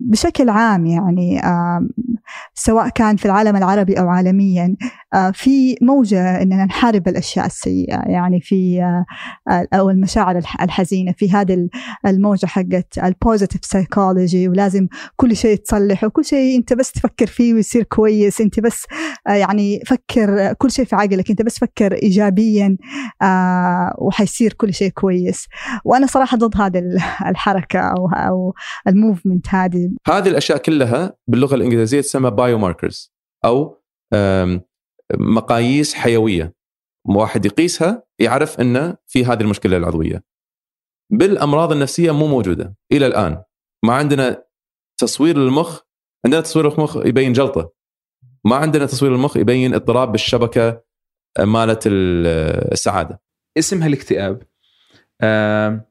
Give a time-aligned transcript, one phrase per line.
[0.00, 1.40] بشكل عام يعني
[2.54, 4.76] سواء كان في العالم العربي أو عالميا
[5.32, 8.82] في موجة أننا نحارب الأشياء السيئة يعني في
[9.48, 11.68] أو المشاعر الحزينة في هذه
[12.06, 17.54] الموجة حقت ال positive psychology ولازم كل شيء تصلح وكل شيء أنت بس تفكر فيه
[17.54, 18.84] ويصير كويس أنت بس
[19.26, 22.76] يعني فكر كل شيء في عقلك أنت بس فكر إيجابيا
[23.98, 25.46] وحيصير كل شيء كويس.
[25.84, 26.82] وأنا صراحة ضد هذه
[27.26, 28.54] الحركة أو أو
[28.88, 29.90] ال movement هذه.
[30.08, 33.14] هذه الأشياء كلها باللغة الإنجليزية تسمى biomarkers
[33.44, 33.82] أو
[35.14, 36.54] مقاييس حيوية.
[37.04, 40.24] واحد يقيسها يعرف انه في هذه المشكلة العضوية.
[41.10, 43.42] بالأمراض النفسية مو موجودة إلى الآن.
[43.84, 44.44] ما عندنا
[44.96, 45.80] تصوير للمخ
[46.24, 47.72] عندنا تصوير المخ يبين جلطة.
[48.44, 50.82] ما عندنا تصوير المخ يبين اضطراب بالشبكة
[51.38, 53.20] مالت السعادة.
[53.58, 54.42] اسمها الاكتئاب.
[55.20, 55.88] آه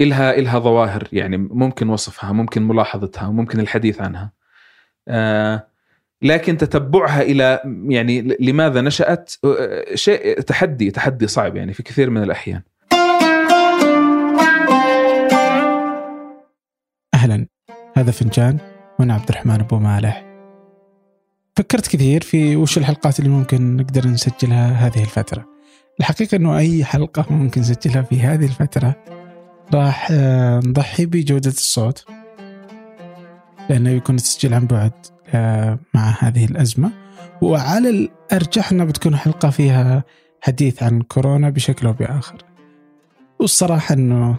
[0.00, 4.22] إلها إلها ظواهر يعني ممكن وصفها ممكن ملاحظتها ممكن الحديث عنها.
[4.22, 4.39] آه
[6.22, 9.32] لكن تتبعها إلى يعني لماذا نشأت
[9.94, 12.62] شيء تحدي تحدي صعب يعني في كثير من الأحيان.
[17.14, 17.46] أهلا
[17.94, 18.58] هذا فنجان
[18.98, 20.24] وأنا عبد الرحمن أبو مالح.
[21.56, 25.46] فكرت كثير في وش الحلقات اللي ممكن نقدر نسجلها هذه الفترة.
[26.00, 28.96] الحقيقة إنه أي حلقة ممكن نسجلها في هذه الفترة
[29.74, 30.10] راح
[30.64, 32.04] نضحي بجودة الصوت
[33.70, 34.92] لأنه يكون التسجيل عن بعد
[35.34, 36.90] آه، مع هذه الأزمة.
[37.42, 40.04] وعلى الأرجح أنها بتكون حلقة فيها
[40.40, 42.36] حديث عن كورونا بشكل أو بآخر.
[43.40, 44.36] والصراحة أنه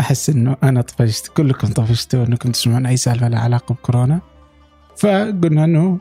[0.00, 4.20] أحس أنه أنا طفشت كلكم طفشتوا أنكم تسمعون أي سالفة لها علاقة بكورونا.
[4.96, 5.98] فقلنا أنه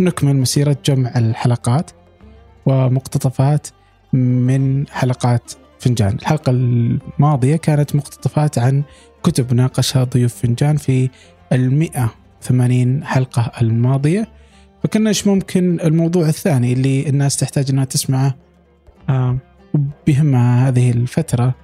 [0.00, 1.90] نكمل مسيرة جمع الحلقات
[2.66, 3.66] ومقتطفات
[4.12, 6.14] من حلقات فنجان.
[6.14, 8.82] الحلقة الماضية كانت مقتطفات عن
[9.22, 11.10] كتب ناقشها ضيوف فنجان في
[11.52, 14.28] المئة 80 حلقة الماضية.
[14.82, 18.34] فكنا إيش ممكن الموضوع الثاني اللي الناس تحتاج إنها تسمعه؟
[20.06, 21.54] بهمها هذه الفترة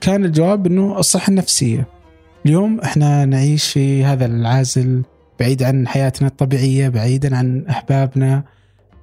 [0.00, 1.86] كان الجواب إنه الصحة النفسية.
[2.46, 5.02] اليوم إحنا نعيش في هذا العازل
[5.40, 8.44] بعيد عن حياتنا الطبيعية بعيدا عن أحبابنا.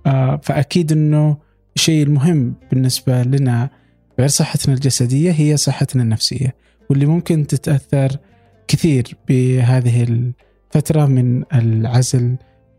[0.06, 1.38] آه فأكيد إنه
[1.76, 3.70] الشيء المهم بالنسبة لنا
[4.20, 6.56] غير صحتنا الجسدية هي صحتنا النفسية.
[6.90, 8.18] واللي ممكن تتأثر
[8.72, 10.32] كثير بهذه
[10.72, 12.36] فترة من العزل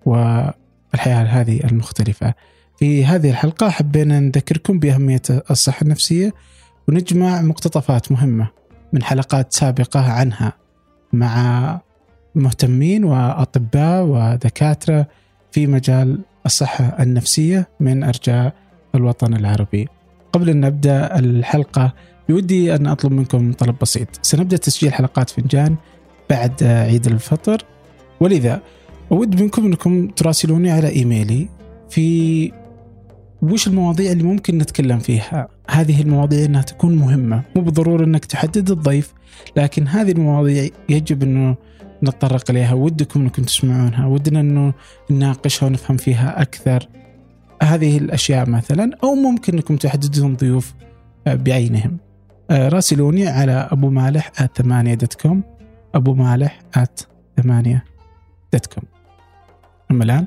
[0.06, 2.34] والحياة هذه المختلفة.
[2.78, 6.34] في هذه الحلقة حبينا نذكركم بأهمية الصحة النفسية
[6.88, 8.48] ونجمع مقتطفات مهمة
[8.92, 10.52] من حلقات سابقة عنها
[11.12, 11.80] مع
[12.34, 15.06] مهتمين وأطباء ودكاترة
[15.50, 18.54] في مجال الصحة النفسية من أرجاء
[18.94, 19.88] الوطن العربي.
[20.32, 21.94] قبل أن نبدأ الحلقة
[22.32, 24.08] بودي أن أطلب منكم طلب بسيط.
[24.22, 25.76] سنبدأ تسجيل حلقات فنجان
[26.30, 27.64] بعد عيد الفطر.
[28.20, 28.60] ولذا
[29.12, 31.48] أود منكم أنكم تراسلوني على إيميلي
[31.90, 32.52] في
[33.42, 35.48] وش المواضيع اللي ممكن نتكلم فيها.
[35.70, 37.42] هذه المواضيع أنها تكون مهمة.
[37.56, 39.14] مو بالضرورة أنك تحدد الضيف
[39.56, 41.56] لكن هذه المواضيع يجب أنه
[42.02, 42.74] نتطرق إليها.
[42.74, 44.06] ودكم أنكم تسمعونها.
[44.06, 44.74] ودنا أنه
[45.10, 46.88] نناقشها ونفهم فيها أكثر.
[47.62, 50.74] هذه الأشياء مثلا أو ممكن أنكم تحددون ضيوف
[51.26, 51.98] بعينهم.
[52.52, 55.42] راسلوني على أبو مالح ثمانية دوت كوم
[55.94, 56.60] أبو مالح
[57.36, 57.84] ثمانية
[58.52, 58.84] dot com
[59.90, 60.26] أما الآن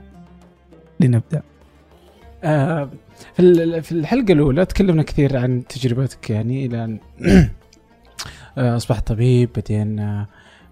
[0.99, 1.41] لنبدأ.
[2.43, 2.89] آه
[3.81, 6.99] في الحلقة الأولى تكلمنا كثير عن تجربتك يعني إلى أن
[8.57, 9.99] آه أصبحت طبيب بعدين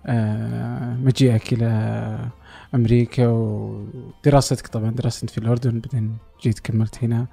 [0.06, 2.20] آه مجيئك إلى
[2.76, 7.28] أمريكا ودراستك طبعا درست في الأردن بعدين جيت كملت هنا.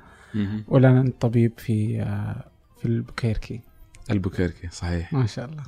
[0.69, 2.45] والآن أنت طبيب في آه
[2.79, 3.61] في البوكيركي.
[4.11, 5.13] ألبوكيركي صحيح.
[5.13, 5.63] ما شاء الله.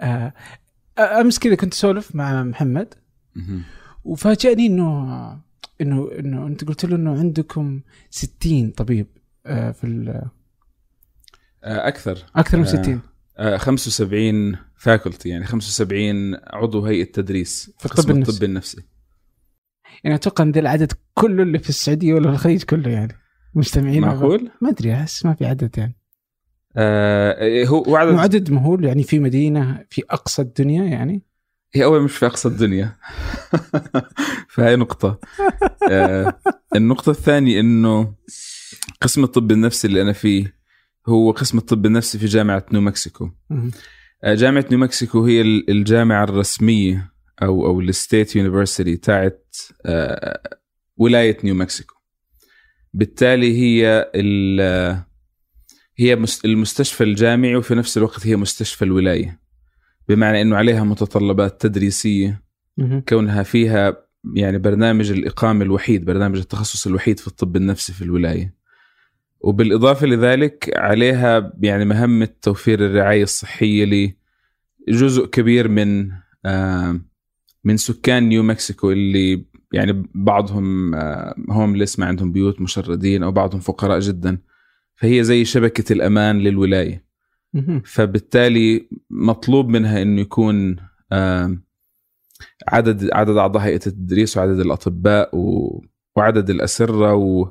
[0.00, 0.32] آه
[0.98, 2.94] أمس كذا كنت أسولف مع محمد.
[4.04, 5.40] وفاجأني إنه
[5.80, 7.80] إنه إنه أنت قلت له إنه عندكم
[8.10, 9.06] 60 طبيب
[9.46, 9.86] آه، في
[11.64, 12.26] آه، أكثر.
[12.36, 13.00] أكثر من 60
[13.56, 18.32] 75 فاكولتي يعني 75 عضو هيئة تدريس في الطب النفسي.
[18.32, 18.82] الطب النفسي.
[20.04, 23.14] يعني أتوقع إن ذا العدد كله اللي في السعودية ولا في الخليج كله يعني.
[23.54, 25.96] مجتمعين معقول؟ ما أدري أحس ما في عدد يعني.
[26.76, 31.22] آه هو عدد عدد مهول يعني في مدينة في أقصى الدنيا يعني؟
[31.74, 32.96] هي أول مش في أقصى الدنيا.
[34.54, 35.20] فهي نقطة.
[35.90, 36.38] آه
[36.76, 38.14] النقطة الثانية إنه
[39.00, 40.56] قسم الطب النفسي اللي أنا فيه
[41.08, 43.30] هو قسم الطب النفسي في جامعة نيو مكسيكو.
[44.24, 47.12] آه جامعة نيو مكسيكو هي الجامعة الرسمية
[47.42, 49.56] أو أو ال state university تاعت
[49.86, 50.58] آه
[50.96, 51.94] ولاية نيو مكسيكو.
[52.94, 54.10] بالتالي هي
[55.98, 59.40] هي المستشفى الجامعي وفي نفس الوقت هي مستشفى الولاية.
[60.08, 62.42] بمعنى إنه عليها متطلبات تدريسية.
[63.08, 63.96] كونها فيها
[64.34, 68.54] يعني برنامج الإقامة الوحيد برنامج التخصص الوحيد في الطب النفسي في الولاية.
[69.40, 74.14] وبالإضافة لذلك عليها يعني مهمة توفير الرعاية الصحية
[74.88, 76.10] لجزء كبير من
[76.44, 77.00] آه،
[77.64, 80.94] من سكان نيو مكسيكو اللي يعني بعضهم
[81.50, 84.38] هومليس ما عندهم بيوت مشردين أو بعضهم فقراء جدا.
[84.96, 87.06] فهي زي شبكة الأمان للولاية
[87.54, 87.82] مهم.
[87.84, 90.76] فبالتالي مطلوب منها إنه يكون
[92.68, 95.84] عدد عدد أعضاء هيئة التدريس وعدد الأطباء و-
[96.16, 97.48] وعدد الأسرة و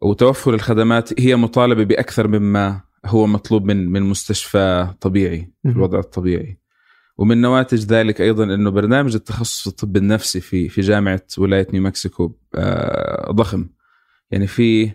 [0.00, 5.70] وتوفر الخدمات هي مطالبة بأكثر مما هو مطلوب من من مستشفى طبيعي في.
[5.72, 6.58] الوضع الطبيعي
[7.18, 12.32] ومن نواتج ذلك أيضا إنه برنامج التخصص الطب النفسي في في جامعة ولاية نيو مكسيكو
[12.54, 13.68] آه، ضخم
[14.30, 14.90] يعني في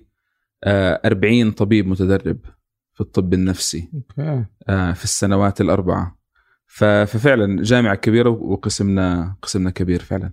[0.67, 2.37] 40 طبيب متدرب
[2.93, 4.45] في الطب النفسي أوكي.
[4.69, 6.17] آه، في السنوات الأربعة.
[6.67, 10.31] ف- ففعلا جامعة كبيرة وقسمنا قسمنا كبير فعلا.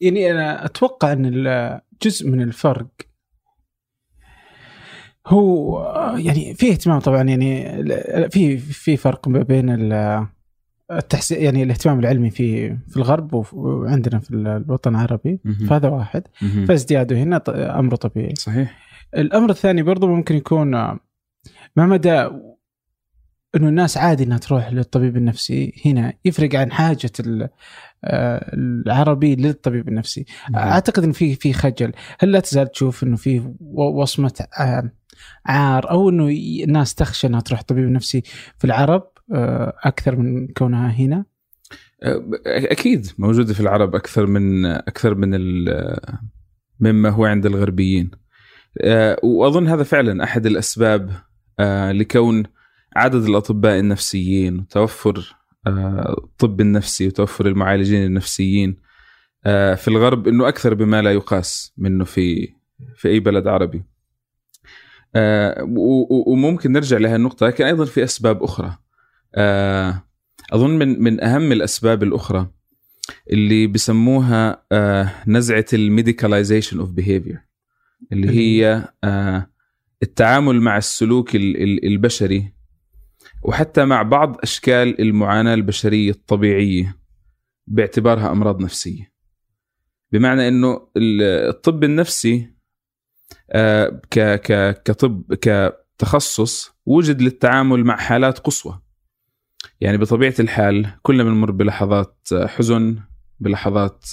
[0.00, 2.88] يعني أنا أتوقع أن جزء من الفرق
[5.26, 5.82] هو
[6.18, 7.64] يعني في اهتمام طبعا يعني
[8.30, 10.26] في في فرق ما بين ال-
[10.90, 15.40] التحسين يعني الاهتمام العلمي في في الغرب وعندنا في الوطن العربي.
[15.68, 16.22] فهذا واحد.
[16.68, 17.42] فازدياده هنا
[17.78, 18.34] أمر طبيعي.
[18.38, 18.91] صحيح.
[19.16, 20.70] الأمر الثاني برضو ممكن يكون
[21.76, 22.28] ما مدى
[23.56, 25.82] إنه الناس عادي إنها تروح للطبيب النفسي.
[25.86, 27.10] هنا يفرق عن حاجة
[28.04, 30.24] آه، العربي للطبيب النفسي.
[30.54, 31.92] أعتقد إن في في خجل.
[32.20, 34.90] هل لا تزال تشوف إنه في وصمة آه،
[35.46, 36.28] عار أو إنه
[36.64, 38.22] الناس تخشى إنها تروح طبيب نفسي
[38.58, 41.24] في العرب آه، أكثر من كونها هنا؟
[42.46, 45.38] أكيد موجودة في العرب أكثر من أكثر من
[46.80, 48.21] مما هو عند الغربيين.
[48.80, 51.10] آه، وأظن هذا فعلا أحد الأسباب
[51.60, 52.42] آه، لكون
[52.96, 55.36] عدد الأطباء النفسيين وتوفر
[55.66, 58.76] آه، الطب النفسي وتوفر المعالجين النفسيين
[59.76, 62.48] في الغرب إنه أكثر بما لا يقاس منه في
[62.96, 63.82] في أي بلد عربي.
[66.26, 68.76] وممكن نرجع لها النقطة لكن أيضا في أسباب أخرى.
[69.34, 70.02] آه،
[70.52, 72.50] أظن من من أهم الأسباب الأخرى
[73.30, 74.64] اللي بسموها
[75.26, 77.51] نزعة ال medicalization of behavior
[78.12, 79.50] اللي هي آه،
[80.02, 82.52] التعامل مع السلوك ال- ال- البشري
[83.42, 86.98] وحتى مع بعض أشكال المعاناة البشرية الطبيعية
[87.66, 89.12] باعتبارها أمراض نفسية.
[90.12, 92.52] بمعنى إنه ال- الطب النفسي
[93.50, 94.00] آه،
[94.84, 98.80] كطب كتخصص وجد للتعامل مع حالات قصوى.
[99.80, 102.98] يعني بطبيعة الحال كلنا بنمر بلحظات آه، حزن
[103.40, 104.04] بلحظات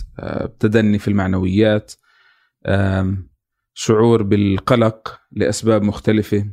[0.59, 1.93] تدني في المعنويات
[3.81, 6.45] شعور بالقلق لأسباب مختلفة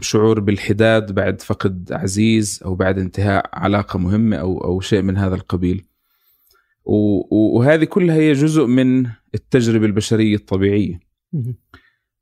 [0.00, 5.34] شعور بالحداد بعد فقد عزيز أو بعد انتهاء علاقة مهمة أو أو شيء من هذا
[5.34, 5.84] القبيل.
[6.84, 11.00] وهذه كلها هي جزء من التجربة البشرية الطبيعية.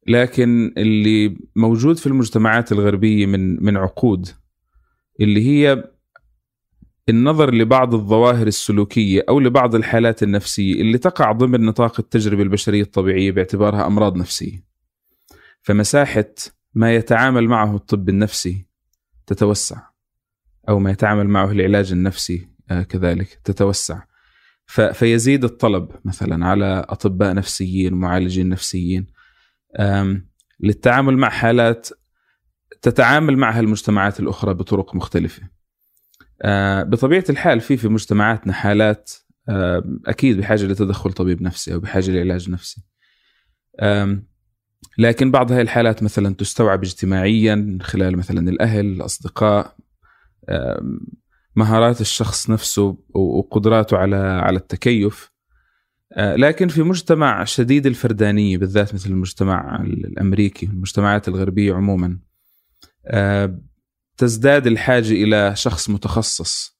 [0.06, 4.28] لكن اللي موجود في المجتمعات الغربية من من عقود
[5.20, 5.90] اللي هي
[7.10, 13.32] النظر لبعض الظواهر السلوكية أو لبعض الحالات النفسية اللي تقع ضمن نطاق التجربة البشرية الطبيعية
[13.32, 14.64] باعتبارها أمراض نفسية.
[15.62, 16.34] فمساحة
[16.74, 18.66] ما يتعامل معه الطب النفسي
[19.26, 19.80] تتوسع
[20.68, 24.02] أو ما يتعامل معه العلاج النفسي آه، كذلك تتوسع
[24.92, 29.06] فيزيد الطلب مثلا على أطباء نفسيين ومعالجين نفسيين
[30.60, 31.88] للتعامل مع حالات
[32.82, 35.42] تتعامل معها المجتمعات الأخرى بطرق مختلفة.
[36.42, 39.12] آه، بطبيعة الحال في في مجتمعاتنا حالات
[39.48, 42.82] آه، أكيد بحاجة لتدخل طبيب نفسي أو بحاجة لعلاج نفسي.
[44.98, 49.76] لكن بعض هذه الحالات مثلا تستوعب اجتماعيا من خلال مثلا الأهل، الأصدقاء
[51.56, 55.30] مهارات الشخص نفسه وقدراته على على التكيف
[56.12, 62.18] آه، لكن في مجتمع شديد الفردانية بالذات مثل المجتمع الأمريكي المجتمعات الغربية عموما
[64.20, 66.78] تزداد الحاجة إلى شخص متخصص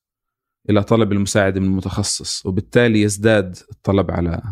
[0.71, 4.43] إلى طلب المساعدة من متخصص وبالتالي يزداد الطلب على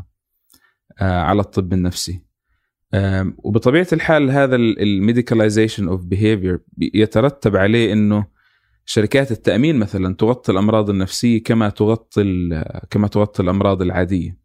[1.00, 2.22] آه، على الطب النفسي.
[3.38, 8.26] وبطبيعة الحال هذا ال medicalization of behavior يترتب عليه إنه
[8.84, 12.24] شركات التأمين مثلا تغطي الأمراض النفسية كما تغطي
[12.90, 14.38] كما تغطي الأمراض العادية.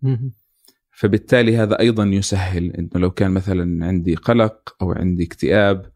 [0.92, 5.93] فبالتالي هذا أيضا يسهل إنه لو كان مثلا عندي قلق أو عندي اكتئاب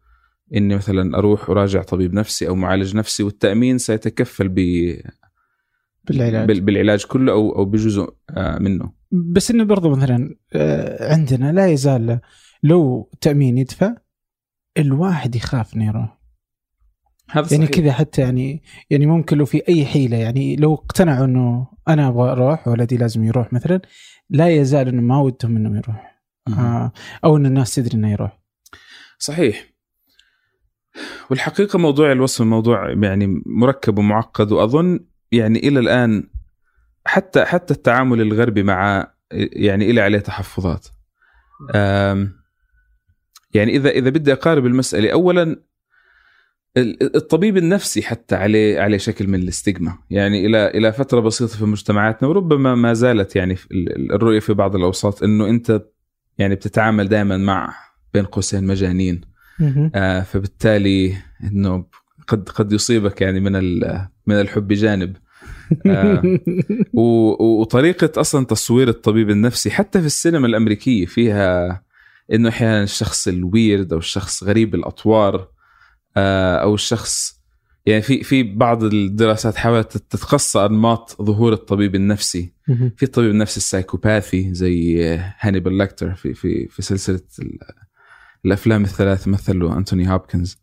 [0.54, 4.54] إني مثلا أروح أراجع طبيب نفسي أو معالج نفسي والتأمين سيتكفل ب
[6.04, 6.46] بالعلاج.
[6.46, 8.92] بال- بالعلاج كله أو أو بجزء آه، منه.
[9.10, 12.20] بس إنه برضو مثلا آه، عندنا لا يزال
[12.62, 13.94] لو تأمين يدفع
[14.78, 16.18] الواحد يخاف انه يروح
[17.30, 17.66] هذا يعني.
[17.66, 22.32] كذا حتى يعني يعني ممكن لو في أي حيلة يعني لو اقتنعوا إنه أنا أبغى
[22.32, 23.80] أروح ولدي لازم يروح مثلا
[24.30, 26.22] لا يزال إنه ما ودهم انه يروح.
[26.48, 26.92] آه
[27.24, 28.40] أو إن الناس تدري إنه يروح.
[29.18, 29.77] صحيح.
[31.30, 35.00] والحقيقة موضوع الوصف موضوع يعني مركب ومعقد وأظن
[35.32, 36.30] يعني إلى الآن
[37.06, 40.86] حتى حتى التعامل الغربي مع يعني إلى عليه تحفظات.
[43.54, 45.42] يعني إذا إذا بدي أقارب المسألة أولا
[46.76, 49.98] ال- الطبيب النفسي حتى عليه عليه شكل من الاستجمة.
[50.10, 54.54] يعني إلى إلى فترة بسيطة في مجتمعاتنا وربما ما زالت يعني في ال- الرؤية في
[54.54, 55.82] بعض الأوساط إنه أنت
[56.38, 57.74] يعني بتتعامل دائما مع
[58.14, 59.20] بين قوسين مجانين.
[59.94, 61.84] آه، فبالتالي إنه
[62.28, 65.16] قد قد يصيبك يعني من ال- من الحب جانب.
[65.86, 66.22] آه،
[67.40, 71.82] وطريقة أصلا تصوير الطبيب النفسي حتى في السينما الأمريكية فيها
[72.32, 75.48] إنه أحيانا الشخص الويرد أو الشخص غريب الأطوار
[76.16, 77.38] آه، أو الشخص
[77.86, 82.52] يعني في في بعض الدراسات حاولت تتقصى أنماط ظهور الطبيب النفسي.
[82.96, 85.04] في الطبيب النفسي ال psychopath زي
[85.38, 87.20] هانيبال ليكتر في في في سلسلة
[88.46, 90.58] الأفلام الثلاث مثله أنتوني هوبكنز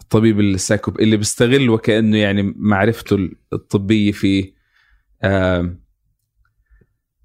[0.00, 4.52] الطبيب السايكوب اللي بيستغل وكأنه يعني معرفته الطبية في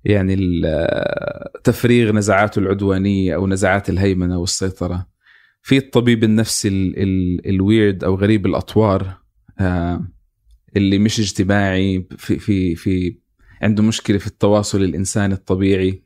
[0.05, 5.07] يعني ال- تفريغ نزعاته العدوانية أو نزعات الهيمنة والسيطرة.
[5.62, 9.17] في الطبيب النفسي ال- ال- ال weird أو غريب الأطوار
[10.77, 13.17] اللي مش اجتماعي في في في
[13.62, 16.03] عنده مشكلة في التواصل الإنساني الطبيعي.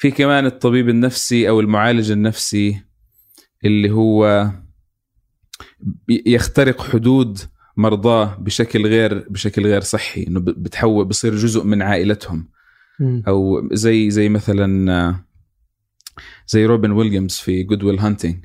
[0.00, 2.82] في كمان الطبيب النفسي أو المعالج النفسي
[3.64, 4.50] اللي هو
[6.08, 7.38] يخترق حدود
[7.76, 12.48] مرضاه بشكل غير بشكل غير صحي إنه بتحول بصير جزء من عائلتهم.
[13.28, 15.20] أو زي زي مثلا
[16.48, 18.44] زي روبن ويليامز في جود ويل هانتنج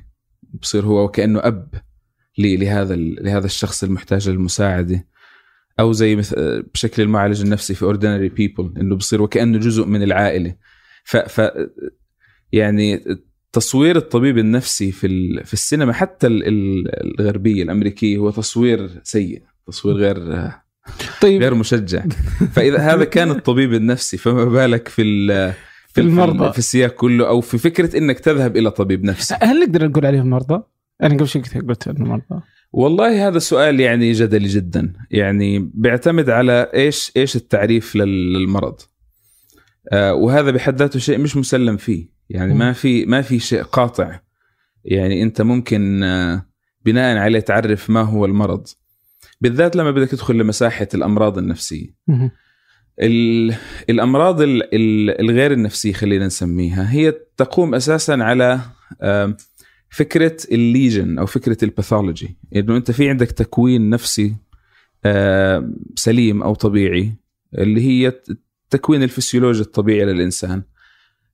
[0.62, 1.74] بصير هو وكأنه أب
[2.38, 5.06] لهذا لهذا الشخص المحتاج للمساعدة.
[5.80, 10.02] أو زي مث- آه، بشكل المعالج النفسي في Ordinary People إنه بصير وكأنه جزء من
[10.02, 10.56] العائلة.
[11.06, 11.50] ف, ف
[12.52, 13.04] يعني
[13.52, 15.08] تصوير الطبيب النفسي في
[15.44, 20.16] في السينما حتى ال- ال- الغربية الأمريكية هو تصوير سيء تصوير غير
[21.22, 21.42] طيب.
[21.42, 22.04] غير مشجع.
[22.52, 25.02] فإذا هذا كان الطبيب النفسي فما بالك في
[25.88, 26.52] في المرضى.
[26.52, 29.34] في السياق كله أو في فكرة إنك تذهب إلى طبيب نفسي.
[29.42, 30.62] هل نقدر نقول عليهم مرضى؟
[31.02, 32.42] أنا قبل شوي قلت- إنه مرضى.
[32.72, 34.92] والله هذا سؤال يعني جدلي جدا.
[35.10, 38.80] يعني بيعتمد على إيش إيش التعريف لل- للمرض.
[39.92, 42.08] وهذا بحد ذاته شيء مش مسلم فيه.
[42.30, 42.54] يعني.
[42.54, 44.20] ما في ما في شيء قاطع.
[44.84, 46.46] يعني أنت ممكن آه
[46.84, 48.66] بناء عليه تعرف ما هو المرض.
[49.40, 51.94] بالذات لما بدك تدخل لمساحة الأمراض النفسية.
[53.90, 58.60] الأمراض ال- ال- الغير النفسيه خلينا نسميها هي تقوم أساسا على
[59.02, 59.36] آم،
[59.90, 62.38] فكرة ال lesion أو فكرة ال pathology.
[62.56, 64.36] إنه أنت في عندك تكوين نفسي
[65.96, 67.16] سليم أو طبيعي
[67.58, 68.12] اللي هي
[68.66, 70.62] التكوين الفسيولوجي الطبيعي للإنسان.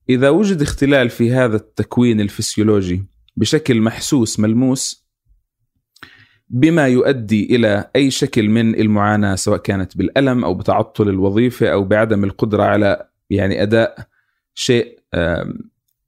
[0.08, 3.04] إذا وجد اختلال في هذا التكوين الفسيولوجي
[3.36, 5.06] بشكل محسوس ملموس
[6.48, 12.24] بما يؤدي إلى أي شكل من المعاناة سواء كانت بالألم أو بتعطل الوظيفة أو بعدم
[12.24, 14.08] القدرة على يعني أداء
[14.54, 14.98] شيء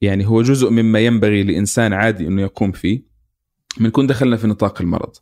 [0.00, 3.02] يعني هو جزء مما ينبغي لإنسان عادي إنه يقوم فيه.
[3.80, 5.16] بنكون دخلنا في نطاق المرض.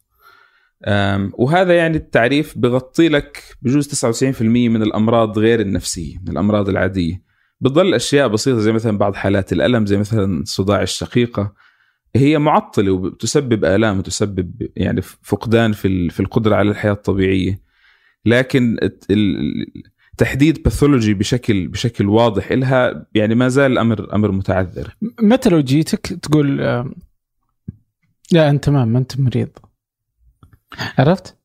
[1.33, 7.23] وهذا يعني التعريف بغطي لك بجوز 99% من الأمراض غير النفسية من الأمراض العادية.
[7.61, 11.53] بتضل أشياء بسيطة زي مثلا بعض حالات الألم زي مثلا صداع الشقيقة
[12.17, 17.61] هي معطلة وتسبب آلام وتسبب يعني فقدان في في القدرة على الحياة الطبيعية.
[18.27, 18.77] لكن
[20.19, 24.97] تحديد باثولوجي بشكل بشكل واضح لها يعني ما زال الامر أمر متعذر.
[25.23, 26.95] متى لو جيتك تقول آم،
[28.33, 29.49] لا أنت تمام ما أنت مريض؟
[30.99, 31.37] عرفت؟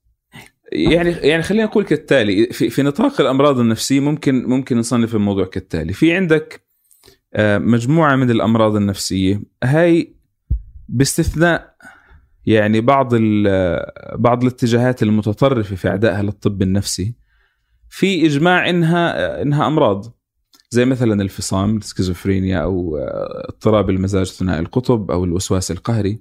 [0.71, 5.93] يعني يعني خلينا نقول كالتالي في في نطاق الأمراض النفسية ممكن ممكن نصنف الموضوع كالتالي
[5.93, 6.65] في عندك
[7.33, 10.15] آه، مجموعة من الأمراض النفسية هاي
[10.89, 11.75] باستثناء
[12.45, 13.85] يعني بعض ال-
[14.19, 17.15] بعض الاتجاهات المتطرفة في عدائها للطب النفسي
[17.89, 20.17] في إجماع إنها إنها أمراض
[20.69, 26.19] زي مثلا الفصام السكيزوفرينيا أو آه، اضطراب المزاج ثنائي القطب أو الوسواس القهري آه،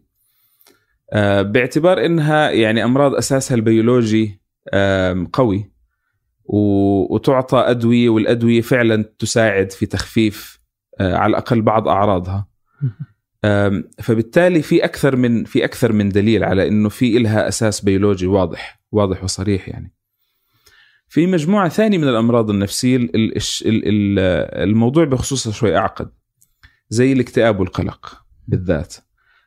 [1.42, 4.40] باعتبار إنها يعني أمراض أساسها البيولوجي
[5.32, 5.76] قوي.
[6.48, 10.60] وتعطى أدوية والأدوية فعلا تساعد في تخفيف
[11.00, 12.48] آه، على الأقل بعض أعراضها.
[14.02, 18.80] فبالتالي في أكثر من في أكثر من دليل على إنه في إلها أساس بيولوجي واضح
[18.92, 19.92] واضح وصريح يعني.
[21.08, 23.08] في مجموعة ثانية من الأمراض النفسية
[24.62, 26.10] الموضوع بخصوصها شوي أعقد
[26.88, 28.96] زي الاكتئاب والقلق بالذات.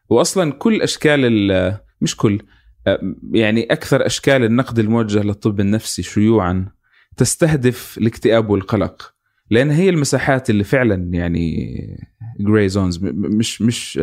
[0.09, 2.39] واصلا كل أشكال ال- مش كل
[3.31, 6.65] يعني أكثر أشكال النقد الموجه للطب النفسي شيوعا
[7.17, 9.13] تستهدف الاكتئاب والقلق
[9.51, 11.67] لأن هي المساحات اللي فعلا يعني
[12.39, 13.99] جراي زونز مش مش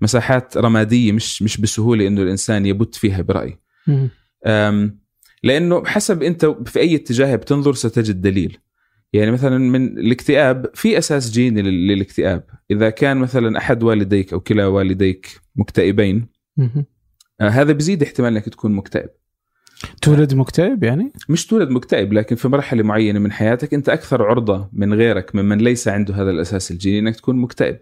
[0.00, 4.10] مساحات رمادية مش مش بسهولة إنه الإنسان يبت فيها براي مم.
[4.46, 4.98] أم،
[5.42, 8.58] لأنه حسب أنت في أي اتجاه بتنظر ستجد دليل
[9.12, 14.40] يعني مثلا من الاكتئاب في أساس جيني لل- للاكتئاب إذا كان مثلا أحد والديك أو
[14.40, 16.26] كلا والديك مكتئبين.
[17.40, 19.08] آه، هذا بزيد احتمال إنك تكون مكتئب
[20.02, 24.68] تولد مكتئب يعني؟ مش تولد مكتئب لكن في مرحلة معينة من حياتك أنت أكثر عرضة
[24.72, 27.78] من غيرك ممن ليس عنده هذا الأساس الجيني إنك تكون مكتئب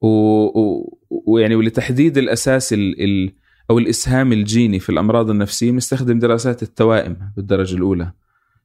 [0.00, 0.08] و...
[0.08, 0.98] و...
[1.26, 3.02] ويعني ولتحديد الأساس ال...
[3.04, 3.32] ال...
[3.70, 8.12] أو الإسهام الجيني في الأمراض النفسية بنستخدم دراسات التوائم بالدرجة الأولى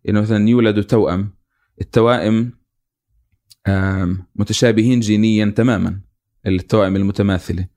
[0.09, 1.33] إنه مثلا يولدوا توأم
[1.81, 2.51] التوائم
[4.35, 6.01] متشابهين جينيا تماما
[6.47, 7.67] التوائم المتماثلة.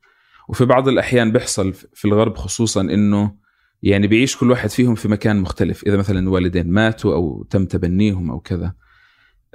[0.49, 3.37] وفي بعض الأحيان بيحصل في الغرب خصوصا إنه
[3.83, 5.85] يعني بيعيش كل واحد فيهم في مكان مختلف.
[5.87, 8.75] إذا مثلا والدين ماتوا أو تم تبنيهم أو كذا.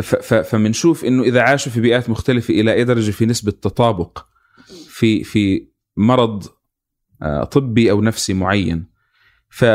[0.01, 4.25] ف- ف- فمنشوف إنه إذا عاشوا في بيئات مختلفة إلى أي درجة في نسبة تطابق
[4.89, 6.44] في في مرض
[7.22, 8.88] آه، طبي أو نفسي معين.
[9.50, 9.65] ف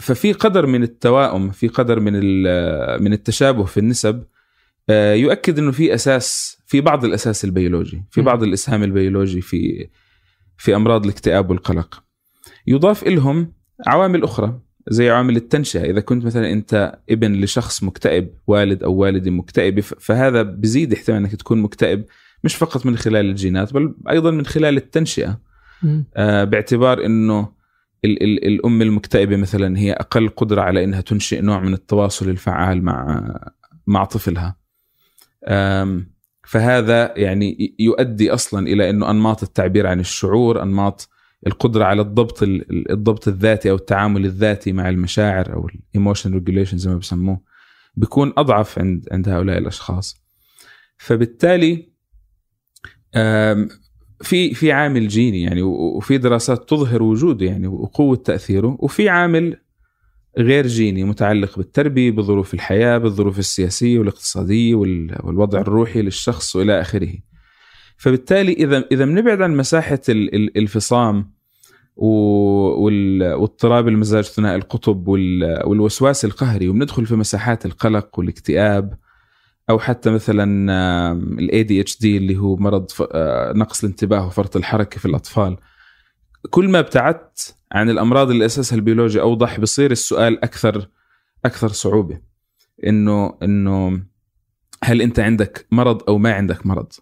[0.00, 4.24] ففي قدر من التواؤم في قدر من ال- من التشابه في النسب
[4.90, 8.20] آه، يؤكد إنه في أساس في بعض الأساس البيولوجي في.
[8.20, 9.88] بعض الإسهام البيولوجي في
[10.58, 12.02] في أمراض الاكتئاب والقلق
[12.66, 13.52] يضاف لهم
[13.86, 19.30] عوامل أخرى زي عوامل التنشئة إذا كنت مثلا أنت ابن لشخص مكتئب والد أو والده
[19.30, 22.04] مكتئبه ف- فهذا بزيد احتمال أنك تكون مكتئب
[22.44, 25.40] مش فقط من خلال الجينات بل أيضا من خلال التنشئة.
[26.16, 27.57] آه، باعتبار إنه
[28.04, 32.84] ال- ال- الأم المكتئبة مثلا هي أقل قدرة على إنها تنشئ نوع من التواصل الفعال
[32.84, 33.24] مع
[33.86, 34.56] مع طفلها.
[36.46, 41.08] فهذا يعني يؤدي أصلا إلى إنه أنماط التعبير عن الشعور أنماط
[41.46, 46.34] القدرة على الضبط ال- ال- الضبط الذاتي أو التعامل الذاتي مع المشاعر أو ال emotion
[46.34, 47.40] regulation زي ما بسموه
[47.94, 50.16] بيكون أضعف عند عند هؤلاء الأشخاص.
[50.96, 51.88] فبالتالي
[54.22, 59.56] في في عامل جيني يعني وفي دراسات تظهر وجوده يعني وقوة تأثيره وفي عامل
[60.38, 67.12] غير جيني متعلق بالتربية بظروف الحياة بالظروف السياسية والاقتصادية وال- والوضع الروحي للشخص وإلى آخره.
[67.96, 71.32] فبالتالي إذا إذا بنبعد عن مساحة ال- ال- الفصام
[71.96, 78.94] واضطراب المزاج ثنائي القطب وال- والوسواس القهري وبندخل في مساحات القلق والاكتئاب
[79.70, 80.44] أو حتى مثلا
[81.12, 85.56] ال ADHD اللي هو مرض آه، نقص الانتباه وفرط الحركة في الأطفال.
[86.50, 90.88] كل ما ابتعدت عن الأمراض اللي اساسها البيولوجي أوضح بصير السؤال أكثر
[91.44, 92.20] أكثر صعوبة.
[92.86, 94.02] إنه إنه
[94.84, 96.92] هل أنت عندك مرض أو ما عندك مرض.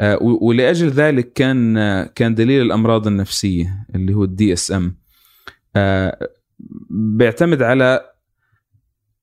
[0.00, 4.96] آه، ولأجل ذلك كان آه، كان دليل الأمراض النفسية اللي هو ال DSM
[6.90, 8.00] بيعتمد على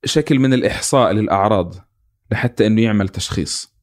[0.05, 1.88] شكل من الإحصاء للأعراض.
[2.31, 3.79] لحتى إنه يعمل تشخيص.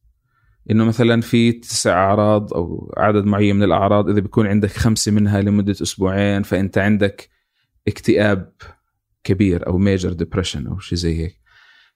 [0.71, 5.41] إنه مثلا في تسع أعراض أو عدد معين من الأعراض إذا بيكون عندك خمسة منها
[5.41, 7.29] لمدة أسبوعين فأنت عندك
[7.87, 8.51] اكتئاب
[9.23, 11.41] كبير أو major depression أو شيء زي هيك.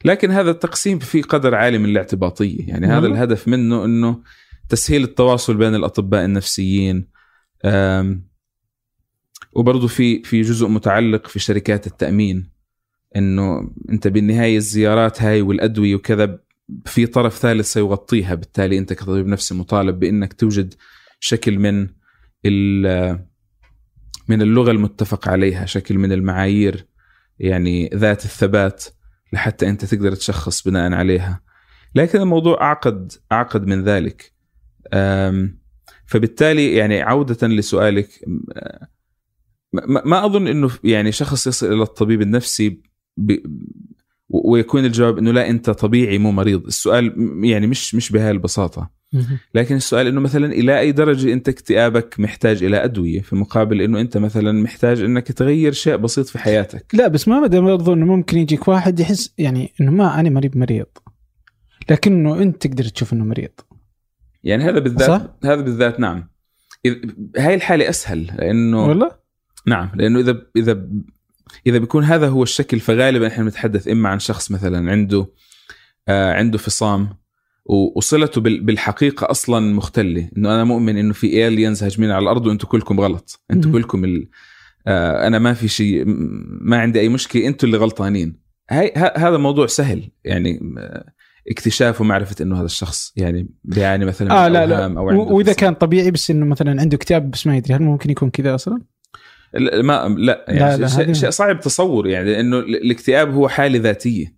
[0.06, 2.68] لكن هذا التقسيم في قدر عالي من الاعتباطية.
[2.68, 3.10] يعني هذا والله.
[3.10, 4.24] الهدف منه إنه
[4.70, 7.08] تسهيل التواصل بين الأطباء النفسيين.
[9.54, 12.52] وبرضه في في جزء متعلق في شركات التأمين.
[13.16, 16.40] إنه أنت بالنهاية الزيارات هاي والأدوية وكذا
[16.86, 20.74] في طرف ثالث سيغطيها بالتالي أنت كطبيب نفسي مطالب بإنك توجد
[21.20, 21.82] شكل من
[24.28, 26.86] من اللغة المتفق عليها شكل من المعايير
[27.40, 28.84] يعني ذات الثبات
[29.34, 31.42] لحتى أنت تقدر تشخص بناء عليها.
[31.96, 34.34] لكن الموضوع أعقد أعقد من ذلك.
[36.06, 38.42] فبالتالي يعني عودة لسؤالك أم،
[40.06, 42.82] ما أظن إنه يعني شخص يصل إلى الطبيب النفسي
[44.30, 46.66] ويكون الجواب إنه لا أنت طبيعي مو مريض.
[46.66, 49.02] السؤال يعني مش مش بهاي البساطه.
[49.56, 54.02] لكن السؤال إنه مثلا إلى أي درجة أنت اكتئابك محتاج إلى أدوية؟ في مقابل إنه
[54.02, 56.86] أنت مثلا محتاج إنك تغير شيء بسيط في حياتك.
[56.94, 60.58] لا بس ما بدأ برضو انه ممكن يجيك واحد يحس يعني إنه ما أنا مريض
[60.58, 60.86] مريض.
[61.90, 63.52] لكنه أنت تقدر تشوف إنه مريض.
[64.44, 66.30] يعني هذا بالذات صح؟ هذا بالذات نعم.
[67.38, 69.12] هاي الحالة أسهل لأنه والله؟
[69.68, 70.88] نعم لأنه إذا إذا
[71.68, 75.28] إذا بيكون هذا هو الشكل فغالبا إحنا بنتحدث إما عن شخص مثلا عنده
[76.08, 77.10] آه عنده فصام
[77.96, 82.68] وصلته بال- بالحقيقة أصلا مختلة إنه أنا مؤمن إنه في الينز هاجمين على الأرض وأنتم
[82.68, 83.72] كلكم غلط أنتم.
[83.72, 84.30] كلكم ال...
[84.88, 86.04] آه أنا ما في شيء
[86.62, 91.06] ما عندي أي مشكلة أنتم اللي غلطانين هاي ه- هذا موضوع سهل يعني آه،
[91.50, 95.36] اكتشاف ومعرفة إنه هذا الشخص يعني بيعاني مثلا من لا لا أوهام أو عنده و-
[95.38, 95.60] وإذا فصام.
[95.60, 98.82] كان طبيعي بس إنه مثلا عنده اكتئاب بس ما يدري هل ممكن يكون كذا أصلا؟
[99.54, 104.36] لا ما لا يعني لا، لا، شيء, صعب تصور يعني لأنه الاكتئاب هو حالة ذاتية.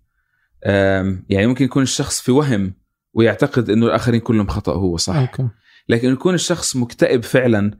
[1.28, 2.74] يعني ممكن يكون الشخص في وهم
[3.14, 5.48] ويعتقد إنه الآخرين كلهم خطأ هو صح؟ أوكي.
[5.88, 7.78] لكن يكون الشخص مكتئب فعلا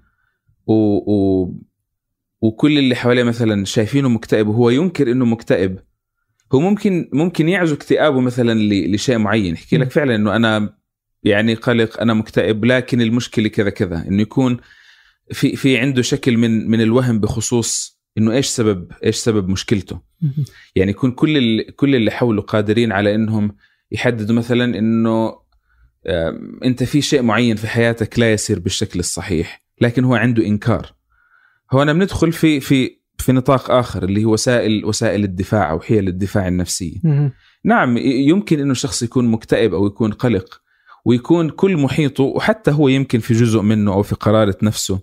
[0.66, 0.74] و...
[1.12, 1.48] و...
[2.40, 5.78] وكل اللي حواليه مثلا شايفينه مكتئب وهو ينكر إنه مكتئب
[6.52, 8.94] هو ممكن ممكن يعزو اكتئابه مثلا ل...
[8.94, 9.54] لشيء معين.
[9.54, 9.90] يحكي لك.
[9.90, 10.76] فعلا إنه أنا
[11.22, 14.04] يعني قلق أنا مكتئب لكن المشكلة كذا كذا.
[14.08, 14.56] إنه يكون
[15.32, 20.00] في في عنده شكل من من الوهم بخصوص إنه إيش سبب إيش سبب مشكلته.
[20.76, 23.56] يعني يكون كل كل اللي حوله قادرين على إنهم
[23.92, 25.44] يحددوا مثلا إنه
[26.64, 30.94] أنت في شيء معين في حياتك لا يسير بالشكل الصحيح لكن هو عنده إنكار
[31.72, 36.48] هنا بندخل في في في نطاق آخر اللي هو وسائل وسائل الدفاع أو حيل الدفاع
[36.48, 37.00] النفسية.
[37.64, 40.60] نعم يمكن إنه الشخص يكون مكتئب أو يكون قلق
[41.04, 45.00] ويكون كل محيطه وحتى هو يمكن في جزء منه أو في قرارة نفسه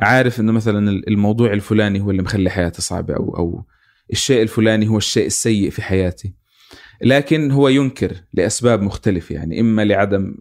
[0.00, 3.64] عارف إنه مثلا الموضوع الفلاني هو اللي مخلي حياتي صعبة أو أو
[4.12, 6.34] الشيء الفلاني هو الشيء السيء في حياتي.
[7.02, 10.34] لكن هو ينكر لأسباب مختلفة يعني إما لعدم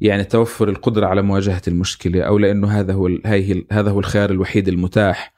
[0.00, 4.30] يعني توفر القدرة على مواجهة المشكلة أو لأنه هذا هو هاي هي- هذا هو الخيار
[4.30, 5.34] الوحيد المتاح.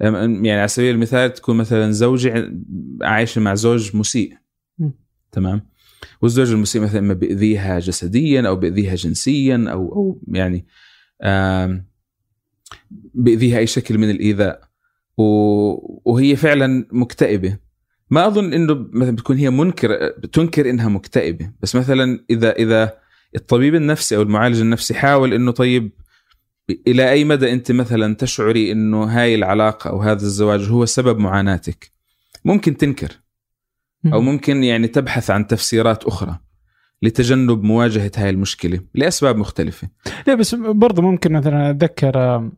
[0.00, 2.52] يعني على سبيل المثال تكون مثلا زوجة
[3.02, 4.32] عايشة مع زوج مسيء.
[4.78, 4.90] م.
[5.32, 5.66] تمام؟
[6.22, 10.66] والزوج المسيء مثلا إما بيأذيها جسديا أو بيأذيها جنسيا أو أو يعني
[11.22, 11.89] آم،
[13.14, 14.60] بيأذيها اي شكل من الإيذاء.
[15.16, 17.56] و- وهي فعلا مكتئبة.
[18.10, 21.50] ما أظن إنه مثلا بتكون هي منكر تنكر إنها مكتئبة.
[21.62, 22.92] بس مثلا إذا إذا
[23.36, 25.92] الطبيب النفسي أو المعالج النفسي حاول إنه طيب
[26.86, 31.92] إلى أي مدى أنت مثلا تشعري إنه هاي العلاقة أو هذا الزواج هو سبب معاناتك؟
[32.44, 33.20] ممكن تنكر.
[34.12, 36.38] أو ممكن يعني تبحث عن تفسيرات أخرى
[37.02, 39.88] لتجنب مواجهة هاي المشكلة لأسباب مختلفة.
[40.26, 42.50] لا بس برضه ممكن مثلا أتذكر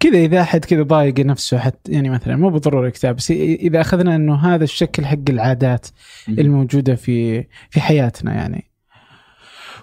[0.00, 4.16] كذا إذا أحد كذا ضايق نفسه حتى يعني مثلا مو بالضرورة كتاب بس إذا أخذنا
[4.16, 5.86] إنه هذا الشكل حق العادات
[6.28, 8.70] الموجودة في في حياتنا يعني.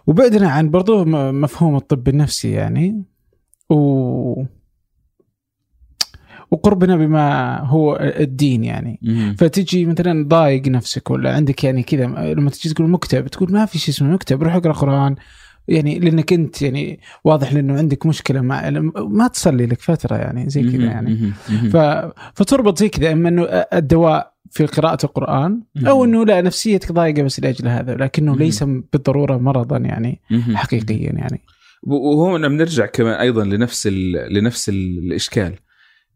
[0.08, 3.04] وبعدنا عن برضو مفهوم الطب النفسي يعني
[3.70, 4.44] و
[6.52, 9.00] وقربنا بما هو الدين يعني.
[9.02, 9.36] مهم.
[9.36, 13.80] فتجي مثلا ضايق نفسك ولا عندك يعني كذا لما تجي تقول مكتئب تقول ما في
[13.80, 15.16] شيء اسمه مكتئب روح اقرأ قرآن.
[15.68, 20.64] يعني لأنك أنت يعني واضح لأنه عندك مشكلة مع ما تصلي لك فترة يعني زي
[20.64, 20.86] كذا.
[20.86, 21.32] يعني.
[21.72, 21.78] ف...
[22.36, 27.40] فتربط زي كذا أما إنه الدواء في قراءة القرآن أو إنه لا نفسيتك ضايقة بس
[27.40, 28.36] لأجل هذا لكنه.
[28.36, 30.22] ليس بالضرورة مرضا يعني.
[30.54, 31.42] حقيقيا يعني
[31.84, 33.88] وهون بنرجع كمان أيضا لنفس.
[34.32, 34.98] لنفس ال...
[34.98, 35.54] الإشكال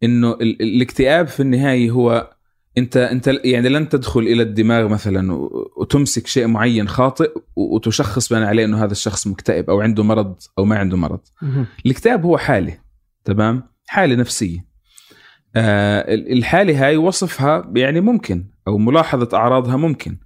[0.04, 0.62] إنه ال...
[0.62, 2.30] الاكتئاب في النهاية هو
[2.78, 5.34] انت انت يعني لن تدخل إلى الدماغ مثلا
[5.78, 10.66] وتمسك شيء معين خاطئ وتشخص بناء عليه إنه هذا الشخص مكتئب أو عنده مرض أو
[10.66, 11.20] ما عنده مرض.
[11.86, 12.78] الاكتئاب هو حالة
[13.26, 14.66] تمام؟ حالة نفسية.
[15.56, 20.18] آه ال- الحالة هاي وصفها يعني ممكن أو ملاحظة أعراضها ممكن.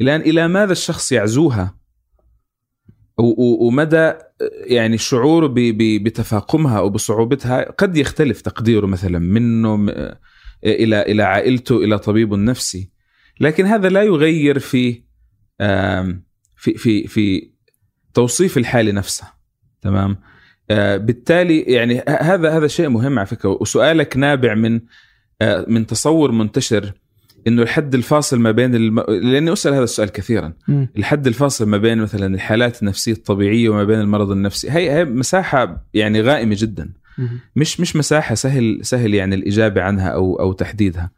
[0.00, 1.76] الآن إلى ماذا الشخص يعزوها؟
[3.38, 4.12] ومدى
[4.66, 9.76] يعني شعوره بتفاقمها أو بصعوبتها؟ قد يختلف تقديره مثلا منه
[10.66, 12.90] إلى إلى عائلته إلى طبيبه النفسي
[13.40, 15.02] لكن هذا لا يغير في
[16.56, 17.50] في في في
[18.14, 19.36] توصيف الحاله نفسها
[19.82, 20.16] تمام؟
[20.70, 23.48] آه، بالتالي يعني هذا هذا شيء مهم على فكرة.
[23.60, 24.80] وسؤالك نابع من
[25.42, 26.92] آه، من تصور منتشر
[27.46, 29.00] إنه الحد الفاصل ما بين الم...
[29.00, 30.52] لأني أسأل هذا السؤال كثيرا.
[30.68, 30.88] مم.
[30.96, 35.86] الحد الفاصل ما بين مثلا الحالات النفسية الطبيعية وما بين المرض النفسي هي هي مساحة
[35.94, 36.92] يعني غائمة جدا.
[37.56, 41.10] مش مش مساحة سهل سهل يعني الإجابة عنها أو أو تحديدها.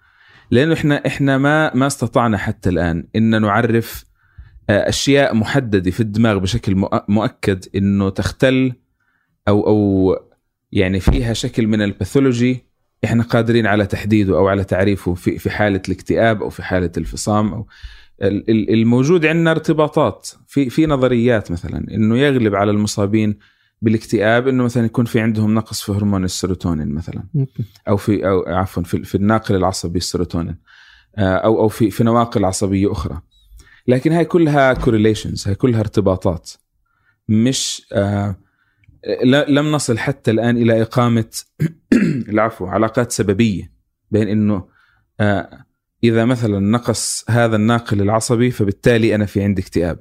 [0.50, 4.04] لأنه إحنا إحنا ما ما استطعنا حتى الآن إن نعرف
[4.70, 8.72] آه، أشياء محددة في الدماغ بشكل مؤ- مؤكد إنه تختل
[9.48, 10.16] أو أو
[10.72, 12.64] يعني فيها شكل من ال pathology
[13.04, 17.52] إحنا قادرين على تحديده أو على تعريفه في في حالة الاكتئاب أو في حالة الفصام
[17.54, 17.66] أو
[18.22, 23.38] ال- ال- الموجود عندنا ارتباطات في في نظريات مثلا إنه يغلب على المصابين
[23.82, 27.24] بالاكتئاب إنه مثلا يكون في عندهم نقص في هرمون السيروتونين مثلا.
[27.88, 30.56] أو في أو عفوا في, في الناقل العصبي السيروتونين.
[31.16, 33.20] آه، أو أو في في نواقل عصبية أخرى.
[33.86, 36.50] لكن هاي كلها correlations هاي كلها ارتباطات.
[37.28, 38.36] مش آه
[39.48, 41.30] لم نصل حتى الآن إلى إقامة
[42.30, 43.72] العفو علاقات سببية
[44.10, 44.68] بين إنه
[45.20, 45.64] آه
[46.04, 49.98] إذا مثلا نقص هذا الناقل العصبي فبالتالي أنا في عندي اكتئاب.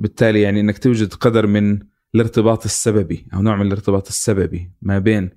[0.00, 1.78] بالتالي يعني إنك توجد قدر من
[2.14, 5.30] الارتباط السببي أو نوع من الارتباط السببي ما بين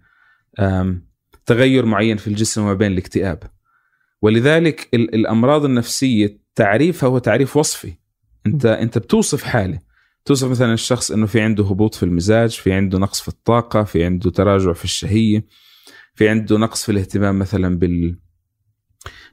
[1.46, 3.44] تغير معين في الجسم وما بين الاكتئاب.
[4.22, 7.94] ولذلك ال- الأمراض النفسية تعريفها هو تعريف وصفي.
[8.46, 9.80] أنت أنت بتوصف حالة.
[10.26, 14.04] توصف مثلا الشخص إنه في عنده هبوط في المزاج في عنده نقص في الطاقة في
[14.06, 15.46] عنده تراجع في الشهية
[16.16, 18.20] في عنده نقص في الاهتمام مثلا بال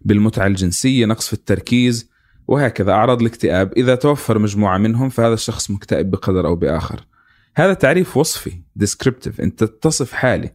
[0.00, 2.10] بالمتعة الجنسية نقص في التركيز
[2.48, 2.92] وهكذا.
[2.92, 7.04] أعراض الاكتئاب إذا توفر مجموعة منهم فهذا الشخص مكتئب بقدر أو بآخر.
[7.56, 9.40] هذا تعريف وصفي descriptive.
[9.40, 10.54] انت تصف حالي.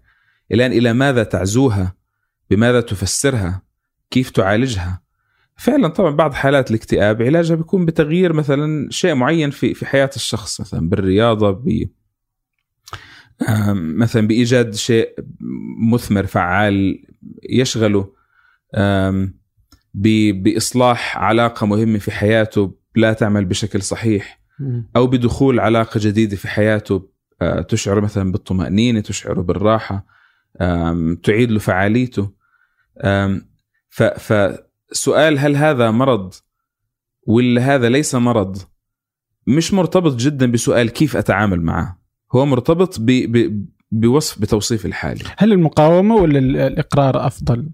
[0.51, 1.95] الان إلى ماذا تعزوها؟
[2.49, 3.61] بماذا تفسرها؟
[4.11, 5.01] كيف تعالجها؟
[5.57, 10.61] فعلا طبعا بعض حالات الاكتئاب علاجها بيكون بتغيير مثلا شيء معين في في حياة الشخص
[10.61, 11.89] مثلا بالرياضة ب
[13.73, 15.15] مثلا بإيجاد شيء
[15.91, 17.05] مثمر فعال
[17.49, 18.13] يشغله
[19.93, 24.38] بإصلاح علاقة مهمة في حياته لا تعمل بشكل صحيح.
[24.95, 27.09] أو بدخول علاقة جديدة في حياته
[27.41, 30.05] آه، تشعر مثلا بالطمأنينة تشعره بالراحة
[31.23, 32.31] تعيد له فعاليته.
[33.89, 36.33] فسؤال هل هذا مرض
[37.27, 38.57] ولا هذا ليس مرض؟
[39.47, 41.99] مش مرتبط جدا بسؤال كيف أتعامل معه.
[42.35, 45.23] هو مرتبط ب ب بوصف بتوصيف الحالي.
[45.37, 47.69] هل المقاومة ولا ال- الإقرار أفضل؟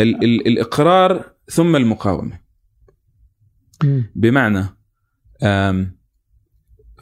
[0.00, 2.40] ال ال الإقرار ثم المقاومة.
[4.14, 4.68] بمعنى آم،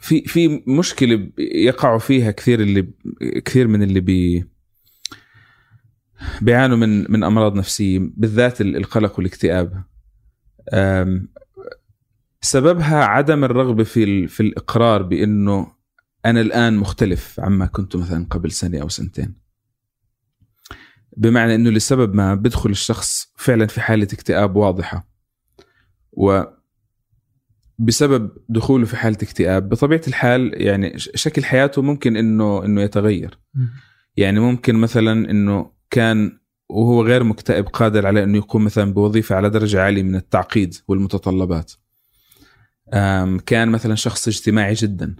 [0.01, 2.87] في في مشكلة يقعوا فيها كثير اللي
[3.45, 4.45] كثير من اللي بي
[6.41, 9.83] بيعانوا من من أمراض نفسية بالذات ال- القلق والاكتئاب.
[12.41, 15.71] سببها عدم الرغبة في في الإقرار بإنه
[16.25, 19.35] أنا الآن مختلف عما كنت مثلا قبل سنة أو سنتين.
[21.17, 25.09] بمعنى إنه لسبب ما بدخل الشخص فعلا في حالة اكتئاب واضحة.
[26.11, 26.43] و
[27.79, 29.69] بسبب دخوله في حالة اكتئاب.
[29.69, 33.39] بطبيعة الحال يعني شكل حياته ممكن إنه إنه يتغير.
[34.17, 36.39] يعني ممكن مثلا إنه كان
[36.69, 41.71] وهو غير مكتئب قادر على إنه يقوم مثلا بوظيفة على درجة عالية من التعقيد والمتطلبات.
[43.45, 45.15] كان مثلا شخص اجتماعي جدا.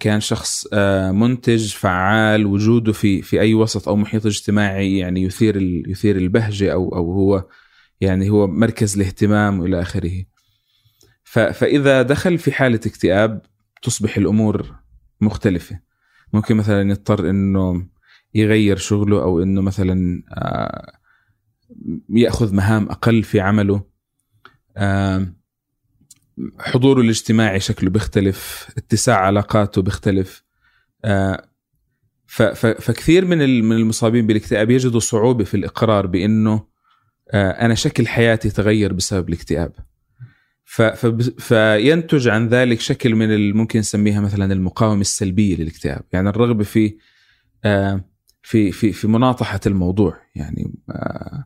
[0.00, 0.74] كان شخص
[1.12, 6.96] منتج فعال وجوده في في أي وسط أو محيط اجتماعي يعني يثير يثير البهجة أو
[6.96, 7.46] أو هو
[8.00, 10.24] يعني هو مركز الاهتمام والى آخره.
[11.30, 13.42] فإذا دخل في حالة اكتئاب
[13.82, 14.74] تصبح الأمور
[15.20, 15.80] مختلفة.
[16.32, 17.86] ممكن مثلا يضطر إنه
[18.34, 20.92] يغير شغله أو إنه مثلا آه،
[22.10, 23.90] يأخذ مهام أقل في عمله.
[26.58, 30.44] حضوره الاجتماعي شكله بيختلف اتساع علاقاته بيختلف.
[31.04, 31.46] آه،
[32.56, 36.66] فكثير من من المصابين بالاكتئاب يجدوا صعوبة في الإقرار بإنه
[37.30, 39.89] آه، أنا شكل حياتي تغير بسبب الاكتئاب.
[41.38, 46.96] فينتج عن ذلك شكل من ممكن نسميها مثلا المقاومة السلبية للاكتئاب يعني الرغبة في
[47.64, 48.04] آه،
[48.42, 50.16] في في في مناطحة الموضوع.
[50.34, 51.44] يعني آه،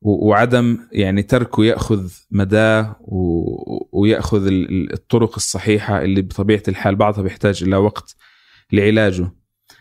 [0.00, 2.96] وعدم يعني تركه يأخذ مداه
[3.92, 8.16] ويأخذ ال- ال- الطرق الصحيحة اللي بطبيعة الحال بعضها بيحتاج إلى وقت
[8.72, 9.30] لعلاجه.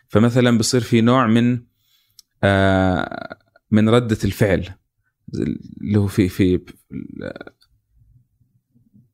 [0.07, 1.61] فمثلا بصير في نوع من
[2.43, 3.37] آه،
[3.71, 4.69] من ردة الفعل
[5.81, 6.59] اللي هو في في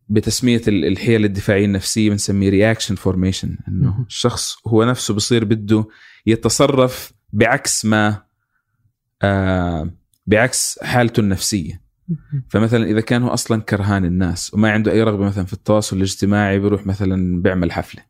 [0.10, 4.06] بتسمية ال- الحيل الدفاعية النفسية بنسميه reaction formation إنه.
[4.08, 5.86] الشخص هو نفسه بصير بده
[6.26, 8.24] يتصرف بعكس ما
[9.22, 9.92] آه
[10.28, 11.88] بعكس حالته النفسية.
[12.50, 16.60] فمثلا إذا كان هو أصلا كرهان الناس وما عنده أي رغبة مثلا في التواصل الاجتماعي
[16.60, 18.04] بيروح مثلا بيعمل حفلة.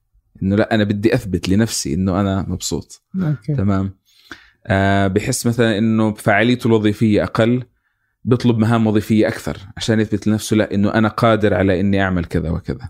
[0.44, 3.04] إنه لا أنا بدي أثبت لنفسي إنه أنا مبسوط.
[3.16, 3.56] أوكي.
[3.56, 3.94] تمام؟
[4.68, 7.64] آه بحس مثلا إنه فعاليته الوظيفية أقل.
[8.28, 12.50] بيطلب مهام وظيفية أكثر عشان يثبت لنفسه لا إنه أنا قادر على إني أعمل كذا
[12.50, 12.90] وكذا.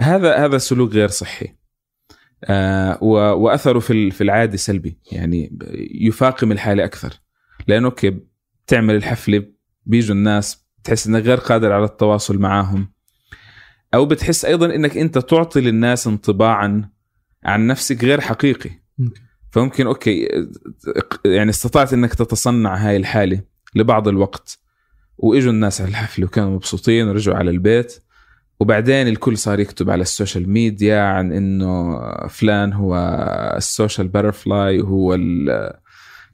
[0.00, 1.56] هذا هذا سلوك غير صحي.
[2.44, 4.98] آه وأثره في في العاده سلبي.
[5.12, 5.58] يعني
[5.94, 7.20] يفاقم الحالة أكثر.
[7.68, 8.20] لأنه okay
[8.66, 9.44] تعمل الحفلة
[9.86, 12.92] بيجوا الناس بتحس إنك غير قادر على التواصل معهم
[13.94, 16.90] أو بتحس أيضا إنك أنت تعطي للناس انطباعا
[17.44, 18.70] عن نفسك غير حقيقي.
[19.50, 20.28] فممكن okay
[21.24, 23.51] يعني استطعت إنك تتصنع هاي الحالة.
[23.74, 24.58] لبعض الوقت.
[25.18, 28.02] وإجوا الناس على الحفله وكانوا مبسوطين ورجعوا على البيت.
[28.60, 32.96] وبعدين الكل صار يكتب على ال social media عن إنه فلان هو
[33.56, 35.18] ال social butterfly وهو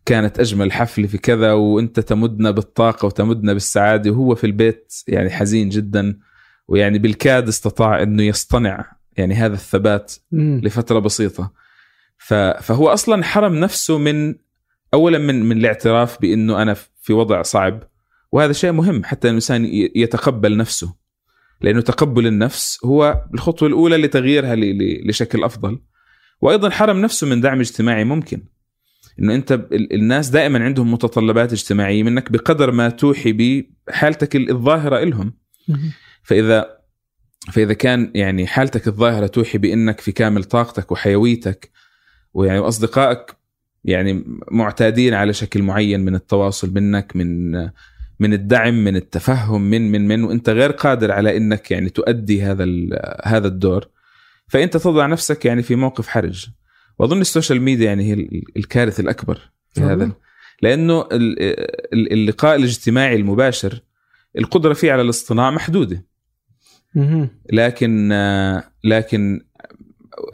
[0.05, 4.11] كانت أجمل حفلة في كذا وإنت تمدنا بالطاقة وتمدنا بالسعادة.
[4.11, 6.19] وهو في البيت يعني حزين جدا.
[6.69, 10.61] ويعني بالكاد استطاع إنه يصطنع يعني هذا الثبات مم.
[10.65, 11.53] لفترة بسيطة.
[12.61, 14.35] فهو أصلا حرم نفسه من
[14.95, 17.83] اولا من من الاعتراف بأنه أنا في وضع صعب
[18.33, 20.95] وهذا شيء مهم حتى الإنسان يتقبل نفسه
[21.61, 24.57] لأنه تقبل النفس هو الخطوة الأولى لتغييرها
[25.09, 25.79] لشكل أفضل
[26.41, 28.43] وأيضا حرم نفسه من دعم اجتماعي ممكن
[29.21, 35.05] إنه أنت ال- الناس دائما عندهم متطلبات اجتماعية منك بقدر ما توحي بحالتك ال- الظاهرة
[35.05, 35.33] لهم.
[36.23, 36.79] فاذا
[37.53, 41.71] فإذا كان يعني حالتك الظاهرة توحي بأنك في كامل طاقتك وحيويتك
[42.35, 43.37] ويعني أصدقائك
[43.85, 47.53] يعني معتادين على شكل معين من التواصل منك من
[48.21, 52.65] من الدعم من التفهم من من من وانت غير قادر على انك يعني تؤدي هذا
[53.25, 53.89] هذا الدور.
[54.49, 56.47] فانت تضع نفسك يعني في موقف حرج.
[56.99, 60.13] واظن ال social media يعني هي الكارثه الأكبر في هذا.
[60.63, 61.09] لأنه
[61.93, 63.83] اللقاء الاجتماعي المباشر
[64.39, 66.05] القدرة فيه على الاصطناع محدودة.
[67.53, 68.13] لكن
[68.85, 69.41] لكن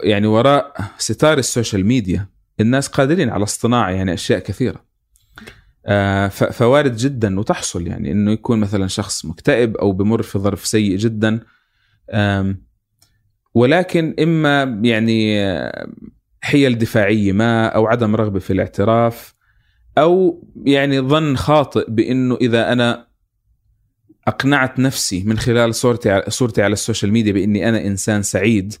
[0.03, 2.27] يعني وراء ستار ال social media
[2.59, 4.85] الناس قادرين على اصطناع يعني أشياء كثيرة.
[5.85, 10.97] آه، فوارد جدا وتحصل يعني إنه يكون مثلا شخص مكتئب أو بمر في ظرف سيء
[10.97, 11.39] جدا.
[13.53, 15.45] ولكن إما يعني
[16.41, 19.35] حيل دفاعية ما أو عدم رغبة في الاعتراف
[19.97, 23.07] أو يعني ظن خاطئ بإنه إذا أنا
[24.27, 28.73] أقنعت نفسي من خلال صورتي صورتي على ال social media بإني أنا إنسان سعيد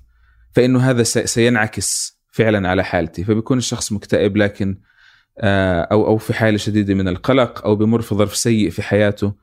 [0.51, 4.77] فإنه هذا سينعكس فعلا على حالتي فبيكون الشخص مكتئب لكن
[5.39, 9.33] آه، أو أو في حالة شديدة من القلق أو بمر في ظرف سيء في حياته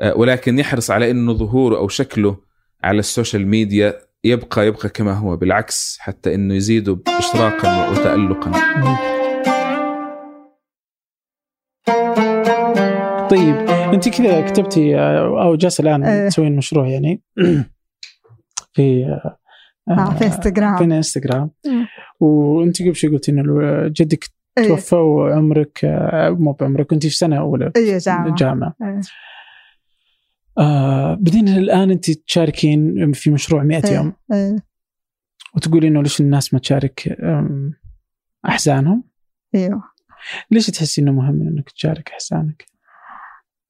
[0.00, 2.36] آه، ولكن يحرص على إنه ظهوره أو شكله
[2.84, 8.52] على ال social media يبقى يبقى كما هو بالعكس حتى إنه يزيده اشراقا وتالقا.
[13.30, 13.56] طيب
[13.94, 17.22] أنت كذا كتبتي آه، أو جالسة الآن تسوين مشروع يعني
[18.74, 19.18] في
[20.18, 21.50] في انستغرام في انستغرام
[22.20, 24.24] وانت قبل شوي قلتي انه جدك
[24.58, 24.68] أيه.
[24.68, 25.80] توفى وعمرك
[26.38, 29.00] مو بعمرك كنت في سنة أولى اي جامعة جامعة أيه.
[30.58, 33.94] آه بعدين الآن انت تشاركين في مشروع 100 أيه.
[33.96, 34.56] يوم أيه.
[35.56, 37.18] وتقولي إنه ليش الناس ما تشارك
[38.46, 39.04] أحزانهم؟
[39.54, 39.82] إيوه
[40.50, 42.77] ليش تحسي إنه مهم إنك تشارك أحزانك؟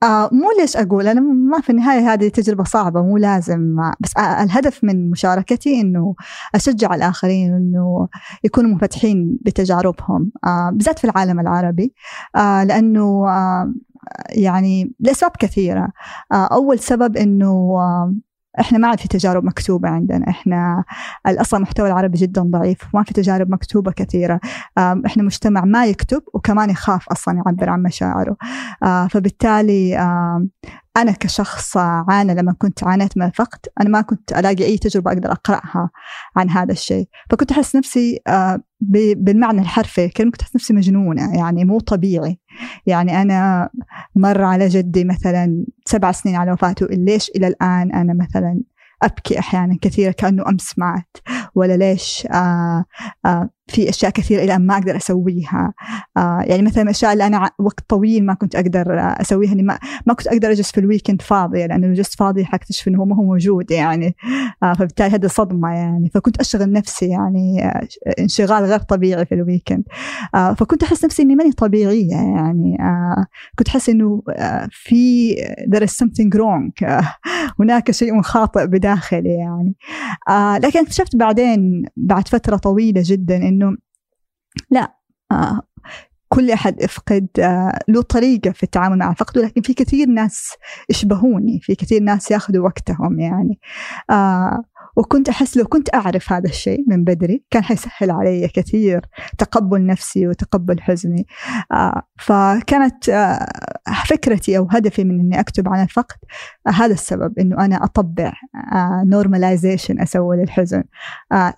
[0.02, 3.76] آه مو ليش أقول؟ أنا ما في النهاية هذه تجربة صعبة مو لازم.
[4.00, 6.14] بس آه الهدف من مشاركتي إنه
[6.54, 8.08] أشجع الآخرين إنه
[8.44, 11.94] يكونوا منفتحين بتجاربهم آه بالذات في العالم العربي
[12.36, 13.74] آه لأنه آه
[14.30, 15.88] يعني لأسباب كثيرة.
[16.32, 17.46] آه أول سبب إنه
[17.78, 18.14] آه
[18.60, 20.28] إحنا ما عاد في تجارب مكتوبة عندنا.
[20.28, 20.84] إحنا
[21.26, 24.40] أصلا المحتوى العربي جدا ضعيف وما في تجارب مكتوبة كثيرة.
[24.78, 28.36] إحنا مجتمع ما يكتب وكمان يخاف أصلا يعبر عن مشاعره.
[29.10, 29.98] فبالتالي
[31.02, 35.32] أنا كشخص عانى لما كنت عانيت من الفقد أنا ما كنت ألاقي أي تجربة أقدر
[35.32, 35.90] أقرأها
[36.36, 37.08] عن هذا الشيء.
[37.30, 38.18] فكنت أحس نفسي
[39.16, 42.38] بالمعنى الحرفي كنت أحس نفسي مجنونة يعني مو طبيعي.
[42.86, 43.68] يعني أنا
[44.16, 48.60] مر على جدي مثلا سبع سنين على وفاته ليش إلى الآن أنا مثلا
[49.02, 51.16] أبكي أحيانا كثيرة كأنه أمس مات؟
[51.54, 52.84] ولا ليش آه
[53.26, 55.72] آه في أشياء كثيرة إلى ما أقدر أسويها.
[56.16, 60.14] آه يعني مثلا الأشياء اللي أنا وقت طويل ما كنت أقدر أسويها يعني ما, ما
[60.14, 63.16] كنت أقدر أجلس في ال weekend فاضية لأنه لو جلست فاضيه حاكتشف إنه هو ما
[63.16, 64.16] هو موجود يعني.
[64.62, 66.10] آه فبالتالي هذه صدمة يعني.
[66.14, 69.84] فكنت أشغل نفسي يعني آه انشغال غير طبيعي في ال weekend
[70.34, 72.76] آه فكنت أحس نفسي إني ماني طبيعية يعني.
[72.80, 73.26] آه
[73.58, 75.34] كنت أحس إنه آه في
[75.74, 76.84] there is something wrong.
[76.84, 77.14] آه
[77.60, 79.74] هناك شيء خاطئ بداخلي يعني.
[80.28, 83.76] آه لكن اكتشفت بعدين بعد فترة طويلة جدا إنه
[84.70, 84.94] لا
[85.32, 85.62] آه
[86.28, 90.52] كل أحد يفقد آه له طريقة في التعامل مع الفقد ولكن في كثير ناس
[90.90, 93.60] يشبهوني في كثير ناس ياخذوا وقتهم يعني.
[94.10, 94.64] آه
[94.98, 99.00] وكنت أحس لو كنت أعرف هذا الشيء من بدري كان حيسهل علي كثير
[99.38, 101.26] تقبل نفسي وتقبل حزني.
[101.72, 103.46] آه فكانت آه
[104.06, 106.16] فكرتي أو هدفي من أني أكتب عن الفقد
[106.66, 108.32] آه هذا السبب أنه أنا أطبع
[109.04, 110.82] نورماليزيشن أسوي للحزن.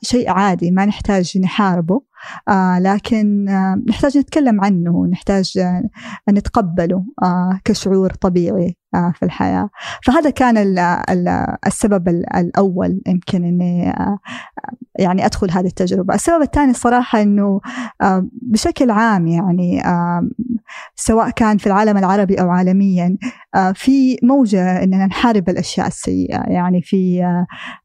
[0.03, 2.10] شيء عادي ما نحتاج نحاربه.
[2.49, 5.83] آه لكن آه نحتاج نتكلم عنه نحتاج آه
[6.31, 9.71] نتقبله آه كشعور طبيعي آه في الحياة.
[10.05, 11.29] فهذا كان ال ال
[11.67, 14.19] السبب الأول يمكن أني آه
[14.99, 16.15] يعني أدخل هذه التجربة.
[16.15, 17.61] السبب الثاني الصراحة أنه
[18.03, 20.29] آه بشكل عام يعني آه
[20.97, 23.17] سواء كان في العالم العربي أو عالميا
[23.75, 26.43] في موجة أننا نحارب الأشياء السيئة.
[26.47, 27.25] يعني في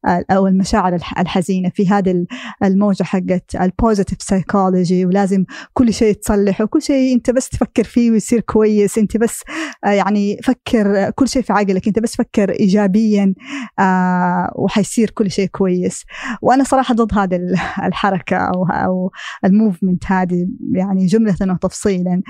[0.06, 1.68] آه أو المشاعر الحزينة.
[1.74, 2.26] في هذه
[2.64, 8.10] الموجة حقت ال positive psychology ولازم كل شيء تصلح وكل شيء أنت بس تفكر فيه
[8.10, 8.98] ويصير كويس.
[8.98, 9.42] أنت بس
[9.84, 11.86] آه يعني فكر كل شيء في عقلك.
[11.86, 13.34] أنت بس فكر ايجابيا
[13.78, 16.04] آه وحيصير كل شيء كويس.
[16.42, 17.40] وأنا صراحة ضد هذه
[17.82, 19.10] الحركة أو أو
[19.44, 22.22] الموفمنت هذه يعني جملة وتفصيلا.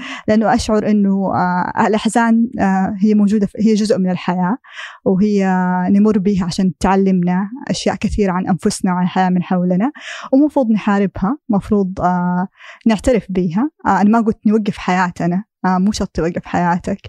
[0.91, 4.57] إنه آه الأحزان آه هي موجودة هي جزء من الحياة
[5.05, 5.47] وهي
[5.91, 9.93] نمر بها عشان تعلمنا أشياء كثيرة عن أنفسنا وعن الحياة من حولنا
[10.33, 12.49] ومفروض نحاربها مفروض آه
[12.87, 15.45] نعترف بها آه أنا ما قلت نوقف حياتنا.
[15.67, 17.01] مو شرط توقف حياتك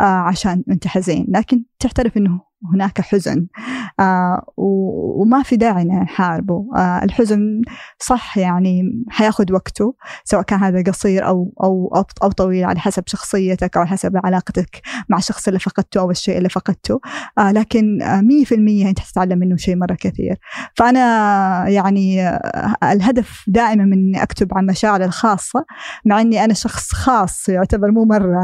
[0.00, 1.26] آه عشان أنت حزين.
[1.28, 3.46] لكن تعترف إنه هناك حزن
[4.00, 7.62] آه وما في داعي نحاربه آه الحزن
[8.00, 9.94] صح يعني حياخذ وقته
[10.24, 15.18] سواء كان هذا قصير أو, أو, أو, طويل على حسب شخصيتك أو حسب علاقتك مع
[15.18, 17.00] الشخص اللي فقدته أو الشيء اللي فقدته.
[17.38, 20.36] آه لكن مية في المية أنت تتعلم منه شيء مرة كثير.
[20.74, 25.64] فأنا يعني آه الهدف دائما من أكتب عن مشاعري الخاصة
[26.04, 28.40] مع إني أنا شخص خاص يعتبر مو مرة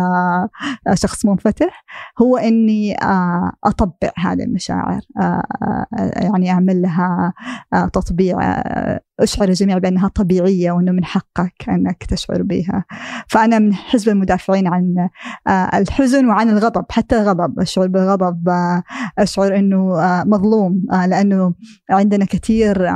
[0.86, 1.84] آه شخص منفتح
[2.22, 5.00] هو إني آه أطبع هذه المشاعر
[6.16, 7.32] يعني أعمل لها
[7.92, 8.62] تطبيع
[9.20, 12.84] أشعر الجميع بأنها طبيعية وأنه من حقك أنك تشعر بها.
[13.28, 15.08] فأنا من حزب المدافعين عن
[15.74, 18.48] الحزن وعن الغضب حتى الغضب أشعر بالغضب
[19.18, 19.94] أشعر أنه
[20.26, 21.54] مظلوم لأنه
[21.90, 22.86] عندنا كثير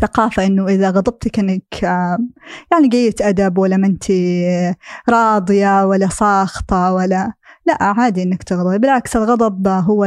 [0.00, 1.82] ثقافة إنه إذا غضبت كأنك
[2.72, 4.04] يعني قلة أدب ولا ما أنت
[5.08, 7.32] راضية ولا ساخطة ولا
[7.66, 8.80] لا عادي إنك تغضب.
[8.80, 10.04] بالعكس الغضب هو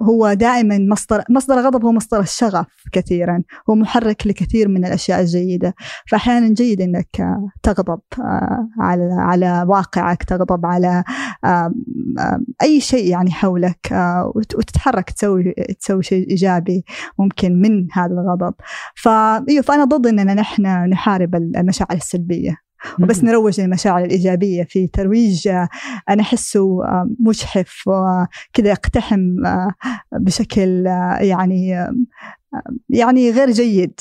[0.00, 3.42] هو دائما مصدر مصدر الغضب هو مصدر الشغف كثيرا.
[3.70, 5.74] هو محرك لكثير من الأشياء الجيدة.
[6.08, 8.00] فاحيانا جيد إنك تغضب
[8.80, 11.04] على على واقعك تغضب على
[12.62, 13.92] أي شيء يعني حولك
[14.34, 16.84] وتتحرك تسوي تسوي شيء إيجابي
[17.18, 18.54] ممكن من هذا الغضب.
[19.62, 22.56] فأنا ضد إننا نحن نحارب المشاعر السلبية.
[23.02, 25.48] وبس نروج للمشاعر الإيجابية في ترويج
[26.08, 26.78] أنا أحسه
[27.20, 29.34] مجحف وكذا يقتحم
[30.12, 30.86] بشكل
[31.20, 31.88] يعني
[32.90, 34.00] يعني غير جيد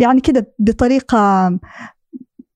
[0.00, 1.50] يعني كذا بطريقة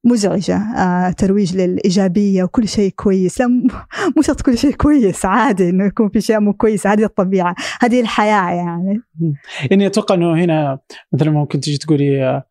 [0.04, 3.40] مزعجة آه، ترويج للإيجابية وكل شيء كويس.
[3.40, 3.46] لا
[4.16, 8.00] مو شرط كل شيء كويس عادي إنه يكون في شيء مو كويس هذه الطبيعة هذه
[8.00, 9.02] الحياة يعني.
[9.70, 10.78] يعني أتوقع إنه هنا
[11.12, 12.42] مثلا ممكن تجي تقولي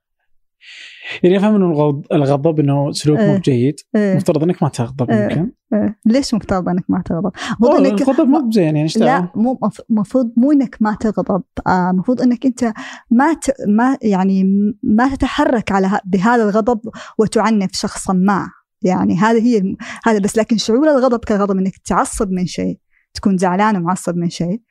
[1.23, 3.75] يعني أفهم إنه الغضب إنه سلوك مو بجيد.
[3.95, 4.15] إيه.
[4.15, 5.23] مفترض إنك ما تغضب إيه.
[5.23, 5.51] يمكن.
[5.73, 5.99] إيه.
[6.05, 7.31] ليش مفترض إنك ما تغضب؟
[7.61, 11.43] المفروض إنك الغضب مو بزين يعني لا مو المفروض مو إنك ما تغضب.
[11.67, 12.73] المفروض آه إنك أنت
[13.11, 13.51] ما ت...
[13.67, 14.43] ما يعني
[14.83, 16.79] ما تتحرك على بهذا الغضب
[17.17, 18.47] وتعنف شخصا ما.
[18.81, 19.75] يعني هذا هي
[20.05, 22.79] هذا بس لكن شعور الغضب كغضب إنك تعصب من شيء
[23.13, 24.61] تكون زعلان ومعصب من شيء.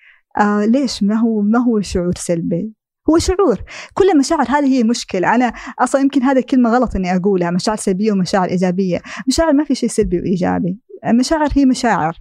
[0.41, 2.73] آه ليش؟ ما هو ما هو شعور سلبي؟
[3.11, 3.63] هو شعور.
[3.95, 5.35] كل المشاعر هذه هي مشكلة.
[5.35, 7.51] أنا أصلا يمكن هذه كلمة غلط إني أقولها.
[7.51, 9.01] مشاعر سلبية ومشاعر إيجابية.
[9.29, 10.79] مشاعر ما في شيء سلبي وإيجابي.
[11.07, 12.19] المشاعر هي مشاعر.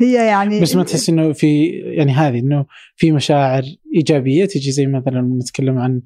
[0.00, 3.62] هي يعني بس ما تحس إنه في يعني هذه إنه في مشاعر
[3.96, 6.00] إيجابية تجي زي مثلا نتكلم عن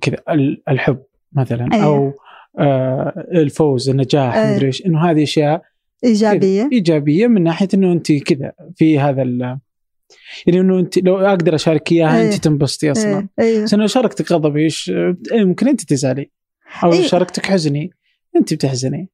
[0.00, 0.16] كذا
[0.68, 1.02] الحب
[1.32, 1.84] مثلا أيه.
[1.84, 2.12] أو
[2.58, 4.54] آه الفوز النجاح أيه.
[4.54, 4.86] مدري إيش.
[4.86, 5.62] إنه هذه أشياء
[6.04, 6.68] إيجابية.
[6.72, 9.22] إيجابية من ناحية إنه انت كذا في هذا
[10.46, 12.26] يعني إنه أنت لو أقدر أشارك إياها أيه.
[12.26, 13.62] انت تنبسطي أصلا أيه.
[13.62, 14.92] بس أنا شاركتك غضبي إيش
[15.32, 16.30] ممكن أنت تزعلي
[16.84, 17.06] أو أيه.
[17.06, 17.90] شاركتك حزني
[18.36, 19.08] أنت بتحزني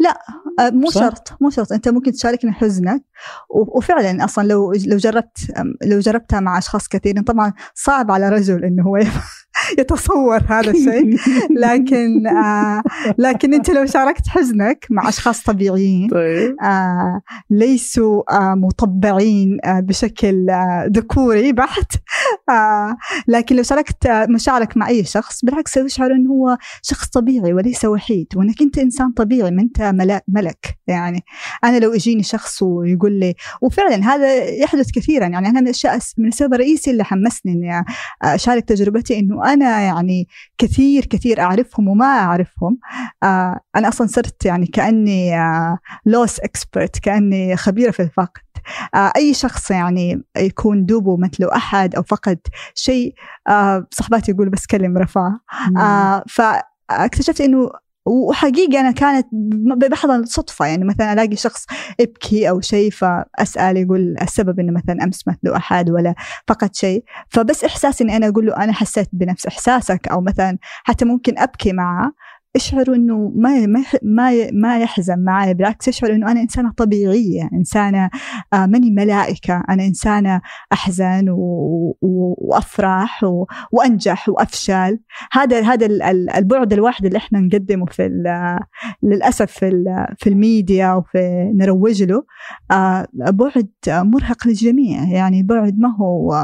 [0.00, 0.18] لا
[0.60, 3.04] آه، مو صح؟ شرط مو شرط أنت ممكن تشاركني حزنك
[3.50, 5.38] وفعلا أصلا لو لو جربت
[5.82, 8.96] لو جربتها مع أشخاص كثيرين طبعا صعب على رجل إنه هو
[9.78, 11.16] يتصور هذا الشيء.
[11.64, 12.82] لكن آه
[13.18, 16.56] لكن أنت لو شاركت حزنك مع أشخاص طبيعيين طيب.
[16.62, 21.92] آه ليسوا آه مطبعين آه بشكل آه ذكوري بحت.
[22.50, 22.96] آه
[23.28, 28.26] لكن لو شاركت مشاعرك مع أي شخص بالعكس تشعر أنه هو شخص طبيعي وليس وحيد.
[28.36, 29.94] وأنك أنت إنسان طبيعي ما أنت
[30.28, 30.78] ملك.
[30.86, 31.24] يعني
[31.64, 35.26] أنا لو يجيني شخص ويقول لي وفعلا هذا يحدث كثيرا.
[35.26, 37.84] يعني أنا من الاشياء من السبب الرئيسي اللي حمسني إني
[38.22, 40.28] أشارك تجربتي إنه أنا يعني
[40.58, 42.78] كثير كثير أعرفهم وما أعرفهم.
[43.22, 48.42] آه أنا أصلا صرت يعني كأني آه لوس إكسبرت كأني خبيرة في الفقد.
[48.94, 52.38] آه أي شخص يعني يكون دوبه مثله أحد أو فقد
[52.74, 53.14] شيء
[53.48, 55.40] آه صحباتي يقولوا بس كلم رفاه.
[55.78, 57.70] آه فاكتشفت إنه
[58.06, 59.26] وحقيقة أنا كانت
[59.90, 61.66] بحضن صدفة يعني مثلا ألاقي شخص
[62.00, 66.14] يبكي أو شيء فأسأل يقول السبب إنه مثلا أمس مثله أحد ولا
[66.48, 67.04] فقد شيء.
[67.28, 71.72] فبس إحساس إني أنا أقول له أنا حسيت بنفس إحساسك أو مثلا حتى ممكن أبكي
[71.72, 72.12] معه
[72.56, 73.66] أشعر إنه ما
[74.02, 78.10] ما ما يحزن معي بالعكس أشعر إنه أنا إنسانة طبيعية إنسانة
[78.52, 80.40] آه، ماني ملائكة أنا إنسانة
[80.72, 81.26] أحزن
[82.00, 83.24] وأفرح
[83.72, 84.98] وأنجح وأفشل.
[85.32, 85.86] هذا هذا
[86.36, 88.10] البعد الواحد اللي إحنا نقدمه في
[89.02, 89.84] للأسف في
[90.18, 92.24] في الميديا وفي نروج له
[92.70, 96.34] آه، بعد مرهق للجميع يعني بعد ما هو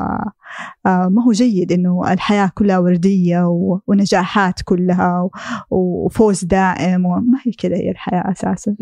[0.85, 3.45] ما هو جيد إنه الحياة كلها وردية
[3.87, 5.31] ونجاحات كلها
[5.71, 8.77] وفوز دائم وما هي كذا هي الحياة أساسا.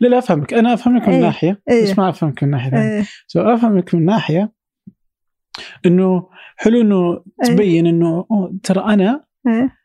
[0.00, 0.54] لا لا أفهمك.
[0.54, 1.82] أنا أفهمك من إيه ناحية إيه.
[1.82, 4.52] بس ما أفهمك من ناحية ثانية سو أفهمك من ناحية
[5.86, 7.54] إنه حلو إنه إيه.
[7.54, 8.26] تبين إنه
[8.62, 9.76] ترى أنا إيه.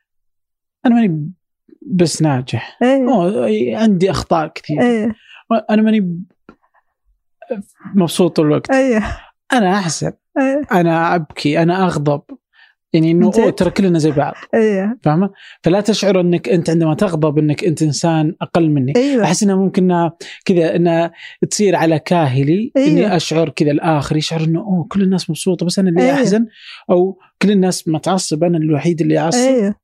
[0.85, 1.31] أنا ماني
[1.81, 2.77] بس ناجح.
[2.83, 4.81] أوه عندي أخطاء كثير.
[4.81, 5.15] إيه.
[5.69, 6.23] أنا ماني
[7.95, 8.71] مبسوط طول الوقت.
[8.71, 9.03] إيه.
[9.53, 10.61] أنا احزن إيه.
[10.79, 12.21] أنا أبكي أنا أغضب.
[12.93, 14.33] يعني إنه ترى كلنا زي بعض.
[14.53, 14.97] إيه.
[15.03, 15.29] فاهمة؟
[15.63, 18.93] فلا تشعر إنك أنت عندما تغضب إنك أنت إنسان أقل مني.
[18.95, 19.23] أيوه.
[19.23, 20.09] أحس انها ممكن
[20.45, 21.11] كذا انها
[21.49, 22.87] تصير على كاهلي أيوة.
[22.87, 26.13] اني أشعر كذا الآخر يشعر إنه أوه كل الناس مبسوطة بس أنا اللي أيوة.
[26.13, 26.45] أحزن
[26.89, 29.39] أو كل الناس متعصب أنا الوحيد اللي أعصب.
[29.39, 29.75] أيوه.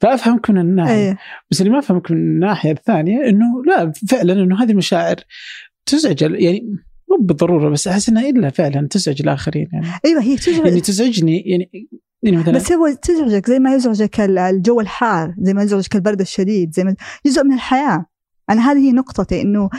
[0.00, 0.94] فأفهمك من الناحية.
[0.94, 1.18] إيه
[1.50, 5.16] بس اللي ما أفهمك من الناحية الثانية إنه لا فعلا إنه هذه المشاعر
[5.86, 6.76] تزعج يعني
[7.10, 9.86] مو بالضرورة بس أحس إنها إلا فعلا تزعج الآخرين يعني.
[10.04, 10.66] أيوه هي تزعج.
[10.66, 11.70] يعني تزعجني يعني
[12.22, 16.20] يعني مثلا بس هو تزعجك زي ما يزعجك ال- الجو الحار زي ما يزعجك البرد
[16.20, 16.94] الشديد زي ما
[17.26, 18.06] جزء من الحياة.
[18.50, 19.70] أنا هذه هي نقطتي إنه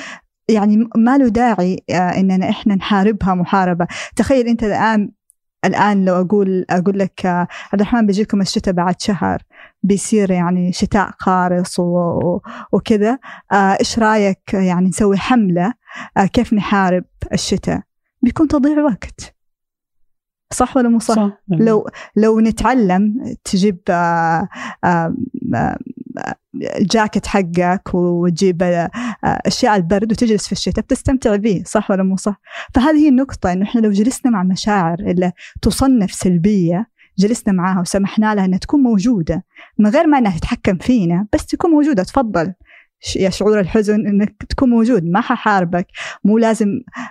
[0.49, 3.87] يعني ما له داعي آه، إننا إحنا نحاربها محاربة.
[4.15, 5.11] تخيل أنت الآن
[5.65, 9.41] الآن لو أقول أقول لك آه، عبد الرحمن بيجيكم الشتاء بعد شهر
[9.83, 11.79] بيصير يعني شتاء قارص
[12.73, 13.19] وكذا.
[13.51, 15.73] آه، إيش رأيك يعني نسوي حملة آه،
[16.33, 17.81] كيف نحارب الشتاء
[18.21, 19.35] بيكون تضييع وقت
[20.53, 24.47] صح ولا مو صح؟ صح لو لو نتعلم تجيب آه،
[24.83, 25.15] آه،
[25.55, 25.77] آه،
[26.63, 28.89] الجاكيت حقك وتجيب آه،
[29.23, 32.41] أشياء البرد وتجلس في الشتاء بتستمتع به صح ولا مو صح؟
[32.75, 35.31] فهذه هي النقطة إنه إحنا لو جلسنا مع مشاعر اللي
[35.61, 36.87] تصنف سلبية
[37.17, 39.45] جلسنا معاها وسمحنا لها إنها تكون موجودة
[39.77, 42.53] من غير ما إنها تتحكم فينا بس تكون موجودة تفضل
[43.15, 45.87] يا شعور الحزن إنك تكون موجود ما ححاربك.
[46.23, 46.67] مو لازم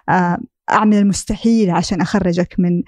[0.08, 0.38] آه،
[0.70, 2.82] أعمل المستحيل عشان أخرجك من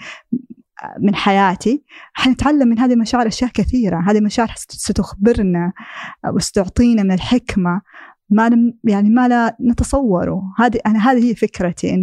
[1.00, 1.84] من حياتي.
[2.12, 4.00] حنتعلم من هذه المشاعر أشياء كثيرة.
[4.06, 5.72] هذه المشاعر ست- ستخبرنا
[6.34, 7.80] وستعطينا من الحكمة.
[8.30, 10.42] ما يعني ما لا نتصوره.
[10.58, 11.94] هذه أنا هذه هي فكرتي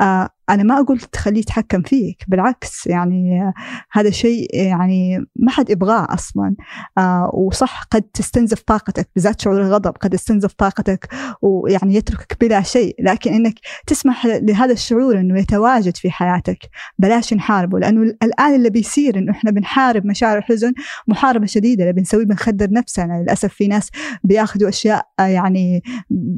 [0.00, 3.52] آه أنا ما أقول تخليه يتحكم فيك بالعكس يعني
[3.92, 6.56] هذا شيء يعني ما حد يبغاه أصلا.
[6.98, 11.08] آه وصح قد تستنزف طاقتك بالذات شعور الغضب قد يستنزف طاقتك
[11.42, 12.96] ويعني يتركك بلا شيء.
[13.00, 13.54] لكن إنك
[13.86, 16.58] تسمح لهذا الشعور إنه يتواجد في حياتك
[16.98, 17.78] بلاش نحاربه.
[17.78, 20.72] لأنه الآن اللي بيصير إنه إحنا بنحارب مشاعر الحزن
[21.08, 23.22] محاربة شديدة اللي بنسويه بنخدر نفسنا.
[23.22, 23.90] للأسف في ناس
[24.24, 25.82] بياخذوا أشياء آه، يعني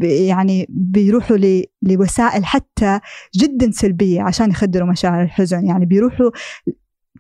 [0.03, 1.37] يعني بيروحوا
[1.83, 3.01] لوسائل حتى
[3.37, 3.71] جدا
[4.01, 6.31] سلبيه عشان يخدروا مشاعر الحزن يعني بيروحوا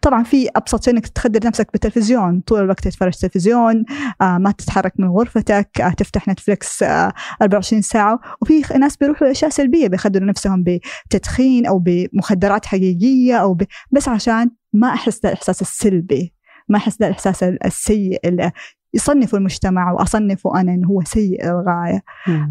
[0.03, 3.85] طبعا في أبسط شيء إنك تخدر نفسك بالتلفزيون طول الوقت تتفرج تلفزيون
[4.21, 7.13] آه ما تتحرك من غرفتك آه تفتح نتفلكس آه
[7.43, 10.65] 24 ساعة وفي ناس بيروحوا لاشياء سلبية بيخدروا نفسهم
[11.07, 13.63] بتدخين أو بمخدرات حقيقية أو ب...
[13.91, 16.35] بس عشان ما أحس الاحساس السلبي
[16.69, 18.53] ما أحس الاحساس السيء اللي
[18.95, 22.03] يصنفوا المجتمع وأصنفه أنا إنه هو سيء للغايه.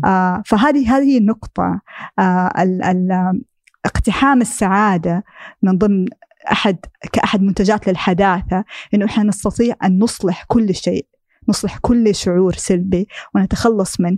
[0.06, 1.82] آه فهذه هذه النقطة
[2.20, 3.42] آه ال ال
[3.86, 5.24] اقتحام السعادة
[5.64, 6.06] من ضمن
[6.52, 6.78] أحد
[7.14, 8.64] كأحد منتجات للحداثة
[8.94, 11.06] إنه إحنا نستطيع أن نصلح كل شيء
[11.50, 14.18] نصلح كل شعور سلبي ونتخلص منه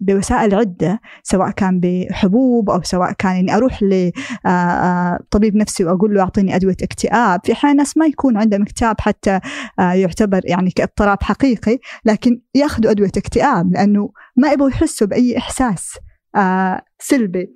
[0.00, 6.56] بوسائل عدة سواء كان بحبوب أو سواء كان إني أروح لطبيب نفسي وأقول له أعطيني
[6.56, 9.40] أدوية اكتئاب في أحيان ناس ما يكون عندهم اكتئاب حتى
[9.78, 15.98] يعتبر يعني كاضطراب حقيقي لكن يأخذوا أدوية اكتئاب لأنه ما يبغوا يحسوا بأي إحساس
[16.98, 17.54] سلبي.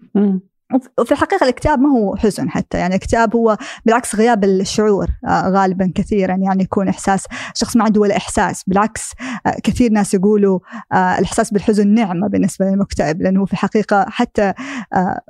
[0.74, 3.56] وف- وفي الحقيقة الاكتئاب ما هو حزن حتى يعني الاكتئاب هو
[3.86, 9.12] بالعكس غياب الشعور آه غالبا كثيرا يعني يكون إحساس شخص ما عنده ولا إحساس بالعكس
[9.46, 10.58] آه كثير ناس يقولوا
[10.92, 14.52] آه الإحساس بالحزن نعمة بالنسبة للمكتئب لأنه هو في الحقيقة حتى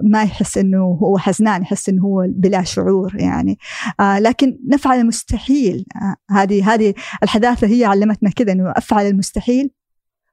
[0.02, 3.58] ما يحس أنه هو حزنان يحس أنه هو بلا شعور يعني.
[4.00, 5.86] لكن نفعل المستحيل
[6.30, 9.70] هذه هذه الحداثة هي علمتنا كذا أنه أفعل المستحيل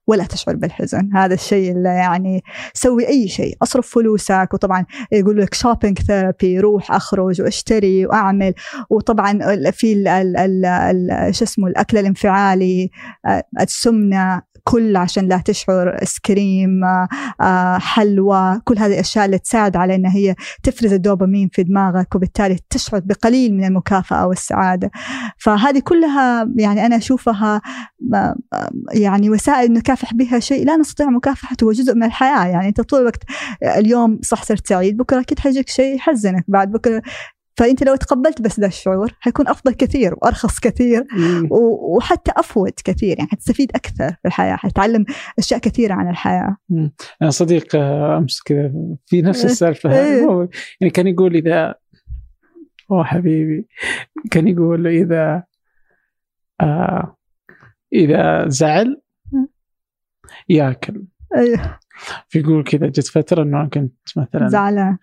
[0.07, 1.09] ولا تشعر بالحزن.
[1.13, 2.43] هذا الشيء اللي يعني
[2.73, 3.57] سوي أي شيء.
[3.63, 8.53] أصرف فلوسك وطبعا يقول لك shopping therapy روح أخرج وأشتري وأعمل.
[8.89, 9.39] وطبعا
[9.71, 9.93] في
[11.31, 12.89] شو اسمه الأكل الانفعالي
[13.25, 17.07] آه، السمنة كل عشان لا تشعر ice cream آه،
[17.41, 22.59] آه، حلوى كل هذه الأشياء اللي تساعد على إن هي تفرز الدوبامين في دماغك وبالتالي
[22.69, 24.91] تشعر بقليل من المكافأة والسعادة.
[25.37, 27.61] فهذه كلها يعني أنا أشوفها
[28.13, 28.35] آه،
[28.93, 32.47] يعني وسائل نكافح بها شيء لا نستطيع مكافحته هو جزء من الحياة.
[32.47, 33.23] يعني أنت طول الوقت
[33.63, 37.01] اليوم صح صرت سعيد بكرة أكيد حيجيك شيء يحزنك بعد بكرة
[37.57, 41.07] فأنت لو تقبلت بس ذا الشعور حيكون أفضل كثير وأرخص كثير
[41.95, 45.05] وحتى افود كثير يعني حتستفيد أكثر في الحياة حتتعلم
[45.39, 46.91] أشياء كثيرة عن الحياة مم.
[47.21, 48.71] أنا صديق آه، أمس كذا
[49.05, 49.51] في نفس إيه.
[49.51, 50.49] السالفة إيه.
[50.81, 51.75] يعني كان يقول إذا
[52.91, 53.67] أوه حبيبي
[54.31, 55.43] كان يقول إذا
[56.61, 57.17] آه
[57.93, 59.01] إذا زعل.
[60.49, 61.05] ياكل
[61.35, 61.79] أيوه
[62.29, 64.97] فيقول كذا جت فترة إنه كنت مثلا زعلان.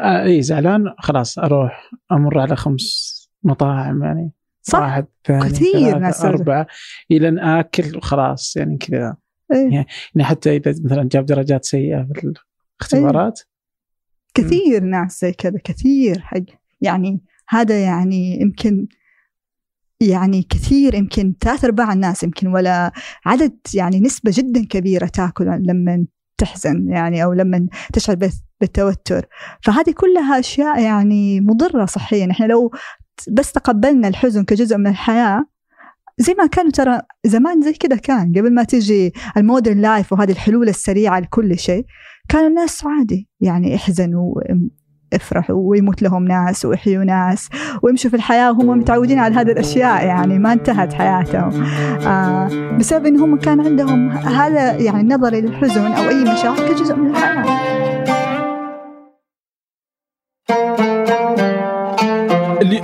[0.00, 4.32] آه إي زعلان خلاص أروح أمر على خمس مطاعم يعني.
[4.62, 6.24] صح؟ واحد ثاني كثير ناس.
[6.24, 6.66] أربعة
[7.10, 9.16] إلى أن آكل وخلاص يعني كذا.
[9.52, 9.70] إيه.
[9.72, 12.32] يعني حتى إذا مثلا جاب درجات سيئة في
[12.80, 13.40] الاختبارات.
[14.34, 16.42] كثير ناس زي كذا كثير حق.
[16.80, 18.86] يعني هذا يعني يمكن
[20.00, 22.92] يعني كثير يمكن ثلاث أرباع الناس يمكن ولا
[23.26, 26.06] عدد يعني نسبة جدا كبيرة تأكل لما
[26.40, 28.16] تحزن يعني أو لما تشعر
[28.60, 29.26] بالتوتر.
[29.62, 32.30] فهذه كلها أشياء يعني مضرة صحيا.
[32.30, 32.70] إحنا لو
[33.28, 35.44] بس تقبلنا الحزن كجزء من الحياة
[36.18, 38.32] زي ما كانوا ترى زمان زي كذا كان.
[38.32, 41.86] قبل ما تجي المودرن لايف وهذه الحلول السريعة لكل شيء
[42.28, 44.34] كان الناس عادي يعني احزنوا
[45.12, 47.48] افرحوا ويموت لهم ناس ويحيوا ناس
[47.82, 51.64] ويمشوا في الحياة وهم متعودين على هذه الأشياء يعني ما انتهت حياتهم
[52.06, 57.70] آه بسبب أنهم كان عندهم هذا يعني النظر للحزن أو أي مشاعر كجزء من الحياة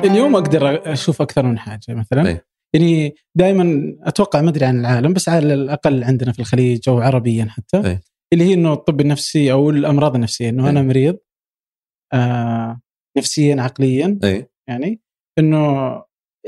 [0.04, 2.40] اليوم أقدر أشوف أكثر من حاجة مثلا أي.
[2.74, 7.44] يعني دائما أتوقع ما أدري عن العالم بس على الأقل عندنا في الخليج أو عربيا
[7.50, 8.00] حتى أي.
[8.32, 10.70] اللي هي إنه الطب النفسي أو الأمراض النفسية إنه.
[10.70, 11.16] أنا مريض
[12.12, 12.80] آه
[13.18, 14.50] نفسيا عقليا أي.
[14.68, 15.00] يعني
[15.38, 16.02] إنه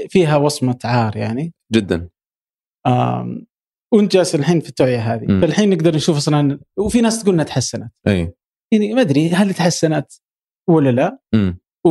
[0.08, 1.54] فيها وصمة عار يعني.
[1.72, 2.08] جدا.
[2.86, 3.38] آه
[3.94, 5.24] وأنت جالس الحين في التوعية هذه.
[5.32, 5.40] م.
[5.40, 7.92] فالحين نقدر نشوف أصلا وفي ناس تقول إنها تحسنت.
[8.08, 8.32] إي.
[8.72, 10.12] يعني ما أدري هل تحسنت
[10.70, 11.18] ولا لا.
[11.34, 11.52] م.
[11.86, 11.90] و...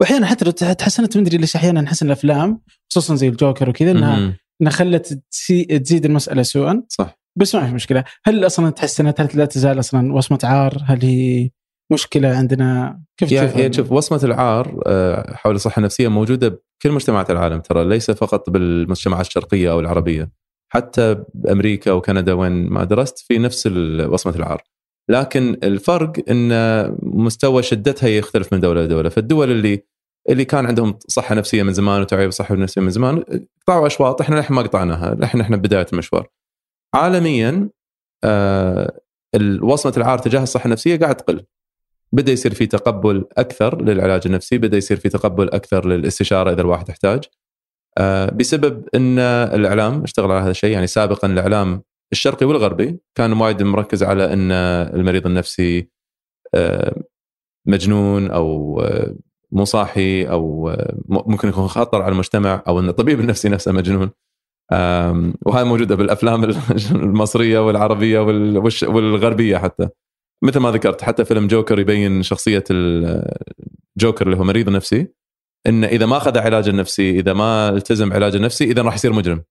[0.00, 2.60] واحيانا حتى لو تحسنت ما أدري ليش أحيانا نحس الأفلام
[2.90, 5.22] خصوصا زي الجوكر وكذا إنها إنها خلت
[5.68, 6.82] تزيد المسألة سوءا.
[6.88, 7.18] صح.
[7.38, 8.04] بس ما في مشكلة.
[8.24, 11.50] هل أصلا تحسنت؟ هل لا تزال أصلا وصمة عار؟ هل هي
[11.92, 13.00] مشكلة عندنا.
[13.16, 18.10] كيف يعني شوف وصمة العار آه، حول الصحة النفسية موجودة بكل مجتمعات العالم ترى ليس
[18.10, 20.30] فقط بالمجتمعات الشرقية أو العربية.
[20.72, 23.66] حتى بأمريكا وكندا وين ما درست في نفس
[24.08, 24.62] وصمة العار.
[25.10, 26.50] لكن الفرق إن
[27.02, 29.08] مستوى شدتها يختلف من دولة لدولة.
[29.08, 29.84] فالدول اللي
[30.28, 33.24] اللي كان عندهم صحة نفسية من زمان وتوعية بالصحه النفسيه من زمان
[33.62, 36.28] قطعوا أشواط إحنا للحين ما قطعناها الحين إحنا بداية المشوار.
[36.94, 37.70] عالميا
[38.24, 39.00] آه
[39.62, 41.44] وصمة العار تجاه الصحة النفسية قاعد تقل.
[42.12, 46.88] بدا يصير في تقبل أكثر للعلاج النفسي بدا يصير في تقبل أكثر للاستشارة إذا الواحد
[46.88, 47.24] يحتاج.
[47.98, 51.82] آه بسبب إن الإعلام اشتغل على هذا الشيء يعني سابقا الإعلام
[52.12, 54.52] الشرقي والغربي كان وايد مركز على إن
[54.94, 55.88] المريض النفسي
[56.54, 57.02] آه
[57.66, 59.14] مجنون أو آه،
[59.52, 60.76] مو صاحي أو
[61.08, 64.10] ممكن يكون خطر على المجتمع أو إن الطبيب النفسي نفسه مجنون.
[65.46, 66.44] وهاي موجودة بالأفلام
[66.94, 68.18] المصرية والعربية
[68.82, 69.88] والغربية حتى.
[70.42, 75.08] مثل ما ذكرت حتى فيلم جوكر يبين شخصية الجوكر اللي هو مريض نفسي
[75.66, 79.44] انه إذا ما أخذ علاج النفسي إذا ما التزم علاج النفسي إذا راح يصير مجرم.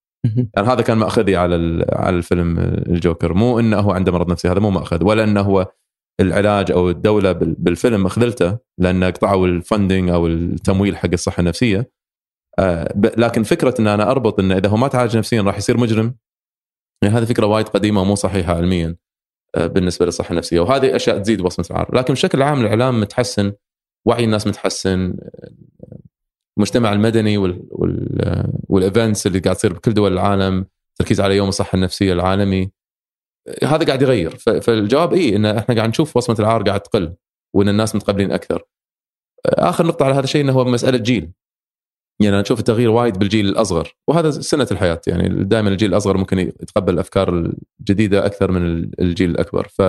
[0.55, 3.33] يعني هذا كان مأخذي على على الفيلم الجوكر.
[3.33, 5.71] مو إنه هو عنده مرض نفسي هذا مو مأخذ ولا إنه هو
[6.19, 11.91] العلاج أو الدولة بالفيلم خذلته لأن قطعوا الفندنج أو التمويل حق الصحة النفسية.
[12.59, 16.15] آه، لكن فكرة إن أنا أربط انه إذا هو ما تعالج نفسيا راح يصير مجرم؟
[17.03, 18.95] يعني هذه فكرة وايد قديمة ومو صحيحة علميا.
[19.57, 20.59] بالنسبة للصحة النفسية.
[20.59, 23.53] وهذه أشياء تزيد وصمه العار لكن بشكل عام الإعلام متحسن
[24.05, 25.13] وعي الناس متحسن
[26.57, 31.49] المجتمع المدني وال وال وال events اللي قاعد تصير بكل دول العالم تركيز على يوم
[31.49, 32.71] الصحة النفسية العالمي
[33.63, 34.35] هذا قاعد يغير.
[34.37, 37.13] فالجواب اي إن إحنا قاعد نشوف وصمه العار قاعد تقل
[37.55, 38.63] وإن الناس متقبلين أكثر.
[39.45, 41.31] آخر نقطة على هذا الشيء إنه هو مسألة جيل.
[42.23, 46.39] يعني أنا أشوف التغيير وايد بالجيل الأصغر وهذا سنة الحياة يعني دائما الجيل الأصغر ممكن
[46.39, 49.67] يتقبل الأفكار الجديدة أكثر من الجيل الأكبر.
[49.67, 49.81] ف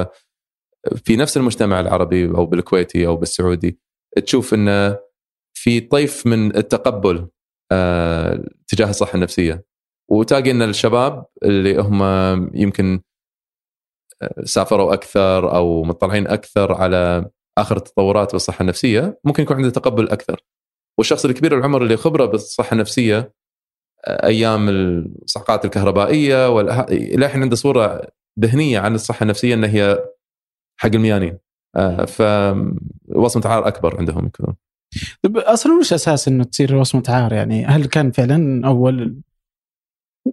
[1.04, 3.78] في نفس المجتمع العربي أو بالكويتي أو بالسعودي
[4.26, 4.98] تشوف انه
[5.54, 7.28] في طيف من التقبل
[7.72, 9.64] آه تجاه الصحة النفسية.
[10.10, 12.02] وتلاقي إن الشباب اللي هم
[12.54, 13.00] يمكن
[14.22, 20.08] آه، سافروا أكثر أو مطلعين أكثر على آخر التطورات بالصحة النفسية ممكن يكون عنده تقبل
[20.08, 20.40] أكثر.
[20.98, 23.34] والشخص الكبير العمر اللي خبره بالصحة النفسية
[24.04, 28.02] آه، أيام الصعقات الكهربائية إلى الحين عنده صورة
[28.40, 30.04] ذهنية عن الصحة النفسية ان هي
[30.80, 31.38] حق الميانين.
[31.76, 34.54] آه، فوصمه عار أكبر عندهم يكون.
[35.22, 39.20] طيب أصلا وش أساس إنه تصير وصمة عار؟ يعني هل كان فعلا أول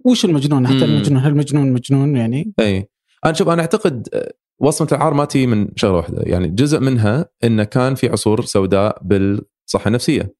[0.04, 2.88] وش المجنون؟ حتى المجنون هل المجنون مجنون يعني؟ إي.
[3.24, 6.22] أنا شوف أنا أعتقد آه، وصمة العار ما تي من شغلة واحدة.
[6.26, 10.34] يعني جزء منها إنه كان في عصور سوداء بالصحة النفسية.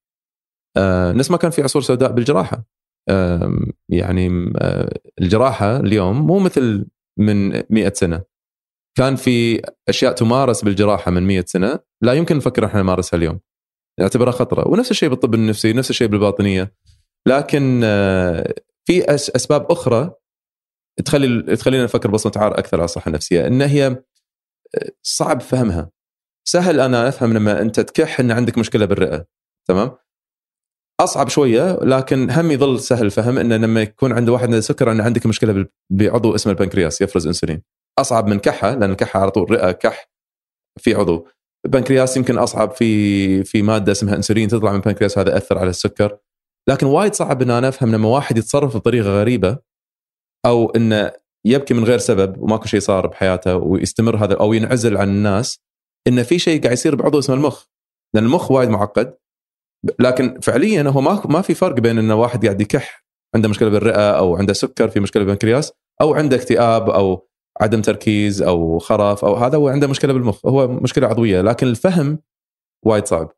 [1.13, 2.65] نفس ما كان في عصور سوداء بالجراحة.
[3.09, 3.53] آه
[3.89, 6.87] يعني آه الجراحة اليوم مو مثل
[7.19, 8.23] من 100 سنة.
[8.99, 13.41] كان في أشياء تمارس بالجراحة من 100 سنة لا يمكن نفكر إحنا نمارسها اليوم.
[14.01, 14.69] نعتبرها خطرة.
[14.69, 16.75] ونفس الشيء بالطب النفسي نفس الشيء بالباطنية.
[17.27, 18.55] لكن آه
[18.85, 20.11] في أسباب أخرى
[21.05, 25.91] تخلي تخلينا نفكر بصمة عار أكثر على الصحة النفسية إن هي آه، صعب فهمها.
[26.49, 29.27] سهل أنا أفهم لما أنت تكح إن عندك مشكلة بالرئة
[29.69, 29.91] تمام؟
[31.01, 35.05] أصعب شوية لكن هم يظل سهل الفهم إنه لما يكون عنده واحد عنده سكر انه
[35.05, 37.63] عندك مشكلة بعضو اسمه البنكرياس يفرز إنسولين.
[37.99, 40.11] أصعب من كحة لأن الكحه على طول رئة كح
[40.79, 41.27] في عضو.
[41.67, 46.19] البنكرياس يمكن أصعب في في مادة اسمها إنسولين تطلع من البنكرياس هذا يأثر على السكر.
[46.69, 49.59] لكن وايد صعب إن أنا أفهم لما واحد يتصرف بطريقة غريبة
[50.47, 51.13] أو إنه
[51.47, 55.61] يبكي من غير سبب وماكو شيء صار بحياته ويستمر هذا أو ينعزل عن الناس
[56.07, 57.65] إنه في شيء قاعد يصير بعضو اسمه المخ.
[58.15, 59.15] لأن المخ وايد معقد
[59.99, 63.05] لكن فعليا هو ما ما في فرق بين إنه واحد قاعد يكح
[63.35, 67.29] عنده مشكلة بالرئة أو عنده سكر في مشكلة بالبنكرياس أو عنده اكتئاب أو
[67.61, 72.19] عدم تركيز أو خرف أو هذا هو عنده مشكلة بالمخ هو مشكلة عضوية لكن الفهم
[72.87, 73.33] وايد صعب.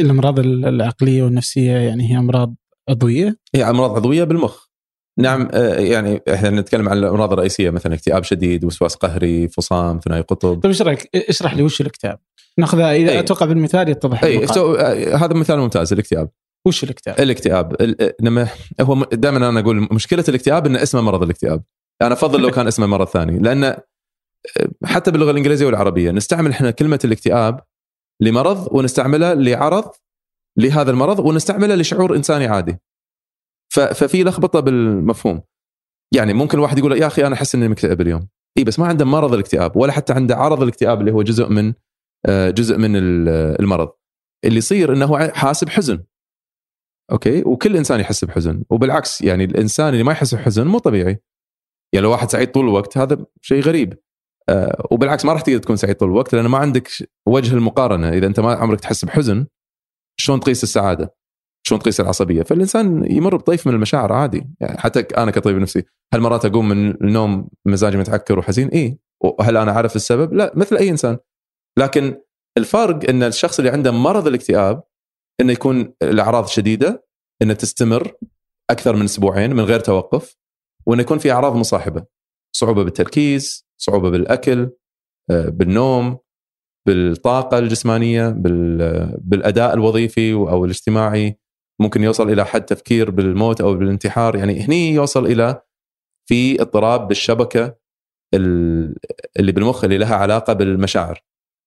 [0.00, 2.54] الأمراض العقلية والنفسية يعني هي أمراض
[2.88, 4.63] عضوية؟ هي أمراض عضوية بالمخ.
[5.18, 10.22] نعم آه، يعني إحنا نتكلم عن الامراض الرئيسيه مثلا اكتئاب شديد وسواس قهري فصام ثنائي
[10.22, 10.54] قطب.
[10.54, 12.18] طيب إيش رايك اشرح لي وش الاكتئاب؟
[12.58, 13.18] ناخذها إذا أي.
[13.20, 14.46] أتوقع بالمثال يتضح اي.
[14.46, 16.30] سو- آه، هذا مثال ممتاز الاكتئاب.
[16.66, 17.82] وش الاكتئاب؟ الاكتئاب.
[17.82, 18.48] ال- لما
[18.80, 21.62] هو دائما أنا أقول مشكلة الاكتئاب إن اسمه مرض الاكتئاب.
[22.02, 23.76] أنا أفضل لو كان اسمه مرض ثاني لأن
[24.84, 27.60] حتى باللغة الإنجليزية والعربية نستعمل إحنا كلمة الاكتئاب
[28.20, 29.84] لمرض ونستعملها لعرض
[30.58, 32.78] لهذا المرض ونستعملها لشعور إنساني عادي.
[33.74, 35.42] ففي لخبطة بالمفهوم.
[36.14, 38.28] يعني ممكن الواحد يقول يا أخي أنا أحس إني مكتئب اليوم.
[38.58, 41.74] إي بس ما عنده مرض الاكتئاب ولا حتى عنده عرض الاكتئاب اللي هو جزء من
[42.26, 43.28] آه، جزء من ال-
[43.60, 43.92] المرض.
[44.44, 46.04] اللي يصير إنه حاسب حزن.
[47.12, 48.64] أوكي؟ وكل إنسان يحس بحزن.
[48.70, 51.22] وبالعكس يعني الإنسان اللي ما يحس بحزن مو طبيعي.
[51.92, 53.98] يعني لو واحد سعيد طول الوقت هذا شيء غريب.
[54.48, 56.88] آه وبالعكس ما راح تقدر تكون سعيد طول الوقت لأن ما عندك
[57.28, 58.08] وجه المقارنة.
[58.08, 59.46] إذا أنت ما عمرك تحس بحزن
[60.20, 61.14] شلون تقيس السعادة؟
[61.66, 65.82] شلون تقيس العصبية؟ فالإنسان يمر بطيف من المشاعر عادي يعني حتى أنا كطبيب نفسي
[66.14, 70.76] هل مرات أقوم من النوم مزاجي متعكر وحزين؟ اي وهل أنا عارف السبب؟ لا مثل
[70.76, 71.18] أي إنسان
[71.78, 72.20] لكن
[72.58, 74.82] الفرق إن الشخص اللي عنده مرض الاكتئاب
[75.40, 77.06] إنه يكون الأعراض شديدة
[77.42, 78.12] إنه تستمر
[78.70, 80.36] أكثر من أسبوعين من غير توقف
[80.86, 82.04] وإنه يكون في أعراض مصاحبة
[82.56, 84.70] صعوبة بالتركيز صعوبة بالأكل
[85.30, 86.18] آه، بالنوم
[86.86, 91.38] بالطاقة الجسمانية بال- بالأداء الوظيفي أو الاجتماعي
[91.80, 94.36] ممكن يوصل إلى حد تفكير بالموت أو بالانتحار.
[94.36, 95.62] يعني هني يوصل إلى
[96.28, 97.76] في اضطراب بالشبكة
[98.34, 98.96] ال-
[99.38, 101.24] اللي بالمخ اللي لها علاقة بالمشاعر.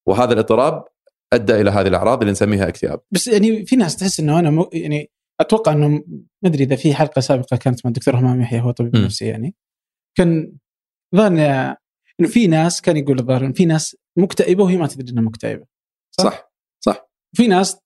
[0.08, 0.86] وهذا الاضطراب
[1.34, 3.02] أدى إلى هذه الأعراض اللي نسميها اكتئاب.
[3.12, 6.02] بس يعني في ناس تحس إنه أنا مو يعني أتوقع إنه ما
[6.46, 8.96] أدري إذا في حلقة سابقة كانت مع الدكتور همام يحيى هو طبيب.
[8.96, 9.56] نفسي يعني.
[10.18, 10.54] كان
[11.16, 11.40] ظن
[12.20, 15.66] إنه في ناس كان يقول الظاهر في ناس مكتئبة وهي ما تدري إنها مكتئبة.
[16.22, 16.52] صح
[16.86, 17.10] صح.
[17.36, 17.78] في ناس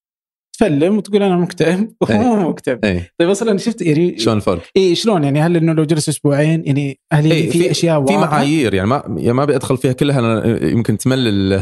[0.53, 2.19] تفلم وتقول أنا مكتئب وهو إيه.
[2.19, 5.83] مو مكتئب اي طيب أصلا شفت يعني شلون الفرق؟ اي شلون يعني هل إنه لو
[5.83, 9.93] جلس أسبوعين يعني هل إيه، في, أشياء في؟ معايير يعني ما يعني ما بدخل فيها
[9.93, 11.59] كلها أنا يمكن تمل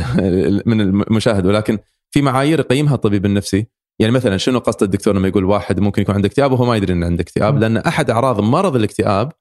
[0.66, 1.78] من المشاهد ولكن
[2.12, 3.68] في معايير يقيمها الطبيب النفسي
[4.00, 6.94] يعني مثلا شنو قصد الدكتور لما يقول واحد ممكن يكون عنده اكتئاب وهو ما يدري
[6.94, 7.60] إنه عنده اكتئاب.
[7.60, 9.32] لأن أحد أعراض مرض الاكتئاب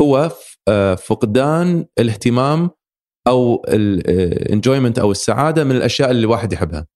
[0.00, 0.30] هو
[0.68, 2.70] آه، فقدان الاهتمام
[3.26, 6.86] أو الانجويمنت أو السعادة من الأشياء اللي الواحد يحبها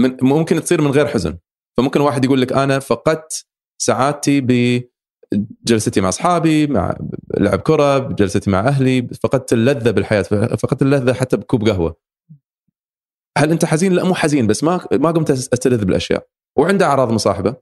[0.00, 1.38] من ممكن تصير من غير حزن.
[1.76, 3.46] فممكن واحد يقول لك أنا فقدت
[3.82, 6.94] سعادتي بجلستي مع أصحابي مع
[7.38, 11.96] لعب كرة بجلستي مع أهلي فقدت اللذة بالحياة فقدت اللذة حتى بكوب قهوة.
[13.38, 16.26] هل أنت حزين؟ لا مو حزين بس ما ما قمت أستلذ بالأشياء.
[16.58, 17.56] وعنده أعراض مصاحبة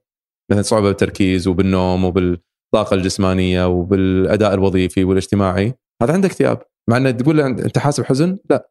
[0.51, 5.75] مثلا صعوبة بالتركيز وبالنوم وبالطاقة الجسمانية وبالأداء الوظيفي والاجتماعي.
[6.03, 8.71] هذا عنده اكتئاب مع إنه تقول له أنت حاسب حزن؟ لا.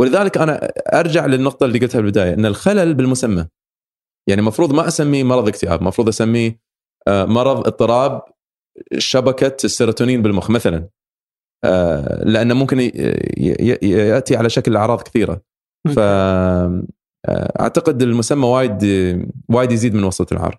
[0.00, 3.46] ولذلك أنا أرجع للنقطة اللي قلتها بالبداية إن الخلل بالمسمى.
[4.28, 6.60] يعني المفروض ما أسميه مرض اكتئاب المفروض أسميه
[7.08, 8.22] آه، مرض اضطراب
[8.98, 10.88] شبكة السيروتونين بالمخ مثلا.
[11.64, 12.80] آه، لأنه ممكن
[13.82, 15.42] يأتي على شكل أعراض كثيرة.
[15.94, 16.82] ف آه،
[17.60, 18.82] أعتقد المسمى وايد
[19.48, 20.58] وايد يزيد من وسط العار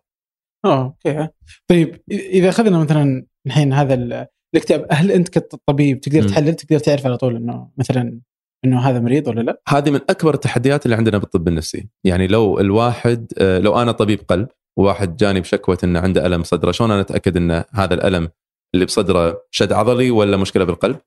[0.66, 1.28] آه أوكي.
[1.68, 6.30] طيب إذا أخذنا مثلا الحين هذا ال- الاكتئاب هل أنت كطبيب تقدر.
[6.30, 8.20] تحلل؟ تقدر تعرف على طول إنه مثلا
[8.66, 11.90] إنه هذا مريض ولا لا؟ هذه من أكبر التحديات اللي عندنا بالطب النفسي.
[12.04, 14.48] يعني لو الواحد آه، لو أنا طبيب قلب
[14.78, 18.30] وواحد جاني بشكوى إنه عنده ألم صدره شلون أنا أتأكد إن هذا الألم
[18.74, 20.98] اللي بصدره شد عضلي ولا مشكلة بالقلب؟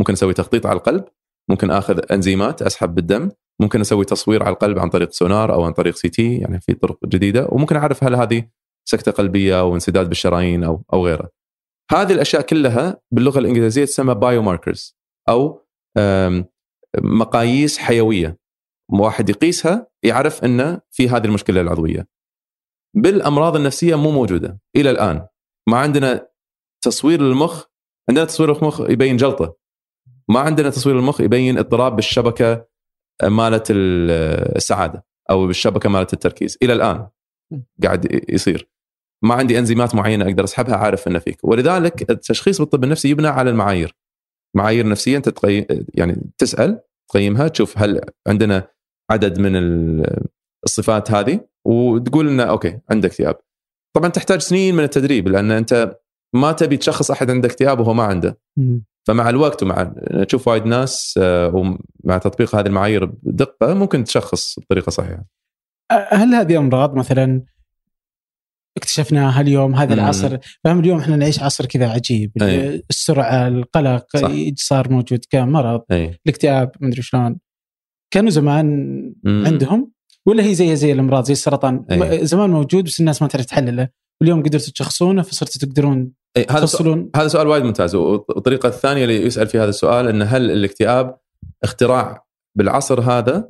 [0.00, 1.04] ممكن أسوي تخطيط على القلب
[1.50, 3.30] ممكن آخذ أنزيمات أسحب بالدم
[3.60, 6.98] ممكن أسوي تصوير على القلب عن طريق سونار أو عن طريق CT يعني في طرق
[7.06, 8.44] جديدة وممكن أعرف هل هذه
[8.88, 11.30] سكتة قلبية أو انسداد بالشرايين أو أو غيره.
[11.90, 14.98] هذه الأشياء كلها باللغة الإنجليزية تسمى biomarkers
[15.28, 15.66] أو
[16.96, 18.38] مقاييس حيوية.
[18.88, 22.08] واحد يقيسها يعرف إنه في هذه المشكلة العضوية.
[22.96, 25.26] بالأمراض النفسية مو موجودة إلى الآن.
[25.68, 26.28] ما عندنا
[26.84, 27.64] تصوير للمخ
[28.08, 29.56] عندنا تصوير المخ يبين جلطة.
[30.28, 32.66] ما عندنا تصوير المخ يبين اضطراب بالشبكة
[33.22, 34.10] مالت ال-
[34.56, 36.58] السعادة أو بالشبكة مالت التركيز.
[36.62, 37.08] إلى الآن
[37.82, 38.68] قاعد يصير.
[39.22, 41.44] ما عندي أنزيمات معينة أقدر أسحبها عارف إنه فيك.
[41.44, 43.96] ولذلك التشخيص بالطب النفسي يبنى على المعايير.
[44.56, 46.80] معايير نفسية أنت تقيم يعني تسأل
[47.10, 48.68] تقيمها تشوف هل عندنا
[49.10, 50.26] عدد من ال-
[50.64, 53.36] الصفات هذه وتقول انه أوكي عندك اكتئاب
[53.96, 55.98] طبعا تحتاج سنين من التدريب لأن أنت
[56.34, 58.38] ما تبي تشخص أحد عنده اكتئاب وهو ما عنده.
[59.06, 59.92] فمع الوقت ومع
[60.28, 65.24] تشوف وايد ناس آه، ومع تطبيق هذه المعايير بدقة ممكن تشخص بطريقة صحيحة.
[65.90, 67.42] هل هذه أمراض مثلا
[68.78, 70.00] اكتشفناها اليوم هذا مم.
[70.00, 72.84] العصر فهم اليوم إحنا نعيش عصر كذا عجيب أي.
[72.90, 74.06] السرعة القلق.
[74.56, 77.38] صار موجود كمرض أي الاكتئاب مدري شلون
[78.10, 78.66] كانوا زمان
[79.24, 79.44] مم.
[79.46, 79.92] عندهم
[80.26, 82.26] ولا هي زي زي الأمراض زي السرطان أي.
[82.26, 83.88] زمان موجود بس الناس ما تعرف تحلله
[84.20, 86.12] واليوم قدرتوا تشخصونه فصرتوا تقدرون
[86.50, 90.50] هذا سؤال هذا سؤال وايد ممتاز والطريقة الثانية اللي يسأل في هذا السؤال ان هل
[90.50, 91.16] الاكتئاب
[91.64, 92.26] اختراع
[92.58, 93.48] بالعصر هذا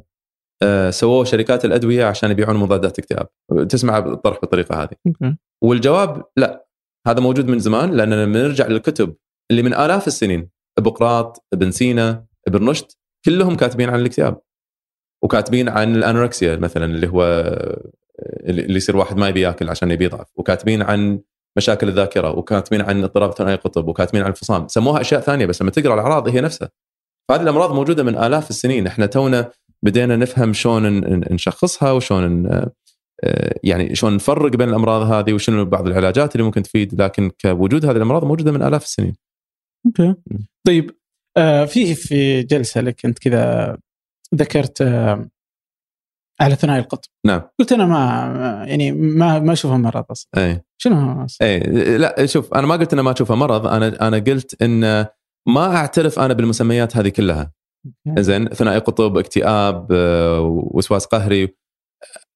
[0.91, 3.29] سووه شركات الأدوية عشان يبيعون مضادات اكتئاب.
[3.69, 5.37] تسمع الطرح بالطريقة هذه.
[5.63, 6.67] والجواب لا
[7.07, 9.17] هذا موجود من زمان لأننا لما نرجع للكتب
[9.51, 10.49] اللي من آلاف السنين
[10.79, 12.87] بقراط ابن سينا ابن رشد
[13.25, 14.41] كلهم كاتبين عن الاكتئاب.
[15.25, 17.23] وكاتبين عن الأنوركسيا مثلا اللي هو
[18.47, 20.27] اللي يصير واحد ما يبي ياكل عشان يبي يضعف.
[20.37, 21.21] وكاتبين عن
[21.59, 24.69] مشاكل الذاكرة وكاتبين عن اضطراب ثنائي القطب وكاتبين عن الفصام.
[24.69, 26.71] سموها أشياء ثانية بس لما تقرأ الأعراض هي نفسها.
[27.29, 28.87] فهذه الأمراض موجودة من آلاف السنين.
[28.87, 29.51] إحنا تونا
[29.85, 31.01] بدينا نفهم شلون
[31.33, 32.47] نشخصها وشلون
[33.25, 37.87] آه، يعني شلون نفرق بين الأمراض هذه وشنو بعض العلاجات اللي ممكن تفيد لكن كوجود
[37.87, 39.17] هذه الأمراض موجودة من آلاف السنين.
[39.87, 40.15] أوكي.
[40.67, 40.91] طيب
[41.37, 43.77] آه في في جلسة لك أنت كذا
[44.35, 45.29] ذكرت آه
[46.41, 47.09] على ثنائي القطب.
[47.27, 47.43] نعم.
[47.59, 50.31] قلت أنا ما يعني ما ما اشوفها مرض أصلا.
[50.37, 51.59] اي شنو؟ اي
[51.99, 55.07] لا شوف أنا ما قلت انه ما اشوفها مرض أنا أنا قلت إن
[55.49, 57.53] ما أعترف أنا بالمسميات هذه كلها.
[58.19, 61.57] زين ثنائي قطب اكتئاب آه، وسواس قهري.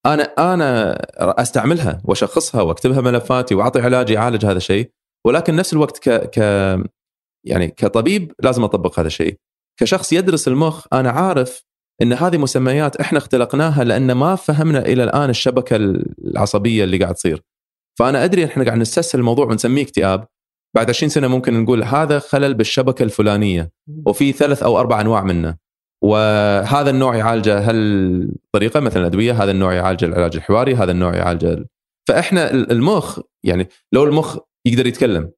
[0.07, 4.91] أنا أنا أستعملها وأشخصها وأكتبها ملفاتي وأعطي علاج يعالج هذا الشيء.
[5.27, 6.39] ولكن نفس الوقت ك ك
[7.47, 9.37] يعني كطبيب لازم أطبق هذا الشيء.
[9.81, 11.65] كشخص يدرس المخ أنا عارف
[12.03, 17.43] إن هذه مسميات إحنا اختلقناها لأن ما فهمنا إلى الآن الشبكة العصبية اللي قاعد تصير.
[17.99, 20.27] فأنا أدري إحنا قاعد نستسهل الموضوع ونسميه اكتئاب.
[20.75, 23.71] بعد 20 سنة ممكن نقول هذا خلل بالشبكة الفلانية
[24.07, 25.57] وفي ثلاث أو أربع أنواع منه.
[26.05, 31.67] وهذا النوع يعالجه هالطريقة مثلا الادويه هذا النوع يعالج العلاج الحواري هذا النوع يعالج ال-
[32.09, 35.33] فإحنا المخ يعني لو المخ يقدر يتكلم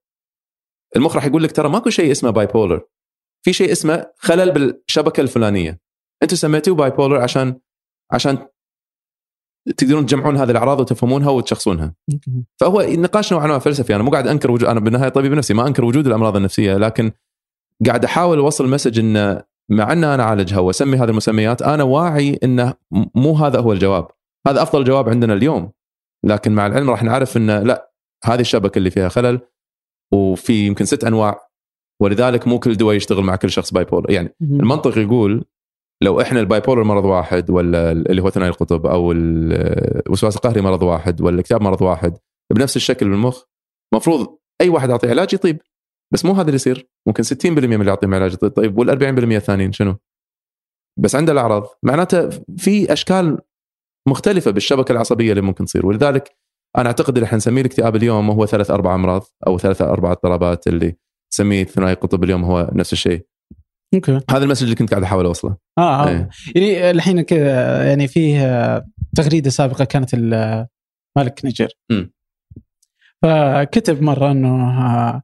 [0.97, 2.83] المخ راح يقول لك ترى ماكو شيء اسمه bipolar
[3.45, 5.81] في شيء اسمه خلل بالشبكة الفلانية.
[6.23, 7.61] أنتم سميتوه bipolar عشان
[8.13, 8.39] عشان
[9.77, 11.95] تقدرون تجمعون هذه الأعراض وتفهمونها وتشخصونها.
[12.61, 15.67] فهو نقاش نوعا ما فلسفي أنا مو قاعد أنكر وجود أنا بالنهاية طبيب نفسي ما
[15.67, 17.13] أنكر وجود الأمراض النفسية لكن
[17.87, 22.75] قاعد أحاول أوصل message انه مع أن أنا أعالجها وأسمي هذه المسميات أنا واعي انه
[23.15, 24.07] مو هذا هو الجواب.
[24.47, 25.71] هذا أفضل جواب عندنا اليوم.
[26.25, 27.93] لكن مع العلم راح نعرف انه لا
[28.25, 29.41] هذه الشبكة اللي فيها خلل
[30.13, 31.49] وفي يمكن ست أنواع
[32.03, 35.45] ولذلك مو كل دواء يشتغل مع كل شخص bipolar يعني المنطق يقول
[36.05, 40.83] لو إحنا ال bipolar مرض واحد ولا اللي هو ثنائي القطب أو الوسواس القهري مرض
[40.83, 42.19] واحد ولا الاكتئاب مرض واحد
[42.55, 43.43] بنفس الشكل بالمخ
[43.93, 45.61] المفروض أي واحد اعطيه علاج يطيب
[46.13, 46.89] بس مو هذا اللي يصير.
[47.09, 49.03] ممكن 60% من اللي يعطيهم علاج يطيب طيب وال 40%
[49.37, 49.97] الثانيين شنو؟
[51.01, 51.67] بس عنده الأعراض.
[51.83, 53.39] معناته في أشكال
[54.09, 55.87] مختلفة بالشبكة العصبية اللي ممكن تصير.
[55.87, 56.37] ولذلك
[56.77, 60.67] أنا أعتقد اللي إحنا نسميه الاكتئاب اليوم هو ثلاث أربع أمراض أو ثلاث أربع اضطرابات
[60.67, 60.97] اللي
[61.33, 63.27] تسميه ثنائي القطب اليوم هو نفس الشيء.
[63.95, 66.09] أوكي هذا ال message اللي كنت قاعد احاول اوصله آه, آه.
[66.09, 66.29] إيه.
[66.79, 68.87] يعني الحين كذا يعني فيه آه،
[69.17, 70.67] تغريدة سابقة كانت ال-
[71.17, 72.13] مالك نيجر مم.
[73.23, 75.23] فكتب مرة إنه آه،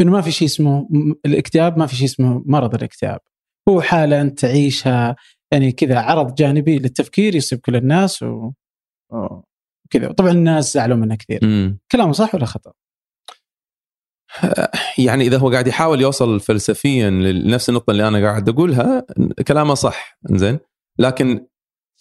[0.00, 3.20] إنه ما في شيء اسمه م- الاكتئاب ما في شيء اسمه مرض الاكتئاب
[3.68, 5.16] هو حالة أنت تعيشها
[5.52, 8.50] يعني كذا عرض جانبي للتفكير يصيب كل الناس و
[9.12, 11.78] وكذا طبعا الناس زعلوا منه كثير مم.
[11.92, 12.72] كلامه صح ولا خطأ؟
[15.06, 19.06] يعني إذا هو قاعد يحاول يوصل فلسفيا لنفس النقطة اللي أنا قاعد أقولها
[19.48, 20.58] كلامه صح زين
[20.98, 21.46] لكن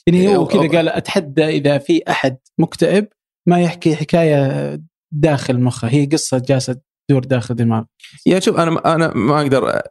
[0.08, 3.08] يعني هو كذا قال أتحدى إذا في أحد مكتئب
[3.48, 5.88] ما يحكي حكاية داخل مخه.
[5.88, 6.76] هي قصة جالسة
[7.08, 7.86] تدور داخل دماغه.
[8.26, 9.82] يعني شوف أنا أنا ما أقدر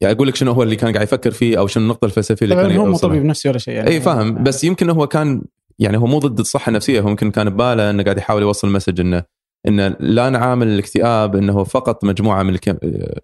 [0.00, 2.56] يعني أقول لك شنو هو اللي كان قاعد يفكر فيه أو شنو النقطة الفلسفية اللي
[2.56, 2.96] كان هو مو.
[2.96, 3.90] طبيب نفسي ولا شيء يعني.
[3.90, 4.42] إي فاهم.
[4.42, 5.42] بس يمكن هو كان
[5.78, 9.00] يعني هو مو ضد الصحة النفسية هو يمكن كان بباله إنه قاعد يحاول يوصل مسج
[9.00, 9.24] إنه
[9.68, 12.76] انه لا نعامل الاكتئاب إنه فقط مجموعة من الكم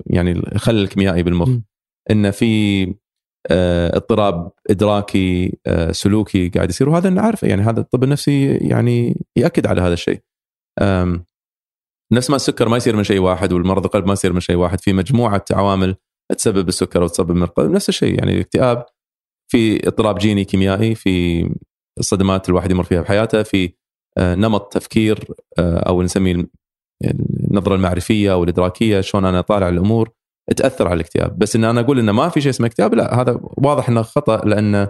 [0.07, 1.62] يعني الخلل الكيميائي بالمخ م.
[2.11, 2.84] انه في
[3.51, 9.66] آه، اضطراب إدراكي آه، سلوكي قاعد يصير وهذا نعرفه يعني هذا الطب النفسي يعني يأكد
[9.66, 10.20] على هذا الشيء
[12.12, 14.80] نفس ما السكر ما يصير من شيء واحد والمرض القلب ما يصير من شيء واحد
[14.80, 15.97] في مجموعة عوامل
[16.36, 18.86] تسبب السكر وتسبب من القلب نفس الشيء يعني الاكتئاب
[19.51, 21.45] في اضطراب جيني كيميائي في
[21.99, 23.74] الصدمات الواحد يمر فيها بحياته في
[24.20, 25.24] نمط تفكير
[25.58, 26.46] آه، أو نسميه
[27.04, 30.10] النظرة المعرفية أو الإدراكية شلون أنا طالع الأمور
[30.56, 31.38] تأثر على الاكتئاب.
[31.38, 34.44] بس إن أنا أقول انه ما في شيء اسمه اكتئاب لا هذا واضح إنه خطأ
[34.44, 34.88] لأن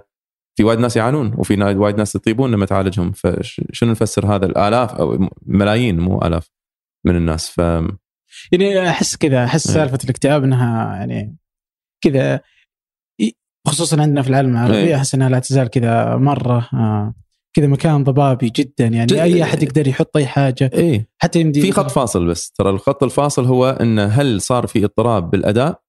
[0.59, 3.13] في وايد ناس يعانون وفي وايد ناس يطيبون لما تعالجهم.
[3.13, 6.51] فشنو نفسر هذا؟ الآلاف أو ملايين مو آلاف
[7.07, 7.51] من الناس.
[7.51, 7.59] ف
[8.53, 9.75] يعني أحس كذا أحس إيه.
[9.75, 11.37] سالفة الاكتئاب إنها يعني
[12.05, 12.41] كذا
[13.67, 14.97] خصوصا عندنا في العالم العربي إيه.
[14.97, 17.15] أحس إنها لا تزال كذا مرة آه.
[17.57, 20.71] كذا مكان ضبابي جدا يعني جد- أي أحد يقدر يحط أي حاجة.
[20.75, 24.85] اي حتى يمدي في خط فاصل بس ترى الخط الفاصل هو إنه هل صار في
[24.85, 25.83] اضطراب بالأداء؟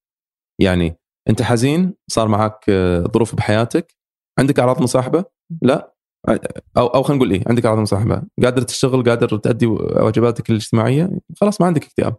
[0.62, 0.96] يعني
[1.30, 3.96] أنت حزين صار معك آه، ظروف بحياتك
[4.40, 5.26] عندك أعراض مصاحبة؟
[5.62, 5.96] لا.
[6.78, 8.22] أو أو خلينا نقول إيه عندك أعراض مصاحبة.
[8.44, 11.10] قادر تشتغل قادر تؤدي واجباتك الاجتماعية؟
[11.42, 12.16] خلاص ما عندك اكتئاب.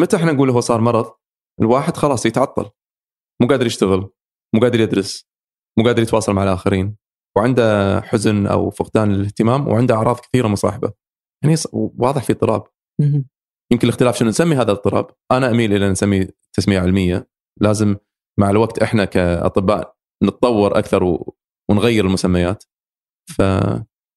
[0.00, 1.12] متى إحنا نقول هو صار مرض؟
[1.60, 2.70] الواحد خلاص يتعطل.
[3.42, 4.10] مو قادر يشتغل
[4.54, 5.26] مو قادر يدرس
[5.78, 6.96] مو قادر يتواصل مع الآخرين.
[7.36, 10.92] وعنده حزن أو فقدان الاهتمام وعنده أعراض كثيرة مصاحبة.
[11.44, 12.64] يعني واضح في اضطراب.
[13.72, 15.06] يمكن الاختلاف شنو نسمي هذا الاضطراب.
[15.32, 17.28] أنا أميل إلى نسميه تسمية علمية.
[17.60, 17.96] لازم
[18.40, 21.18] مع الوقت إحنا كأطباء نتطور أكثر.
[21.70, 22.64] ونغير المسميات.
[23.30, 23.42] ف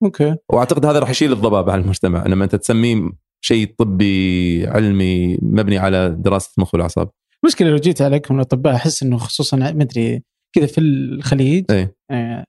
[0.03, 0.35] أوكي.
[0.49, 2.27] وأعتقد هذا راح يشيل الضباب عن المجتمع.
[2.27, 3.11] لما أنت تسميه
[3.45, 7.09] شيء طبي علمي مبني على دراسة المخ والأعصاب.
[7.43, 10.23] المشكلة لو جيت عليكم الأطباء أحس إنه خصوصا ما أدري
[10.55, 11.95] كذا في الخليج إيه.
[12.11, 12.45] آه،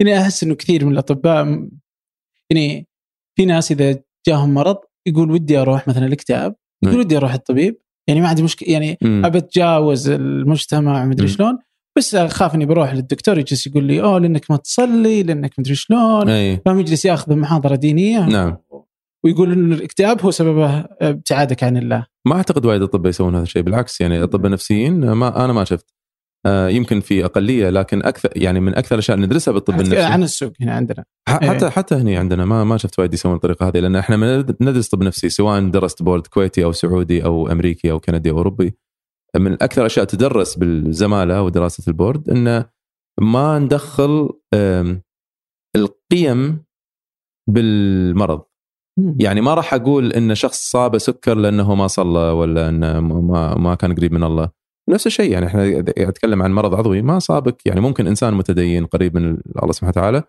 [0.00, 1.68] يعني أحس إنه كثير من الأطباء
[2.50, 2.86] يعني
[3.36, 4.76] في ناس إذا جاهم مرض
[5.06, 7.04] يقول ودي أروح مثلا الاكتئاب يقول نعم.
[7.04, 7.78] ودي أروح الطبيب
[8.08, 8.98] يعني ما عندي مشكلة يعني.
[9.02, 11.32] ابى أتجاوز المجتمع مدري مم.
[11.32, 11.58] شلون
[11.98, 16.56] بس أخاف إني بروح للدكتور يجلس يقول لي أوه لأنك ما تصلي لأنك مدري شلون
[16.56, 18.56] فهم يجلس يأخذ محاضرة دينية نعم
[19.24, 23.62] ويقول إن الاكتئاب هو سببه ابتعادك عن الله ما أعتقد وايد اطباء يسوون هذا الشيء
[23.62, 25.94] بالعكس يعني اطباء نفسيين ما أنا ما شفت
[26.46, 30.02] يمكن في أقلية لكن أكثر يعني من أكثر الأشياء اللي ندرسها بالطب النفسي.
[30.02, 31.04] عن السوق هنا عندنا.
[31.28, 31.50] ح- إيه.
[31.50, 34.16] حتى حتى هنا عندنا ما ما شفت وايد يسوون الطريقة هذه لأن إحنا
[34.60, 38.74] ندرس طب نفسي سواء درست board كويتي أو سعودي أو أمريكي أو كندي أو أوروبي.
[39.36, 42.64] من أكثر الأشياء تدرس بالزمالة ودراسة ال board انه
[43.20, 44.30] ما ندخل
[45.76, 46.64] القيم
[47.50, 48.42] بالمرض.
[49.20, 53.74] يعني ما راح أقول إن شخص صابه سكر لأنه ما صلى ولا انه ما ما
[53.74, 54.61] كان قريب من الله.
[54.92, 55.32] نفس الشيء.
[55.32, 59.72] يعني إحنا نتكلم عن مرض عضوي ما صابك يعني ممكن إنسان متدين قريب من الله
[59.72, 60.22] سبحانه وتعالى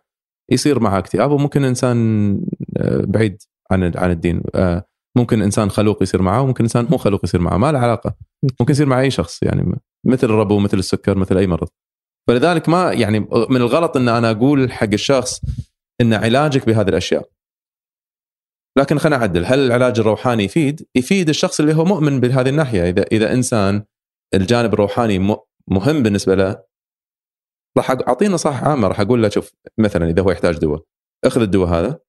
[0.51, 1.97] يصير معه اكتئاب وممكن إنسان
[2.77, 3.41] آه، بعيد
[3.71, 4.43] عن عن الدين.
[4.55, 4.85] آه،
[5.17, 7.57] ممكن إنسان خلوق يصير معه وممكن إنسان مو خلوق يصير معه.
[7.57, 8.15] ما له علاقة.
[8.59, 9.43] ممكن يصير مع أي شخص.
[9.43, 11.67] يعني مثل الربو مثل السكر مثل أي مرض.
[12.27, 15.41] فلذلك ما يعني من الغلط إن أنا أقول حق الشخص
[16.01, 17.29] إن علاجك بهذه الأشياء.
[18.77, 19.45] لكن خلينا نعدل.
[19.45, 22.89] هل العلاج الروحاني يفيد؟ يفيد الشخص اللي هو مؤمن بهذه الناحية.
[22.89, 23.83] إذا إذا إنسان
[24.33, 25.19] الجانب الروحاني
[25.67, 26.63] مهم بالنسبة له
[27.77, 30.83] راح أعطيه نصائح عامة راح أقول له شوف مثلا إذا هو يحتاج دواء
[31.25, 31.99] اخذ الدواء هذا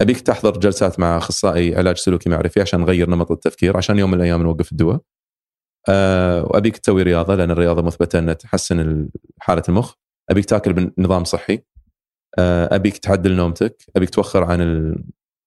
[0.00, 4.16] أبيك تحضر جلسات مع أخصائي علاج سلوكي معرفي عشان نغير نمط التفكير عشان يوم من
[4.16, 5.00] الأيام نوقف الدواء
[5.88, 9.94] أه وأبيك تسوي رياضة لأن الرياضة مثبتة إنها تحسن ال- حالة المخ
[10.30, 11.62] أبيك تاكل بنظام صحي
[12.38, 14.94] أه أبيك تعدل نومتك أبيك توخر عن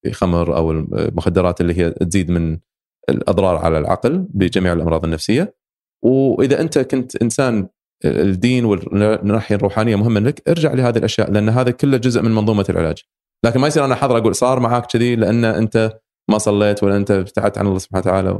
[0.05, 2.59] الخمر أو المخدرات اللي هي تزيد من
[3.09, 5.55] الأضرار على العقل بجميع الأمراض النفسية.
[6.05, 7.67] وإذا أنت كنت إنسان
[8.05, 13.03] الدين والناحية الروحانية مهمة لك ارجع لهذه الأشياء لأن هذا كله جزء من منظومة العلاج.
[13.45, 15.99] لكن ما يصير أنا حاضر أقول صار معك كذي لأن أنت
[16.31, 18.39] ما صليت ولا أنت ابتعدت عن الله سبحانه وتعالى.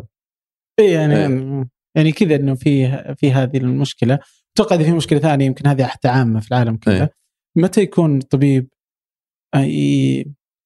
[0.80, 1.16] إيه يعني
[1.96, 4.20] يعني كذا إنه في في هذه المشكلة.
[4.56, 7.02] أتوقع إذا في مشكلة ثانية يمكن هذه حتى عامة في العالم كله.
[7.02, 7.14] إيه.
[7.58, 8.70] متى يكون الطبيب
[9.56, 9.68] آه،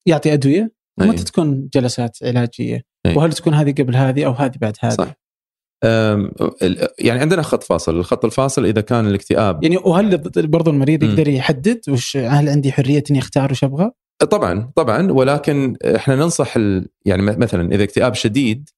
[0.08, 1.24] يعطي أدوية؟ ومتى أي.
[1.24, 3.16] تكون جلسات علاجية؟ أي.
[3.16, 5.14] وهل تكون هذه قبل هذه أو هذه بعد هذه؟ صح.
[7.00, 7.96] يعني عندنا خط فاصل.
[7.96, 9.64] الخط الفاصل إذا كان الاكتئاب.
[9.64, 11.04] يعني وهل برضو المريض.
[11.04, 13.92] يقدر يحدد وش هل عندي حرية إني أختار وش أبغى؟
[14.32, 15.12] طبعا طبعا.
[15.12, 16.88] ولكن إحنا ننصح ال...
[17.06, 18.70] يعني مثلا إذا اكتئاب شديد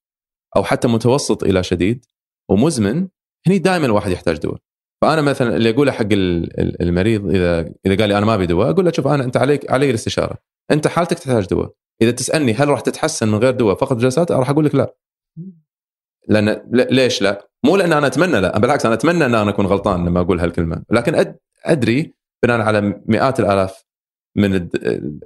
[0.56, 2.06] أو حتى متوسط إلى شديد
[2.50, 3.08] ومزمن
[3.48, 4.58] هني دائما الواحد يحتاج دواء.
[5.02, 8.46] فأنا مثلا اللي اقوله حق ال- ال- المريض إذا إذا قال لي أنا ما أبي
[8.46, 10.38] دواء أقول له شوف أنا أنت عليك علي الاستشارة.
[10.72, 11.72] أنت حالتك تحتاج دواء.
[12.02, 14.96] إذا تسألني هل راح تتحسن من غير دواء فقط جلسات راح أقول لك لا.
[16.28, 20.06] لأن ليش لا؟ مو لأن أنا أتمنى لا بالعكس أنا أتمنى أن أنا أكون غلطان
[20.06, 21.36] لما أقول هالكلمة لكن.
[21.66, 22.14] أدري
[22.44, 23.86] بناء على مئات الآلاف
[24.38, 24.70] من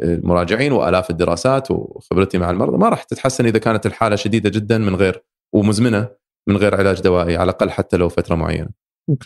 [0.02, 4.96] المراجعين وآلاف الدراسات وخبرتي مع المرضى ما راح تتحسن إذا كانت الحالة شديدة جدا من
[4.96, 5.24] غير
[5.54, 6.10] ومزمنة
[6.48, 8.70] من غير علاج دوائي على الأقل حتى لو فترة معينة.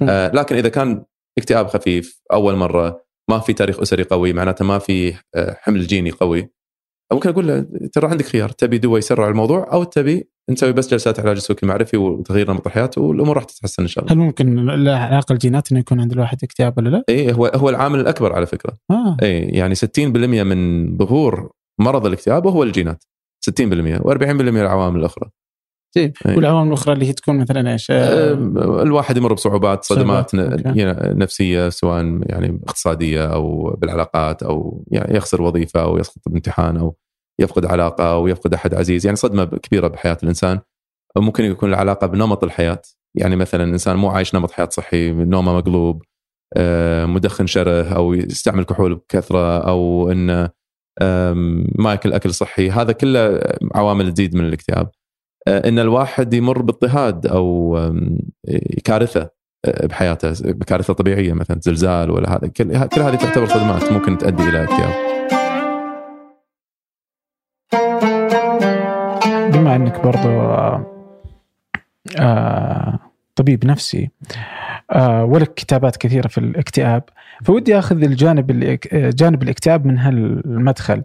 [0.01, 1.03] آه لكن إذا كان
[1.37, 6.11] اكتئاب خفيف أول مرة ما في تاريخ أسري قوي معناته ما في آه، حمل جيني
[6.11, 6.49] قوي
[7.13, 11.19] ممكن أقول له ترى عندك خيار تبي دواء يسرع الموضوع أو تبي نسوي بس جلسات
[11.19, 14.13] علاج سلوكي معرفي وتغيير نمط الحياة والأمور راح تتحسن إن شاء الله.
[14.13, 17.99] هل ممكن علاقه الجينات إنه يكون عند الواحد اكتئاب ولا لا؟ اي هو هو العامل
[17.99, 18.73] الأكبر على فكرة.
[18.91, 19.79] آه اي يعني 60%
[20.43, 23.03] من ظهور مرض الاكتئاب وهو الجينات
[23.49, 25.29] 60% و40% العوامل الأخرى
[25.95, 26.35] طيب أي.
[26.35, 30.35] والعوامل الأخرى اللي هي تكون مثلا إيش؟ أم، الواحد يمر بصعوبات صدمات.
[30.35, 36.95] ن- نفسية سواء يعني اقتصادية أو بالعلاقات أو يعني يخسر وظيفة أو يسقط بامتحان أو
[37.39, 40.59] يفقد علاقة أو يفقد أحد عزيز يعني صدمة كبيرة بحياة الإنسان.
[41.17, 42.81] ممكن يكون العلاقة بنمط الحياة
[43.15, 46.03] يعني مثلا إنسان مو عايش نمط حياة صحي نومه مقلوب
[46.57, 50.49] آه، مدخن شره أو يستعمل كحول بكثرة أو إنه
[51.75, 52.69] ما يأكل أكل صحي.
[52.69, 53.41] هذا كله
[53.75, 54.89] عوامل تزيد من الاكتئاب.
[55.47, 57.77] آه، إن الواحد يمر باضطهاد أو
[58.83, 59.29] كارثة
[59.65, 64.63] آه، بحياته بكارثة طبيعية مثلا زلزال ولا هذا كل هذه تعتبر صدمات ممكن تؤدي إلى
[64.63, 65.18] اكتئاب.
[69.69, 70.85] بما إنك برضو آه،
[72.19, 72.99] آه،
[73.35, 74.09] طبيب نفسي.
[74.91, 77.03] آه، ولك كتابات كثيرة في الاكتئاب.
[77.43, 81.03] فودي أخذ الجانب جانب الاكتئاب من هالمدخل.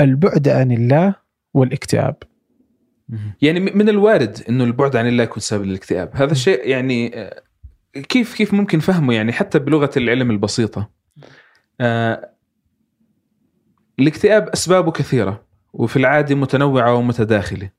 [0.00, 1.14] البعد عن الله
[1.54, 2.16] والاكتئاب.
[3.42, 6.10] يعني من الوارد إنه البعد عن الله يكون سبب للاكتئاب.
[6.14, 7.30] هذا الشيء يعني
[8.08, 10.90] كيف كيف ممكن فهمه يعني حتى بلغة العلم البسيطة؟
[11.80, 12.30] آه،
[13.98, 17.77] الاكتئاب أسبابه كثيرة وفي العادة متنوعة ومتداخلة.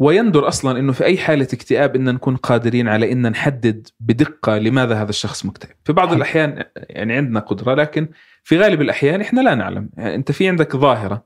[0.00, 5.02] ويندر أصلا إنه في أي حالة اكتئاب إن نكون قادرين على إن نحدد بدقة لماذا
[5.02, 5.76] هذا الشخص مكتئب.
[5.84, 8.08] في بعض الأحيان يعني عندنا قدرة لكن
[8.44, 9.90] في غالب الأحيان إحنا لا نعلم.
[9.96, 11.24] يعني أنت في عندك ظاهرة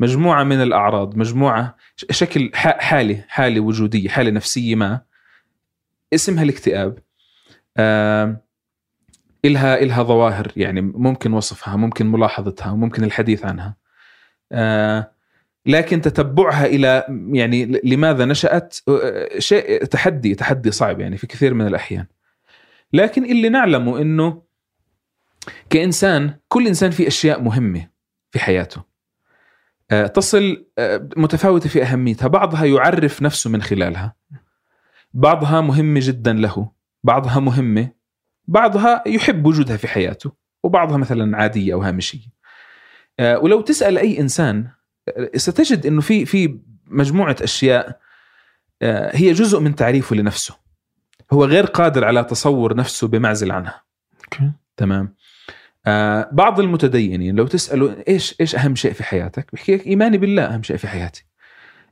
[0.00, 5.00] مجموعة من الأعراض مجموعة شكل حاله حالة وجودية حالة نفسية ما
[6.14, 6.98] اسمها الاكتئاب.
[7.78, 8.38] آم،
[9.44, 13.76] إلها إلها ظواهر يعني ممكن وصفها ممكن ملاحظتها ممكن الحديث عنها.
[14.52, 15.11] آه،
[15.66, 21.66] لكن تتبعها إلى يعني لماذا نشأت؟ آه، شيء تحدي تحدي صعب يعني في كثير من
[21.66, 22.06] الأحيان.
[22.92, 24.42] لكن اللي نعلمه أنه
[25.70, 27.88] كإنسان كل إنسان في أشياء مهمة
[28.30, 28.92] في حياته.
[30.14, 30.66] تصل
[31.16, 32.28] متفاوتة في أهميتها.
[32.28, 34.14] بعضها يعرف نفسه من خلالها.
[35.14, 36.70] بعضها مهمة جدا له.
[37.04, 37.88] بعضها مهمة.
[38.48, 40.32] بعضها يحب وجودها في حياته.
[40.62, 42.28] وبعضها مثلا عادية أو هامشية.
[43.20, 44.74] آه، ولو تسأل أي إنسان آه،
[45.36, 48.00] ستجد أنه في في مجموعة أشياء
[48.82, 50.56] آه، هي جزء من تعريفه لنفسه.
[51.32, 53.82] هو غير قادر على تصور نفسه بمعزل عنها.
[54.24, 54.50] أوكي.
[54.76, 55.14] تمام.
[55.86, 60.42] آه بعض المتدينين لو تسألوا إيش إيش أهم شيء في حياتك؟ بيحكي لك إيماني بالله
[60.44, 61.24] أهم شيء في حياتي.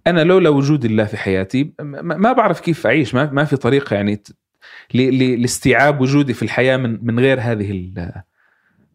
[0.06, 4.22] أنا لولا وجود الله في حياتي ما بعرف كيف أعيش ما, ما في طريقة يعني
[4.94, 7.92] لاستيعاب وجودي في الحياة من من غير هذه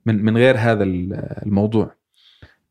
[0.06, 1.14] من من غير هذا ال-
[1.46, 1.96] الموضوع.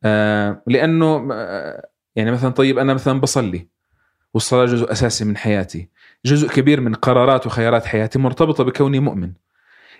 [0.05, 3.69] آه لأنه آه، يعني مثلا طيب أنا مثلا بصلي
[4.35, 5.89] والصلاة جزء أساسي من حياتي
[6.25, 9.33] جزء كبير من قرارات وخيارات حياتي مرتبطة بكوني مؤمن.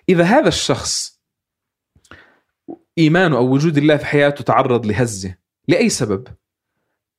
[0.09, 1.21] إذا هذا الشخص
[2.99, 5.35] إيمانه أو وجود الله في حياته تعرض لهزة
[5.69, 6.29] لأي سبب؟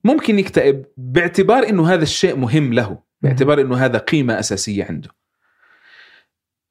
[0.03, 5.09] ممكن يكتئب باعتبار أنه هذا الشيء مهم له باعتبار أنه هذا قيمة أساسية عنده.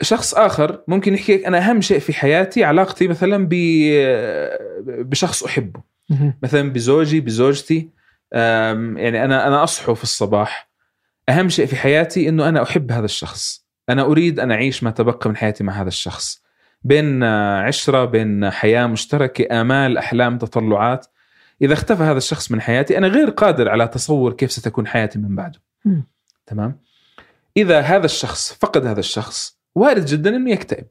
[0.02, 5.72] شخص آخر ممكن يحكي لك أنا أهم شيء في حياتي علاقتي مثلا ب- بشخص مهم.
[6.42, 7.90] مثلا بزوجي بزوجتي
[8.32, 10.70] يعني أنا أنا أصحو في الصباح.
[11.28, 13.64] أهم شيء في حياتي إنه أنا أحب هذا الشخص.
[13.88, 16.42] أنا أريد أن أعيش ما تبقى من حياتي مع هذا الشخص.
[16.82, 21.06] بين آه، عشرة بين حياة مشتركة آمال أحلام تطلعات.
[21.62, 25.36] إذا اختفى هذا الشخص من حياتي أنا غير قادر على تصور كيف ستكون حياتي من
[25.36, 25.60] بعده.
[26.46, 26.80] تمام؟
[27.56, 30.86] إذا هذا الشخص فقد هذا الشخص وارد جدا إنه يكتئب.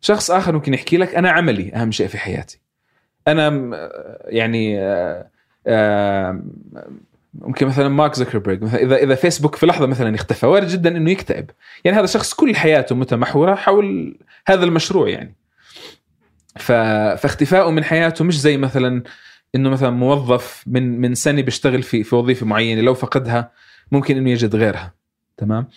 [0.00, 2.60] شخص آخر ممكن يحكي لك أنا عملي أهم شيء في حياتي.
[3.28, 3.70] أنا
[4.24, 5.30] يعني آه،
[5.66, 6.42] آه،
[7.34, 11.10] ممكن مثلا مارك زكربرج مثلا إذا إذا فيسبوك في لحظة مثلا اختفى وارد جدا إنه
[11.10, 11.50] يكتئب.
[11.84, 15.34] يعني هذا شخص كل حياته متمحورة حول هذا المشروع يعني.
[16.56, 16.72] ف...
[17.22, 19.02] فاختفائه من حياته مش زي مثلا
[19.54, 23.52] إنه مثلا موظف من من سنة بيشتغل في في وظيفة معينة لو فقدها
[23.92, 24.94] ممكن إنه يجد غيرها.
[25.36, 25.68] تمام؟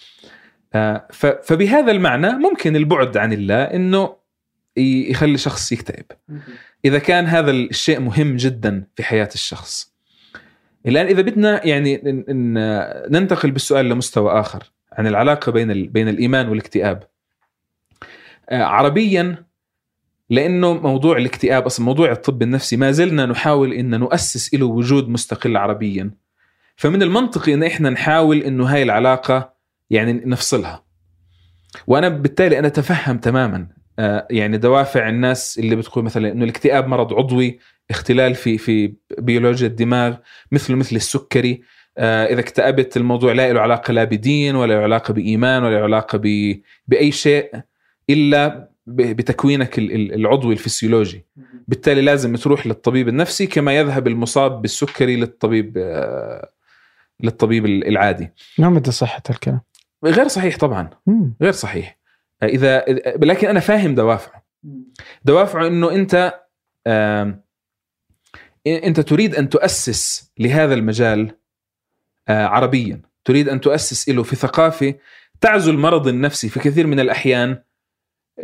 [0.73, 1.07] آه،.
[1.43, 4.15] فبهذا المعنى ممكن البعد عن الله إنه
[4.77, 6.05] يخلي شخص يكتئب.
[6.85, 9.93] إذا كان هذا الشيء مهم جدا في حياة الشخص.
[10.85, 12.01] الآن إذا بدنا يعني
[13.09, 17.03] ننتقل بالسؤال لمستوى آخر عن العلاقة بين بين الإيمان والاكتئاب.
[18.49, 19.45] آه، عربيا
[20.29, 25.57] لأنه موضوع الاكتئاب أصلا موضوع الطب النفسي ما زلنا نحاول إن نؤسس له وجود مستقل
[25.57, 26.11] عربيا.
[26.75, 29.53] فمن المنطقي إن إحنا نحاول إنه هاي العلاقة
[29.89, 30.83] يعني نفصلها.
[31.87, 33.67] وأنا بالتالي أنا أتفهم تماما
[34.29, 37.59] يعني دوافع الناس اللي بتقول مثلا إنه الاكتئاب مرض عضوي
[37.89, 40.15] اختلال في في بيولوجيا الدماغ
[40.51, 41.61] مثله مثل السكري.
[41.99, 45.83] آه، إذا اكتئبت الموضوع لا له علاقة لا بدين ولا له علاقة بإيمان ولا له
[45.83, 46.55] علاقة ب...
[46.87, 47.51] بأي شيء
[48.09, 51.25] إلا بتكوينك ال- ال- العضوي الفسيولوجي.
[51.67, 56.49] بالتالي لازم تروح للطبيب النفسي كما يذهب المصاب بالسكري للطبيب آه،
[57.23, 58.29] للطبيب ال- العادي.
[58.57, 59.61] ما مدى صحة الكلام؟
[60.05, 60.89] غير صحيح طبعا.
[61.41, 61.96] غير صحيح.
[62.43, 62.85] إذا
[63.21, 64.45] لكن أنا فاهم دوافعه.
[65.25, 66.33] دوافعه إنه أنت
[68.67, 71.31] أنت تريد أن تؤسس لهذا المجال
[72.29, 73.01] آه، عربيا.
[73.25, 74.93] تريد أن تؤسس له في ثقافة
[75.41, 77.59] تعزو المرض النفسي في كثير من الأحيان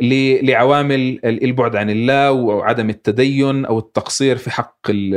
[0.01, 5.15] ل- لعوامل البعد عن الله وعدم التدين أو التقصير في حق ال-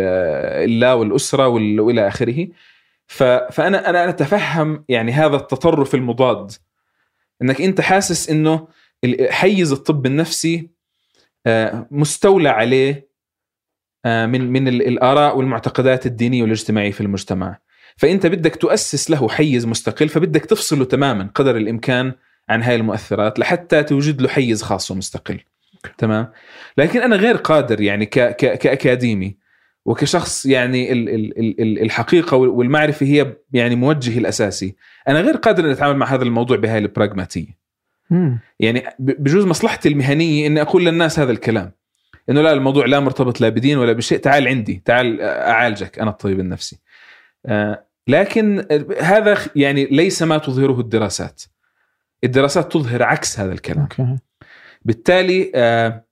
[0.71, 2.49] الله والأسرة وال- وإلى آخره.
[3.07, 6.53] فانا أنا أتفهم يعني هذا التطرف المضاد.
[7.43, 8.69] إنك أنت حاسس إنه
[9.31, 10.71] حيز الطب النفسي
[11.47, 13.09] آه، مستولى عليه
[14.05, 17.59] آه، من من ال- الآراء والمعتقدات الدينية والاجتماعية في المجتمع.
[17.97, 22.13] فأنت بدك تؤسس له حيز مستقل فبدك تفصله تماما قدر الإمكان
[22.49, 25.41] عن هاي المؤثرات لحتى توجد له حيز خاص ومستقل.
[25.99, 26.33] تمام؟
[26.79, 29.37] لكن أنا غير قادر يعني ك ك كأكاديمي
[29.85, 34.77] وكشخص يعني ال ال ال- الحقيقة والمعرفة هي يعني موجهي الأساسي.
[35.09, 37.67] أنا غير قادر ان أتعامل مع هذا الموضوع بهاي البراغماتيه.
[38.61, 41.73] يعني بجوز مصلحتي المهنية إني أقول للناس هذا الكلام.
[42.31, 44.19] إنه لا الموضوع لا مرتبط لا بدين ولا بشيء.
[44.19, 46.81] تعال عندي تعال أعالجك أنا الطبيب النفسي.
[47.47, 48.67] آه، لكن
[49.01, 51.43] هذا يعني ليس ما تظهره الدراسات.
[52.25, 53.89] الدراسات تظهر عكس هذا الكلام.
[54.85, 56.05] بالتالي آه،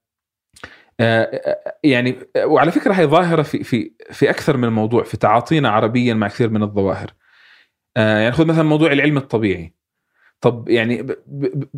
[0.99, 6.13] آه، يعني وعلى فكرة هي ظاهرة في في في أكثر من موضوع في تعاطينا عربيا
[6.13, 7.13] مع كثير من الظواهر.
[7.95, 9.73] يعني خذ مثلا موضوع العلم الطبيعي.
[10.41, 11.05] طب يعني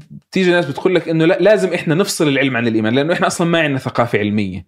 [0.09, 3.47] بتيجي ناس بتقول لك إنه لا لازم إحنا نفصل العلم عن الإيمان لأنه إحنا أصلا
[3.47, 4.65] ما عندنا ثقافة علمية.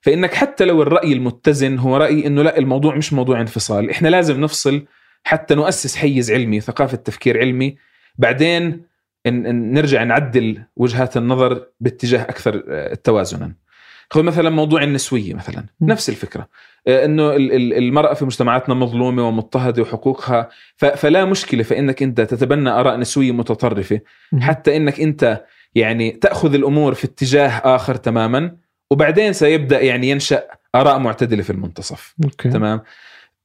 [0.00, 3.90] فإنك حتى لو الرأي المتزن هو رأي إنه لا الموضوع مش موضوع انفصال.
[3.90, 4.86] إحنا لازم نفصل
[5.24, 7.76] حتى نؤسس حيز علمي ثقافة تفكير علمي.
[8.18, 8.82] بعدين
[9.26, 13.52] نرجع نعدل وجهات النظر باتجاه أكثر آه، توازنا.
[14.10, 15.64] خذ مثلا موضوع النسوية مثلا.
[15.80, 15.86] م.
[15.90, 16.48] نفس الفكرة.
[16.86, 22.70] آه، إنه ال- ال- المرأة في مجتمعاتنا مظلومة ومضطهدة وحقوقها فلا مشكلة فإنك أنت تتبنى
[22.70, 24.00] آراء نسوية متطرفة.
[24.32, 24.40] مم.
[24.40, 25.44] حتى إنك أنت
[25.74, 28.56] يعني تأخذ الأمور في اتجاه آخر تماما
[28.90, 30.42] وبعدين سيبدأ يعني ينشأ
[30.74, 32.14] آراء معتدلة في المنتصف.
[32.24, 32.48] أوكي.
[32.48, 32.80] تمام؟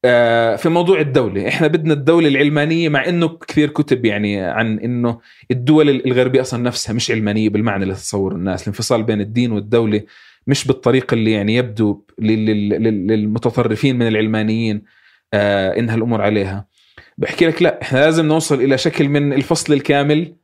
[0.05, 5.19] آه، في موضوع الدولة إحنا بدنا الدولة العلمانية مع إنه كثير كتب يعني عن إنه
[5.51, 10.01] الدول الغربية أصلا نفسها مش علمانية بالمعنى اللي تصوره الناس الانفصال بين الدين والدولة.
[10.47, 14.83] مش بالطريقة اللي يعني يبدو لل- لل- لل- للمتطرفين من العلمانيين
[15.33, 16.67] آه إنها الأمور عليها.
[17.17, 20.35] بحكي لك لا إحنا لازم نوصل إلى شكل من الفصل الكامل.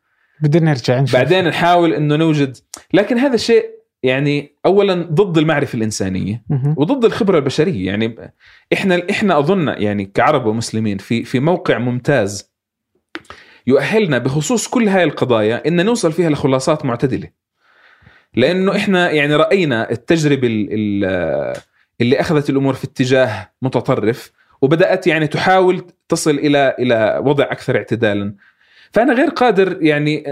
[0.41, 1.15] بدنا نرجع نشوف.
[1.15, 2.57] بعدين نحاول إنه نوجد
[2.93, 3.65] لكن هذا شيء
[4.03, 6.76] يعني اولا ضد المعرفة الإنسانية مهم.
[6.77, 7.85] وضد الخبرة البشرية.
[7.88, 8.15] يعني
[8.73, 12.51] إحنا إحنا أظن يعني كعرب ومسلمين في في موقع ممتاز
[13.67, 17.30] يؤهلنا بخصوص كل هاي القضايا إن نوصل فيها لخلاصات معتدلة.
[18.35, 21.56] لأنه إحنا يعني رأينا التجربة ال- ال-
[22.01, 24.31] اللي أخذت الأمور في اتجاه متطرف
[24.61, 28.34] وبدأت يعني تحاول تصل إلى إلى وضع أكثر اعتدالا.
[28.91, 30.23] فأنا غير قادر يعني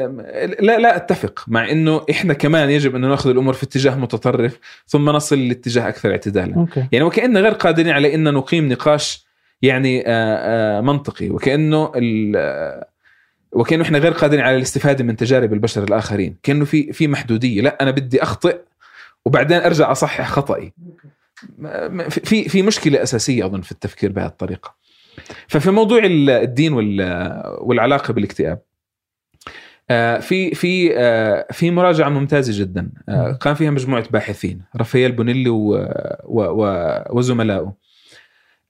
[0.60, 5.10] لا لا أتفق مع إنه إحنا كمان يجب انه نأخذ الأمور في اتجاه متطرف ثم
[5.10, 6.56] نصل لاتجاه أكثر اعتدالا.
[6.56, 6.88] أوكي.
[6.92, 9.26] يعني وكأننا غير قادرين على إن نقيم نقاش
[9.62, 12.84] يعني آه، آه، منطقي وكأنه ال-
[13.52, 16.36] وكأنه إحنا غير قادرين على الاستفادة من تجارب البشر الآخرين.
[16.44, 17.62] كأنه في في محدودية.
[17.62, 18.58] لا أنا بدي أخطئ
[19.26, 20.74] وبعدين أرجع أصحح خطأي.
[22.10, 24.76] في في مشكلة أساسية أظن في التفكير بهذه الطريقة.
[25.48, 28.60] ففي موضوع ال- الدين وال- والعلاقة بالاكتئاب
[29.90, 32.90] آه، في في آه، في مراجعة ممتازة جدا.
[33.10, 35.50] آه، قام فيها مجموعة باحثين رافائيل بونيلي
[37.10, 37.74] وزملائه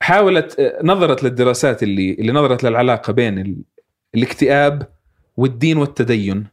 [0.00, 3.64] حاولت آه، نظرت للدراسات اللي اللي نظرت للعلاقة بين
[4.14, 4.88] الاكتئاب
[5.36, 6.46] والدين والتدين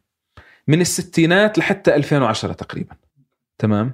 [0.68, 2.96] من الستينات لحتى 2010 تقريبا.
[3.58, 3.94] تمام؟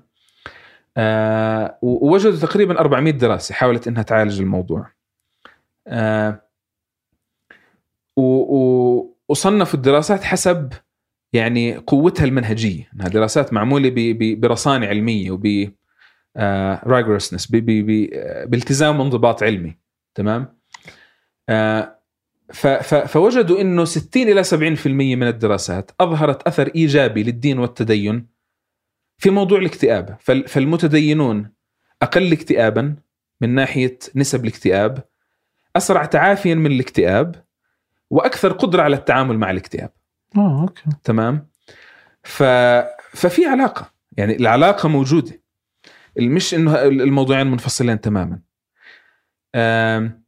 [0.98, 4.88] آه ووجدوا تقريبا 400 دراسة حاولت إنها تعالج الموضوع.
[5.88, 6.42] آه
[9.30, 10.74] وصنفوا الدراسات حسب
[11.34, 12.90] يعني قوتها المنهجية.
[12.96, 15.72] إنها دراسات معمولة ب- ب- برصانة علمية وب
[16.88, 17.48] rigorousness
[18.46, 19.78] بالتزام وانضباط علمي.
[20.16, 20.58] تمام؟
[21.50, 22.01] آه
[22.54, 28.28] فوجدوا إنه 60 إلى 70% من الدراسات أظهرت أثر إيجابي للدين والتدين
[29.18, 30.18] في موضوع الاكتئاب.
[30.20, 31.52] فال- فالمتدينون
[32.02, 32.96] أقل اكتئابا
[33.42, 35.04] من ناحية نسب الاكتئاب
[35.76, 37.46] اسرع تعافيا من الاكتئاب
[38.10, 39.90] وأكثر قدرة على التعامل مع الاكتئاب.
[40.38, 40.84] آه أوكي.
[41.04, 41.48] تمام؟
[42.24, 42.44] ف...
[43.14, 43.92] ففي علاقة.
[44.18, 45.42] يعني العلاقة موجودة.
[46.18, 48.40] مش إنه الموضوعين منفصلين تماما.
[49.56, 50.21] آم،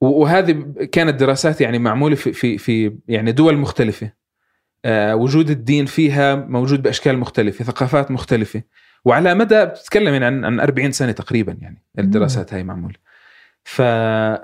[0.00, 0.52] وهذه
[0.92, 4.12] كانت دراسات يعني معمولة في في في يعني دول مختلفة.
[4.84, 8.62] آه، وجود الدين فيها موجود بأشكال مختلفة ثقافات مختلفة.
[9.04, 12.94] وعلى مدى بتتكلم يعني عن عن 40 سنة تقريبا يعني الدراسات هاي معمولة.
[13.64, 13.82] ف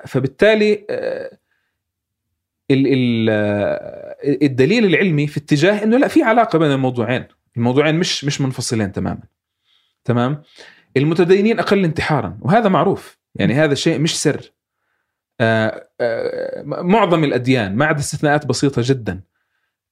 [0.07, 1.39] فبالتالي آه،
[2.71, 2.87] ال...
[2.87, 3.29] ال...
[3.31, 7.25] آه، الدليل العلمي في اتجاه إنه لا في علاقة بين الموضوعين.
[7.57, 9.23] الموضوعين مش مش منفصلين تماما.
[10.05, 10.43] تمام؟
[10.97, 13.19] المتدينين أقل انتحارا وهذا معروف.
[13.35, 14.52] يعني هذا شيء مش سر.
[16.67, 19.21] معظم الأديان ما عدا استثناءات بسيطة جدا.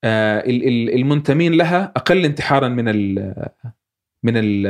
[0.05, 3.35] آه، ال- ال- المنتمين لها أقل انتحارا من ال
[4.23, 4.63] من ال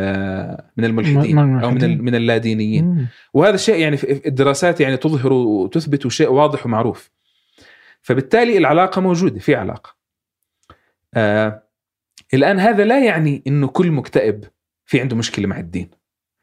[0.76, 2.04] من الملحدين أو من.
[2.04, 3.08] من اللادينيين.
[3.34, 7.10] وهذا الشيء يعني في الدراسات يعني تظهر وتثبت شيء واضح ومعروف.
[8.02, 9.96] فبالتالي العلاقة موجودة في علاقة.
[11.14, 11.62] آه
[12.34, 14.44] الآن هذا لا يعني إنه كل مكتئب
[14.84, 15.90] في عنده مشكلة مع الدين.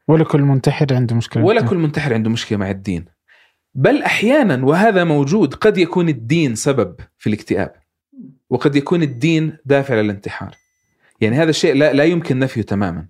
[0.08, 3.06] ولا كل منتحر عنده مشكلة ولا كل منتحر عنده مشكلة مع الدين.
[3.78, 7.74] بل أحيانا وهذا موجود قد يكون الدين سبب في الاكتئاب
[8.50, 10.56] وقد يكون الدين دافع للانتحار.
[11.22, 13.08] يعني هذا الشيء لا, لا يمكن نفيه تماما.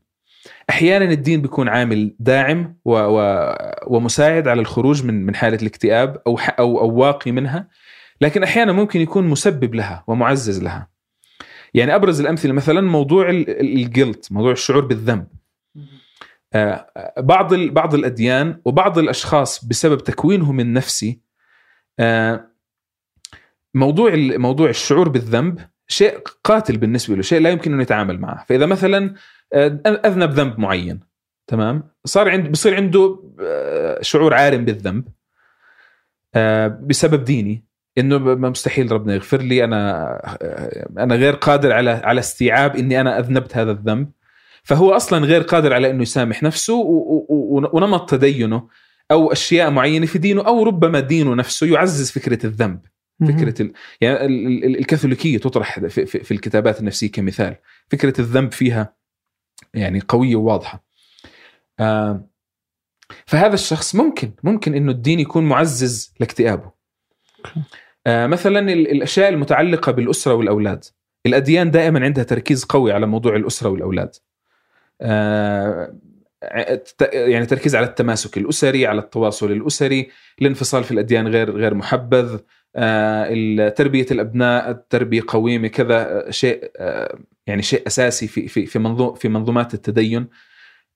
[0.69, 3.55] أحيانا الدين بيكون عامل داعم و و
[3.87, 7.67] ومساعد على الخروج من من حالة الاكتئاب أو أو أو واقي منها.
[8.21, 10.87] لكن أحيانا ممكن يكون مسبب لها ومعزز لها.
[11.73, 15.27] يعني أبرز الأمثلة مثلا موضوع الجلت موضوع الشعور بالذنب.
[17.17, 21.21] بعض ال- بعض الأديان وبعض الأشخاص بسبب تكوينهم النفسي
[21.99, 22.47] آه،
[23.73, 28.45] موضوع موضوع الشعور بالذنب شيء قاتل بالنسبة له شيء لا يمكن إنه يتعامل معه.
[28.49, 29.13] فإذا مثلا
[29.53, 30.99] آه، أذنب ذنب معين
[31.47, 35.07] تمام؟ صار عند بصير عنده آه، شعور عارم بالذنب
[36.35, 37.65] آه، بسبب ديني
[37.97, 40.03] إنه مستحيل ربنا يغفر لي أنا
[40.41, 44.11] آه، أنا غير قادر على على استيعاب إني أنا أذنبت هذا الذنب.
[44.67, 46.73] فهو أصلا غير قادر على إنه يسامح نفسه
[47.73, 48.67] ونمط تدينه
[49.11, 52.79] أو أشياء معينة في دينه أو ربما دينه نفسه يعزز فكرة الذنب
[53.27, 53.73] فكرة ال...
[54.01, 57.55] يعني ال- ال- الكاثوليكية تطرح في, في, في الكتابات النفسية كمثال.
[57.91, 58.93] فكرة الذنب فيها
[59.73, 60.83] يعني قوية وواضحة.
[61.79, 62.27] آه
[63.25, 66.71] فهذا الشخص ممكن ممكن إنه الدين يكون معزز لاكتئابه.
[68.07, 70.85] آه مثلا ال- الأشياء المتعلقة بالأسرة والأولاد.
[71.25, 74.15] الأديان دائما عندها تركيز قوي على موضوع الأسرة والأولاد.
[77.13, 80.09] يعني تركيز على التماسك الأسري على التواصل الأسري
[80.41, 82.39] الانفصال في الأديان غير غير محبذ
[82.75, 88.79] آه، تربية الأبناء التربيه قويمة كذا آه، شيء آه، يعني شيء أساسي في في في
[89.15, 90.27] في منظومات التدين.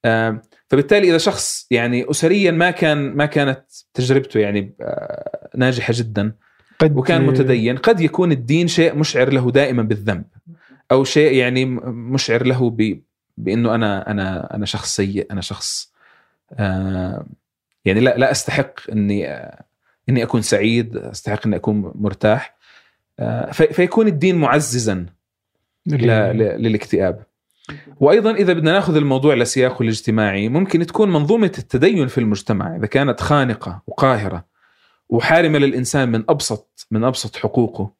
[0.06, 3.64] آه، فبالتالي إذا شخص يعني اسريا ما كان ما كانت
[3.94, 6.34] تجربته يعني آه، ناجحة جدا
[6.80, 10.26] قد وكان متدين قد يكون الدين شيء مشعر له دائما بالذنب
[10.92, 13.02] أو شيء يعني مشعر له ب
[13.42, 15.92] بإنه أنا أنا أنا شخص سيء أنا شخص
[16.54, 17.26] آه
[17.86, 19.64] يعني لا لا أستحق إني آه
[20.10, 22.58] إني أكون سعيد أستحق إني أكون مرتاح
[23.20, 25.06] آه في- فيكون الدين معززا
[26.58, 27.24] للاكتئاب.
[28.00, 33.22] وأيضا إذا بدنا ناخذ الموضوع لسياقه الاجتماعي ممكن تكون منظومة التدين في المجتمع إذا كانت
[33.22, 34.46] خانقة وقاهرة
[35.10, 37.92] وحارمة للإنسان من أبسط من أبسط حقوقه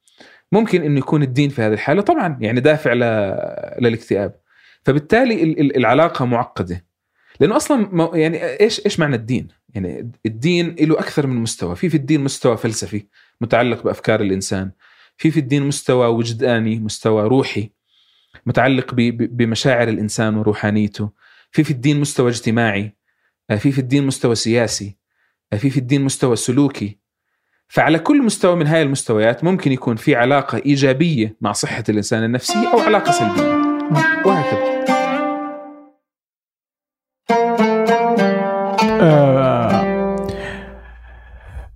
[0.52, 2.02] ممكن إنه يكون الدين في هذه الحالة.
[2.02, 4.36] طبعا يعني دافع ل- للاكتئاب.
[4.86, 6.86] فبالتالي ال- ال- العلاقة معقدة
[7.40, 11.98] لأنه أصلا يعني إيش إيش معنى الدين؟ يعني الدين له أكثر من مستوى، في في
[11.98, 13.06] الدين مستوى فلسفي
[13.42, 14.72] متعلق بأفكار الإنسان،
[15.18, 17.70] في في الدين مستوى وجداني، مستوى روحي
[18.46, 21.10] متعلق بمشاعر الإنسان وروحانيته،
[21.52, 22.96] في في الدين مستوى اجتماعي،
[23.58, 24.98] في في الدين مستوى سياسي،
[25.58, 26.98] في في الدين مستوى سلوكي.
[27.68, 32.74] فعلى كل مستوى من هاي المستويات ممكن يكون في علاقة إيجابية مع صحة الإنسان النفسية
[32.74, 33.71] أو علاقة سلبية.
[34.26, 34.72] وهكذا.
[39.02, 40.28] آه،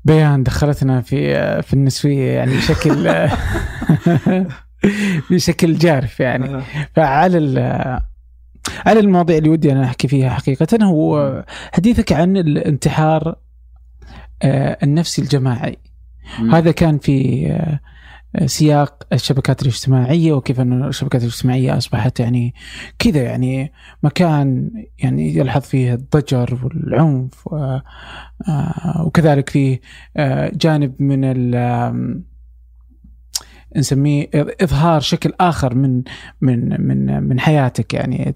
[0.05, 3.09] بيان دخلتنا في في النسوية يعني بشكل
[5.31, 6.61] بشكل جارف يعني.
[6.95, 7.37] فعلى
[8.85, 11.43] على المواضيع اللي ودي أنا أحكي فيها حقيقة هو
[11.73, 13.35] حديثك عن الانتحار
[14.43, 15.77] آه، النفسي الجماعي.
[16.51, 17.79] هذا كان في آه،
[18.45, 22.53] سياق الشبكات الاجتماعية وكيف أن الشبكات الاجتماعية أصبحت يعني
[22.99, 27.84] كذا يعني مكان يعني يلحظ فيه الضجر والعنف آه،
[29.06, 29.82] وكذلك فيه
[30.18, 31.24] آه، جانب من
[33.78, 34.30] نسميه
[34.62, 36.03] إظهار شكل آخر من
[36.41, 38.34] من من من حياتك يعني.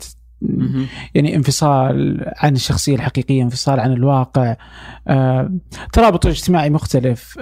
[1.16, 4.56] يعني انفصال عن الشخصية الحقيقية انفصال عن الواقع
[5.08, 5.52] آه،
[5.94, 7.40] ترابط اجتماعي مختلف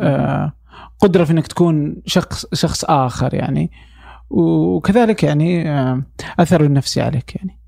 [0.99, 3.71] قدرة في إنك تكون شخص شخص آخر يعني.
[4.29, 6.03] وكذلك يعني آه،
[6.39, 7.59] اثره النفسي عليك يعني.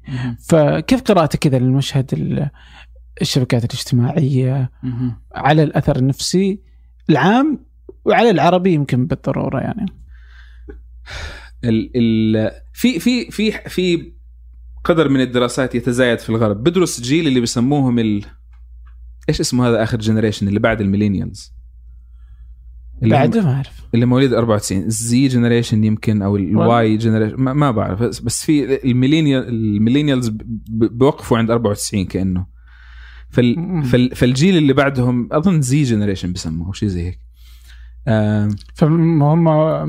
[0.49, 2.49] فكيف قراءتك كذا للمشهد ال-
[3.22, 4.72] الشبكات الاجتماعية؟
[5.35, 6.60] على الأثر النفسي
[7.10, 7.65] العام
[8.06, 9.85] وعلى العربي يمكن بالضرورة يعني.
[11.64, 14.14] ال ال في في في في
[14.84, 16.64] قدر من الدراسات يتزايد في الغرب.
[16.64, 18.26] بدرس جيل اللي بيسموهم ال
[19.30, 21.53] إيش اسمه هذا آخر generation اللي بعد ال millennials؟
[23.01, 23.85] بعد ما أعرف.
[23.93, 28.03] اللي مواليد 94 ال Z generation يمكن أو ال Y generation ما, ما بعرف.
[28.03, 30.31] بس, في ال millennial ال millennials
[30.69, 32.45] بوقفوا عند 94 كأنه.
[33.30, 33.84] فال.
[33.84, 37.30] فال فالجيل اللي بعدهم أظن Z generation بسموه أو شيء زي هيك.
[38.07, 39.17] آه فهم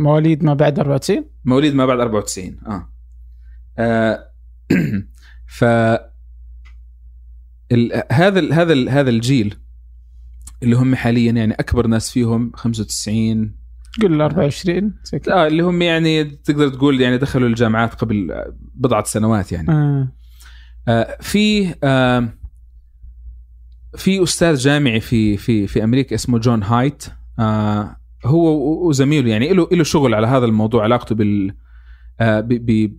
[0.02, 2.88] مواليد ما بعد 94 مواليد ما بعد 94 آه,
[3.78, 4.30] آه
[5.58, 5.64] ف
[7.72, 8.02] ال...
[8.12, 8.52] هذا ال...
[8.52, 8.88] هذا ال...
[8.88, 9.58] هذا الجيل
[10.62, 13.56] اللي هم حاليا يعني أكبر ناس فيهم 95
[14.02, 15.34] قول 24 زي كذا.
[15.34, 20.12] آه اللي هم يعني تقدر تقول يعني دخلوا الجامعات قبل بضعة سنوات يعني آه.
[20.88, 22.28] آه في آه
[23.96, 27.04] في أستاذ جامعي في في في أمريكا اسمه جون هايت
[27.38, 28.48] آه هو
[28.88, 31.54] وزميله يعني له له شغل على هذا الموضوع علاقته بال
[32.20, 32.96] آه ب ب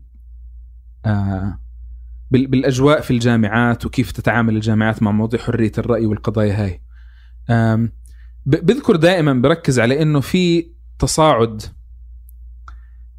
[1.06, 1.60] آه
[2.32, 6.82] بال- بالأجواء في الجامعات وكيف تتعامل الجامعات مع مواضيع حرية الرأي والقضايا هاي
[8.46, 10.68] بذكر دائما بركز على إنه في
[11.00, 11.62] تصاعد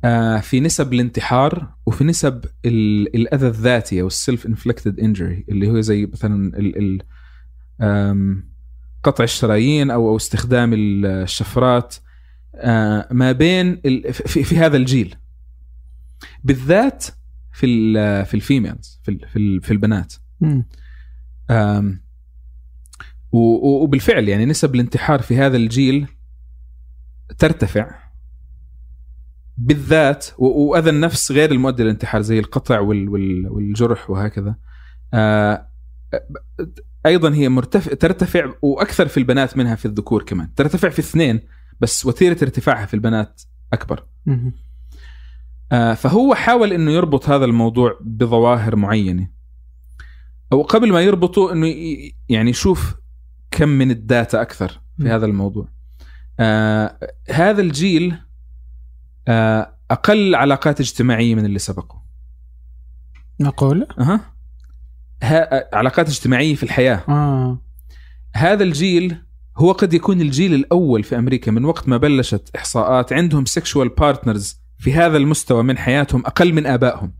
[0.04, 5.80] آه، في نسب الانتحار وفي نسب ال- الأذى الذاتي أو ال self-inflicted injury اللي هو
[5.80, 7.02] زي مثلا ال
[9.02, 11.94] قطع الشرايين أو أو استخدام ال- الشفرات
[12.54, 13.80] آه، ما بين
[14.12, 15.14] في, في هذا الجيل.
[16.44, 17.04] بالذات
[17.52, 20.14] في ال في الفيميلز في ال- في, ال- في البنات.
[23.32, 26.06] وبالفعل يعني نسب الانتحار في هذا الجيل
[27.38, 28.02] ترتفع
[29.56, 34.54] بالذات وأذى النفس غير المؤدي للانتحار زي القطع وال- وال- والجرح وهكذا.
[35.14, 35.68] آه،
[37.06, 40.54] أيضا هي مرتفع ترتفع وأكثر في البنات منها في الذكور كمان.
[40.54, 41.40] ترتفع في اثنين
[41.80, 43.42] بس وتيرة ارتفاعها في البنات
[43.72, 44.06] أكبر.
[45.72, 49.28] آه، فهو حاول إنه يربط هذا الموضوع بظواهر معينة.
[50.52, 51.66] أو قبل ما يربطه إنه
[52.28, 52.94] يعني يشوف
[53.52, 55.06] كم من الداتا أكثر في م.
[55.06, 55.68] هذا الموضوع
[56.40, 56.98] آه
[57.30, 58.16] هذا الجيل
[59.28, 62.00] آه أقل علاقات اجتماعية من اللي سبقوا
[63.40, 64.20] معقول؟ أها.
[65.22, 67.58] ها علاقات اجتماعية في الحياة آه
[68.34, 69.16] هذا الجيل
[69.56, 74.60] هو قد يكون الجيل الأول في أمريكا من وقت ما بلشت إحصاءات عندهم sexual partners
[74.78, 77.14] في هذا المستوى من حياتهم أقل من آبائهم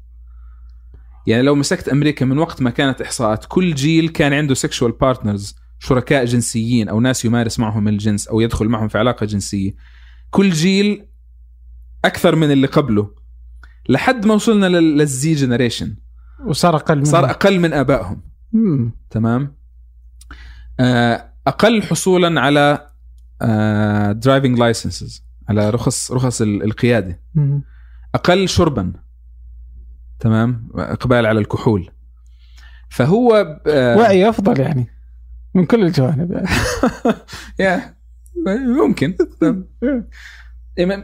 [1.27, 5.62] يعني لو مسكت أمريكا من وقت ما كانت إحصاءات كل جيل كان عنده sexual partners
[5.83, 9.75] شركاء جنسيين أو ناس يمارس معهم الجنس أو يدخل معهم في علاقة جنسية.
[10.31, 11.07] كل جيل
[12.05, 13.11] أكثر من اللي قبله.
[13.89, 15.97] لحد ما وصلنا لل- لل Z generation.
[16.47, 18.23] وصار أقل من صار أقل من آبائهم.
[18.53, 18.93] مم.
[19.11, 19.57] تمام؟
[20.81, 22.87] آه، أقل حصولا على
[24.15, 27.21] driving licenses على رخص رخص ال- القيادة.
[27.35, 27.63] مم.
[28.15, 28.93] أقل شربا.
[30.21, 31.91] تمام؟ إقبال على الكحول.
[32.91, 34.87] فهو آه، وعي أفضل يعني.
[35.55, 36.45] من كل الجوانب
[37.61, 37.95] يا
[38.66, 39.15] ممكن.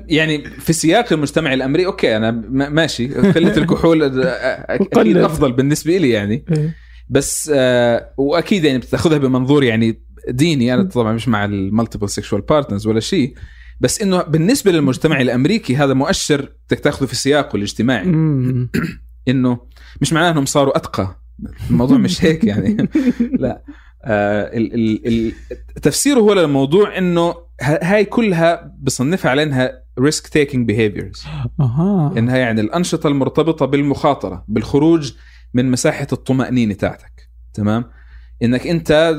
[0.09, 2.31] يعني في سياق المجتمع الامريكي okay أنا
[2.71, 3.09] ماشي.
[3.15, 5.17] قلة الكحول أكيد.
[5.17, 6.45] أفضل بالنسبة لي يعني.
[6.53, 6.75] إيه.
[7.09, 10.75] بس آه وأكيد يعني بتأخذها بمنظور يعني ديني.
[10.75, 13.35] أنا طبعا مش مع ال multiple sexual partners ولا شيء.
[13.81, 18.07] بس إنه بالنسبة للمجتمع الأمريكي هذا مؤشر بدك تأخذه في سياقه الاجتماعي.
[19.29, 19.59] إنه
[20.01, 21.21] مش معناه إنهم صاروا أتقى.
[21.71, 22.77] الموضوع مش هيك يعني.
[23.41, 23.63] لا.
[24.09, 25.33] ال- ال- ال-
[25.83, 31.27] تفسيره هو للموضوع إنه هاي كلها بصنفها على انها risk taking behaviors.
[31.61, 32.15] أها.
[32.19, 35.13] إنها يعني الأنشطة المرتبطة بالمخاطرة بالخروج
[35.55, 37.85] من مساحة الطمأنينة تاعتك تمام؟
[38.43, 39.17] إنك أنت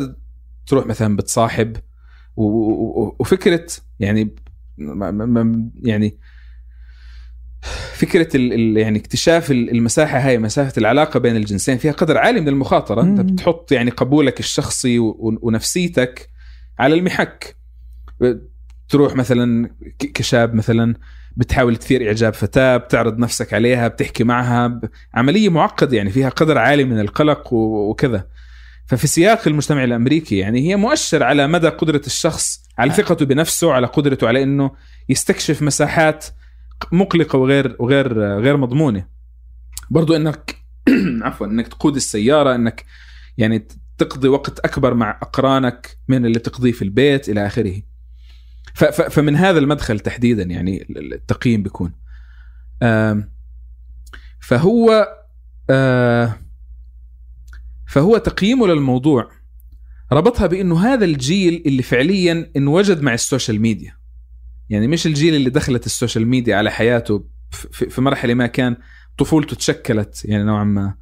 [0.67, 1.75] تروح مثلا بتصاحب
[3.19, 3.65] وفكرة
[3.99, 4.35] يعني
[5.83, 6.17] يعني
[7.93, 12.41] فكرة ال ال يعني اكتشاف ال- المساحة هاي مسافه العلاقة بين الجنسين فيها قدر عالي
[12.41, 13.01] من المخاطرة.
[13.01, 13.19] انت.
[13.19, 16.29] بتحط يعني قبولك الشخصي ونفسيتك
[16.79, 17.55] على المحك.
[18.89, 19.69] تروح مثلا
[19.99, 20.95] كشاب مثلا
[21.37, 24.81] بتحاول تثير إعجاب فتاة بتعرض نفسك عليها بتحكي معها
[25.13, 28.27] عملية معقدة يعني فيها قدر عالي من القلق وكذا.
[28.85, 33.87] ففي سياق المجتمع الأمريكي يعني هي مؤشر على مدى قدرة الشخص على ثقته بنفسه على
[33.87, 34.71] قدرته على إنه
[35.09, 36.25] يستكشف مساحات
[36.91, 39.07] مقلقة وغير وغير غير مضمونة.
[39.89, 40.55] برضو إنك
[41.21, 42.85] عفوا إنك تقود السيارة إنك
[43.37, 47.81] يعني تقضي وقت أكبر مع أقرانك من اللي تقضيه في البيت إلى آخره.
[49.09, 51.93] فمن هذا المدخل تحديدا يعني التقييم بيكون.
[54.39, 55.07] فهو
[55.69, 56.39] آه،
[57.87, 59.31] فهو تقييمه للموضوع.
[60.11, 63.98] ربطها بإنه هذا الجيل اللي فعليا انوجد مع ال social media.
[64.69, 68.77] يعني مش الجيل اللي دخلت ال social media على حياته في في مرحلة ما كان
[69.17, 70.95] طفولته تشكلت يعني نوعا ما.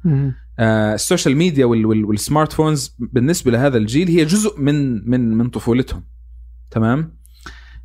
[0.58, 5.10] آه، ال social media وال- وال- وال smart phones بالنسبة لهذا الجيل هي جزء من
[5.10, 6.04] من من طفولتهم.
[6.70, 7.18] تمام؟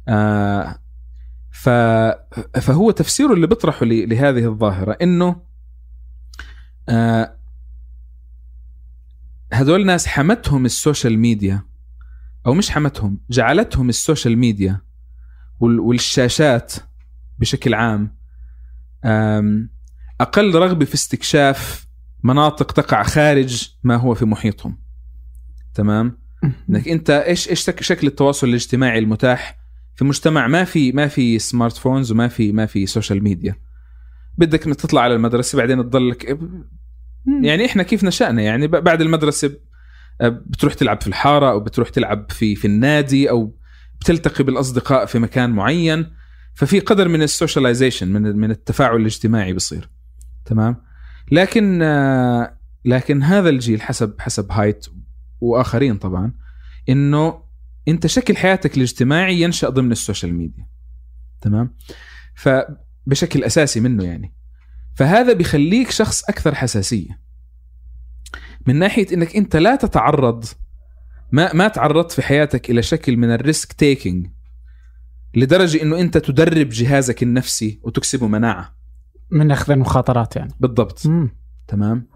[0.08, 0.80] آه
[1.52, 1.70] ف
[2.60, 5.36] فهو تفسيره اللي بيطرحه لهذه الظاهرة إنه
[6.90, 7.38] آه
[9.54, 11.62] هذول الناس حمتهم ال social media
[12.46, 14.82] أو مش حمتهم جعلتهم ال social media
[15.60, 16.74] والشاشات
[17.40, 18.18] بشكل عام.
[20.22, 21.88] أقل رغبة في استكشاف
[22.24, 24.78] مناطق تقع خارج ما هو في محيطهم.
[25.74, 26.18] تمام؟
[26.70, 29.60] إنك أنت إيش إيش شك- شكل التواصل الاجتماعي المتاح
[29.96, 33.56] في مجتمع؟ ما في ما في smart phones وما في ما في social media
[34.38, 36.40] بدك إنك تطلع على المدرسة بعدين تضلك
[37.44, 39.52] يعني إحنا كيف نشأنا؟ يعني بعد المدرسة
[40.24, 43.58] بتروح تلعب في الحارة أو بتروح تلعب في في النادي أو
[44.04, 46.12] بتلتقي بالأصدقاء في مكان معين
[46.54, 49.90] ففي قدر من ال socialization من من التفاعل الاجتماعي بصير
[50.46, 50.76] تمام؟
[51.32, 54.86] لكن آه، لكن هذا الجيل حسب حسب هايت
[55.42, 56.34] وآخرين طبعا
[56.90, 57.44] إنه
[57.88, 60.68] أنت شكل حياتك الاجتماعي ينشأ ضمن ال social media.
[61.42, 61.76] تمام؟
[62.36, 64.34] فبشكل أساسي منه يعني.
[64.96, 67.20] فهذا بيخليك شخص أكثر حساسية.
[68.68, 70.46] من ناحية إنك أنت لا تتعرض
[71.34, 74.28] ما ما تعرضت في حياتك إلى شكل من ال risk taking
[75.36, 78.76] لدرجة إنه أنت تدرب جهازك النفسي وتكسبه مناعة.
[79.32, 80.54] من أخذ المخاطرات يعني.
[80.60, 81.06] بالضبط.
[81.08, 81.38] مم.
[81.68, 82.08] تمام.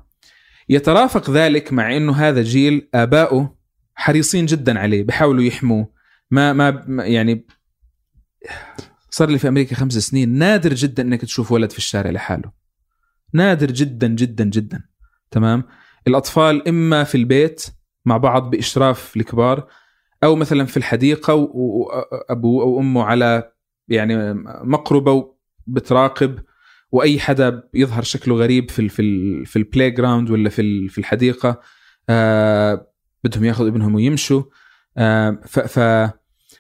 [0.69, 3.57] يترافق ذلك مع إنه هذا جيل آباؤه
[3.95, 5.91] حريصين جدا عليه بيحاولوا يحموه.
[6.31, 7.45] ما ما- يعني
[9.09, 12.51] صار لي في أمريكا خمس سنين نادر جدا إنك تشوف ولد في الشارع لحاله.
[13.33, 14.83] نادر جدا جدا جدا.
[15.31, 15.63] تمام.
[16.07, 17.65] الأطفال إما في البيت
[18.07, 19.67] مع بعض بإشراف الكبار
[20.23, 23.51] أو مثلا في الحديقة وابوه أو أمه على
[23.87, 25.35] يعني مقربة
[25.67, 26.39] بتراقب
[26.91, 30.97] وأي حدا يظهر شكله غريب في ال في ال في ال playground ولا في في
[30.97, 31.61] الحديقة
[32.09, 32.87] آه
[33.23, 34.43] بدهم ياخذوا ابنهم ويمشوا
[34.97, 35.79] آه ف ف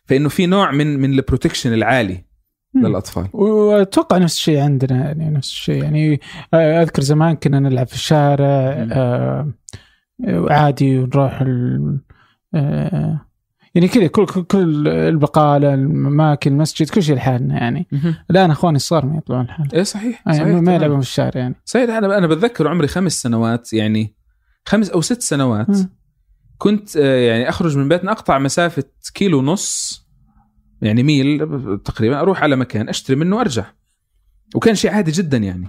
[0.05, 2.27] فإنه في نوع من من ال protection العالي.
[2.75, 6.19] للأطفال وأتوقع نفس الشيء عندنا يعني نفس الشيء يعني
[6.53, 8.45] آه، أذكر زمان كنا نلعب في الشارع.
[8.91, 9.53] آه،
[10.25, 12.01] عادي ونروح ال-
[12.55, 13.21] آه،
[13.75, 17.87] يعني كذا كل كل- البقاله الأماكن المسجد كل شيء لحالنا يعني.
[18.31, 19.69] الآن أخواني الصغار ما يطلعون لحالهم.
[19.73, 20.75] إيه صحيح يعني صحيح ما تمام.
[20.75, 21.55] يلعبون في الشارع يعني.
[21.65, 24.15] صحيح أنا أنا بتذكر عمري خمس سنوات يعني
[24.65, 25.69] خمس أو ست سنوات.
[25.69, 25.89] مم.
[26.57, 28.83] كنت آه، يعني أخرج من بيتنا أقطع مسافة
[29.13, 30.03] كيلو ونص
[30.81, 31.39] يعني ميل
[31.85, 33.65] تقريبا أروح على مكان أشتري منه وأرجع.
[34.55, 35.67] وكان شيء عادي جدا يعني.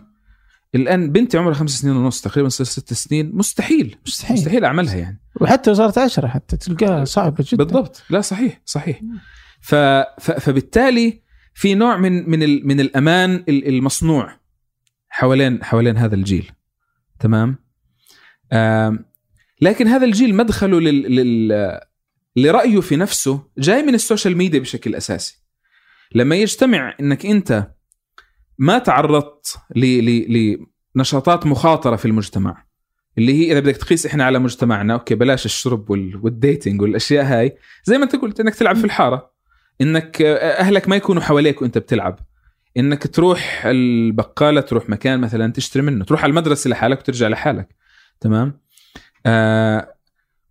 [0.75, 3.31] الآن بنتي عمرها خمس سنين ونص تقريبا تصير ست سنين.
[3.35, 4.37] مستحيل مستحيل.
[4.37, 5.21] مستحيل أعملها يعني.
[5.41, 7.65] وحتى لو صارت عشرة حتى تلقاها صعبة جدا.
[7.65, 8.03] بالضبط.
[8.11, 9.01] لا صحيح صحيح.
[9.61, 9.75] ف...
[9.75, 10.31] ف...
[10.31, 11.23] فبالتالي
[11.55, 12.67] في نوع من من ال...
[12.67, 14.41] من الأمان ال- المصنوع
[15.09, 16.51] حوالين حوالين هذا الجيل.
[17.21, 17.57] تمام؟
[18.53, 19.05] آم...
[19.61, 21.15] لكن هذا الجيل مدخله لل...
[21.17, 21.81] لل...
[22.37, 25.43] لرأيه في نفسه جاي من ال social media بشكل أساسي.
[26.15, 27.71] لما يجتمع إنك أنت
[28.59, 29.81] ما تعرضت ل...
[29.81, 30.67] ل...
[30.95, 32.65] لنشاطات مخاطرة في المجتمع.
[33.19, 36.21] اللي هي إذا بدك تقيس إحنا على مجتمعنا okay بلاش الشرب وال...
[36.23, 37.57] وال dating والأشياء هاي.
[37.85, 39.31] زي ما أنت قلت إنك تلعب في الحارة.
[39.81, 42.19] إنك أهلك ما يكونوا حواليك وأنت بتلعب.
[42.77, 47.75] إنك تروح البقالة تروح مكان مثلا تشتري منه تروح على المدرسة لحالك وترجع لحالك.
[48.21, 48.61] تمام؟
[49.27, 49.95] آه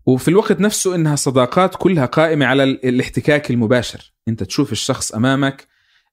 [0.05, 4.13] وفي الوقت نفسه إنها صداقات كلها قائمة على ال- الاحتكاك المباشر.
[4.27, 5.67] أنت تشوف الشخص أمامك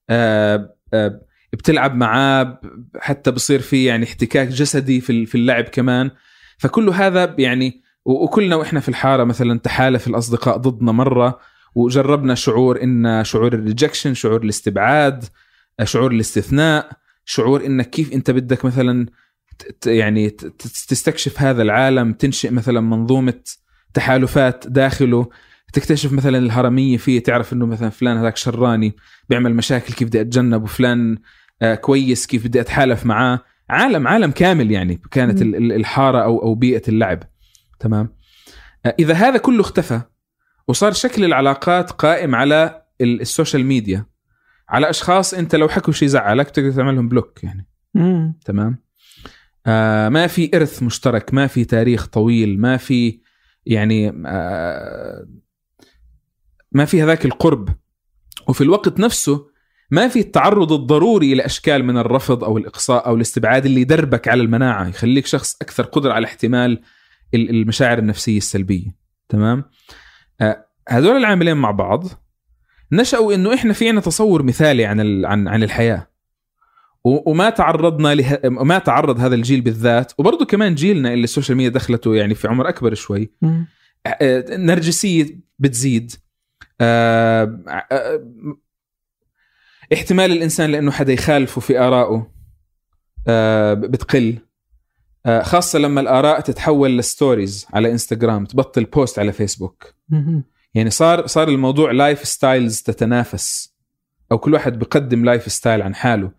[0.09, 1.21] آه آه
[1.55, 2.59] بتلعب معاه
[2.99, 6.11] حتى بصير في يعني احتكاك جسدي في في اللعب كمان.
[6.57, 11.39] فكل هذا يعني وكلنا وإحنا في الحارة مثلا تحالف الأصدقاء ضدنا مرة
[11.75, 15.25] وجربنا شعور إن شعور الريجكشن شعور الاستبعاد
[15.83, 16.89] شعور الاستثناء
[17.25, 19.05] شعور إنك كيف أنت بدك مثلا
[19.85, 20.29] يعني
[20.89, 23.41] تستكشف هذا العالم تنشئ مثلا منظومة
[23.93, 25.29] تحالفات داخله
[25.73, 28.95] تكتشف مثلا الهرمية فيه تعرف إنه مثلا فلان هذاك شراني
[29.29, 31.17] بيعمل مشاكل كيف بدي اتجنب وفلان
[31.81, 33.39] كويس كيف بدي أتحالف معاه.
[33.69, 37.23] عالم عالم كامل يعني كانت الحارة أو أو بيئة اللعب.
[37.79, 38.15] تمام؟
[38.85, 40.01] آه، إذا هذا كله اختفى
[40.67, 44.05] وصار شكل العلاقات قائم على ال- ال social media
[44.69, 47.67] على أشخاص أنت لو حكوا شيء زعلك تقدر تعملهم بلوك يعني.
[47.93, 48.39] مم.
[48.45, 48.83] تمام؟
[49.67, 53.19] آه ما في إرث مشترك ما في تاريخ طويل ما في
[53.65, 55.27] يعني آه
[56.71, 57.69] ما في هذاك القرب.
[58.47, 59.47] وفي الوقت نفسه
[59.91, 64.41] ما في التعرض الضروري إلى أشكال من الرفض أو الإقصاء أو الاستبعاد اللي يدربك على
[64.41, 66.81] المناعة يخليك شخص أكثر قدرة على احتمال
[67.33, 68.95] ال- المشاعر النفسية السلبية.
[69.29, 69.63] تمام؟
[70.41, 72.03] آه هذول العاملين مع بعض
[72.91, 76.07] نشأوا إنه إحنا في عنا تصور مثالي عن ال- عن عن الحياة.
[77.03, 78.39] وما تعرضنا له...
[78.43, 82.69] ما تعرض هذا الجيل بالذات وبرضه كمان جيلنا اللي السوشيال ميديا دخلته يعني في عمر
[82.69, 83.67] أكبر شوي مم.
[84.07, 86.11] آه، نرجسية بتزيد.
[86.81, 87.59] آه،
[87.91, 88.21] آه،
[89.93, 92.31] احتمال الإنسان لأنه حدا يخالفه في ارائه
[93.27, 94.37] آه، بتقل.
[95.25, 99.93] آه، خاصة لما الآراء تتحول ل stories على انستغرام تبطل post على فيسبوك.
[100.73, 103.75] يعني صار صار الموضوع lifestyles تتنافس
[104.31, 106.31] أو كل واحد بيقدم lifestyle عن حاله.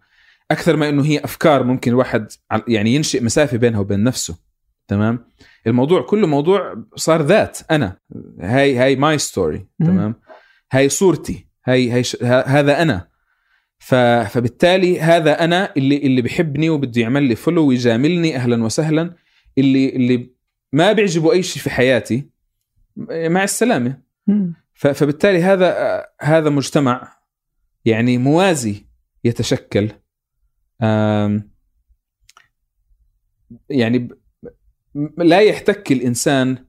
[0.51, 2.32] أكثر ما إنه هي أفكار ممكن الواحد
[2.68, 4.39] يعني ينشئ مسافة بينها وبين نفسه.
[4.89, 5.24] تمام؟
[5.66, 7.97] الموضوع كله موضوع صار ذات أنا.
[8.40, 9.66] هاي هاي my story.
[9.81, 10.14] تمام؟
[10.73, 11.47] هاي صورتي.
[11.64, 12.16] هاي هاي ش...
[12.23, 13.09] هذا أنا.
[13.78, 13.94] ف...
[13.94, 18.36] فبالتالي هذا أنا اللي اللي بحبني وبده يعمل لي follow ويجاملني.
[18.36, 19.15] أهلا وسهلا.
[19.59, 20.31] اللي اللي
[20.73, 22.31] ما بيعجبه أي شيء في حياتي
[23.11, 23.98] مع السلامة.
[24.74, 27.16] ف- فبالتالي هذا هذا مجتمع
[27.85, 28.86] يعني موازي
[29.24, 29.90] يتشكل.
[30.82, 31.51] آم،
[33.70, 34.09] يعني
[35.19, 36.66] لا يحتك الإنسان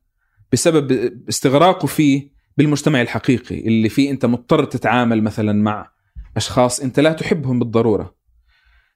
[0.52, 0.92] بسبب
[1.30, 5.92] استغراقه فيه بالمجتمع الحقيقي اللي فيه أنت مضطر تتعامل مثلا مع
[6.38, 8.16] أشخاص أنت لا تحبهم بالضرورة.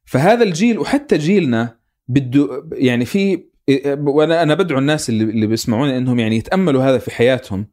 [0.05, 1.77] فهذا الجيل وحتى جيلنا
[2.07, 3.51] بده يعني في
[3.97, 7.67] وأنا أنا بدعو الناس اللي اللي بيسمعونا إنهم يعني يتأملوا هذا في حياتهم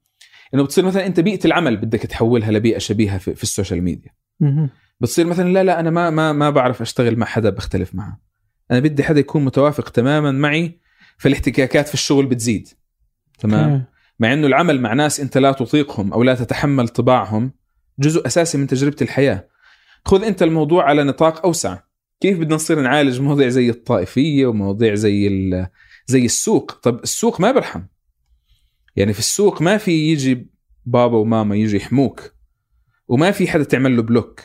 [0.55, 4.11] إنه بتصير مثلا أنت بيئة العمل بدك تحولها لبيئة شبيهة في, في السوشيال ميديا.
[5.01, 8.21] بتصير مثلا لا لا أنا ما ما ما بعرف أشتغل مع حدا بختلف معه.
[8.71, 10.81] أنا بدي حدا يكون متوافق تماما معي
[11.19, 12.69] فالاحتكاكات في الشغل بتزيد.
[13.39, 13.85] تمام.
[14.21, 17.53] مع إنه العمل مع ناس أنت لا تطيقهم أو لا تتحمل طباعهم
[17.99, 19.49] جزء أساسي من تجربة الحياة.
[20.05, 21.79] خذ أنت الموضوع على نطاق أوسع.
[22.21, 25.29] كيف بدنا نصير نعالج مواضيع زي الطائفية ومواضيع زي
[26.07, 27.83] زي السوق؟ طب السوق ما برحم.
[28.97, 30.51] يعني في السوق ما في يجي
[30.87, 32.33] بابا وماما يجي يحموك
[33.09, 34.41] وما في حدا تعمل له بلوك.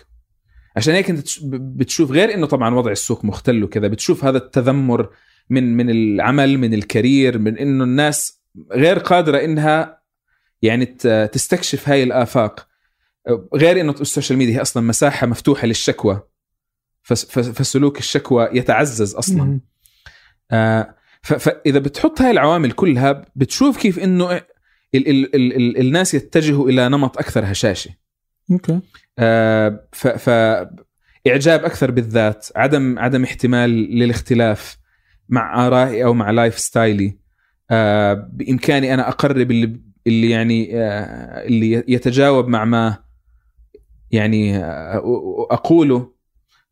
[0.75, 5.09] عشان هيك انت بتشوف غير إنه طبعا وضع السوق مختل وكذا بتشوف هذا التذمر
[5.49, 10.01] من من العمل من الكارير من إنه الناس غير قادرة إنها
[10.61, 10.85] يعني
[11.31, 12.67] تستكشف هاي الآفاق.
[13.55, 16.21] غير إنه السوشيال ميديا هي أصلا مساحة مفتوحة للشكوى.
[17.03, 19.59] فس- فس- فسلوك الشكوى يتعزز أصلا.
[20.51, 24.41] آه، فإذا بتحط هاي العوامل كلها بتشوف كيف إنه ال
[24.95, 27.91] ال ال ال الناس يتجهوا إلى نمط أكثر هشاشة.
[28.51, 28.79] okay.
[29.19, 30.29] آه، ف, ف
[31.27, 34.77] إعجاب أكثر بالذات عدم عدم احتمال للاختلاف
[35.29, 37.17] مع آرائي أو مع lifestyle ي.
[37.71, 43.02] آه، بإمكاني أنا أقرب اللي اللي يعني آه، اللي يتجاوب مع ما
[44.13, 46.13] يعني آه، أقوله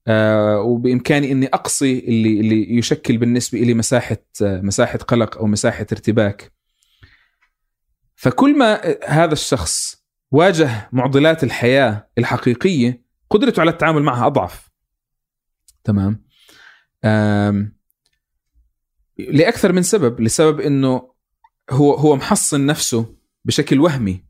[0.08, 5.86] آه، وبإمكاني إني أقصي اللي اللي يشكل بالنسبة لي مساحة آه، مساحة قلق أو مساحة
[5.92, 6.52] ارتباك.
[8.16, 14.72] فكل ما هذا الشخص واجه معضلات الحياة الحقيقية قدرته على التعامل معها أضعف.
[15.84, 16.26] تمام؟
[19.18, 21.12] لأكثر من سبب لسبب إنه
[21.72, 23.16] هو هو محصن نفسه
[23.46, 24.26] بشكل وهمي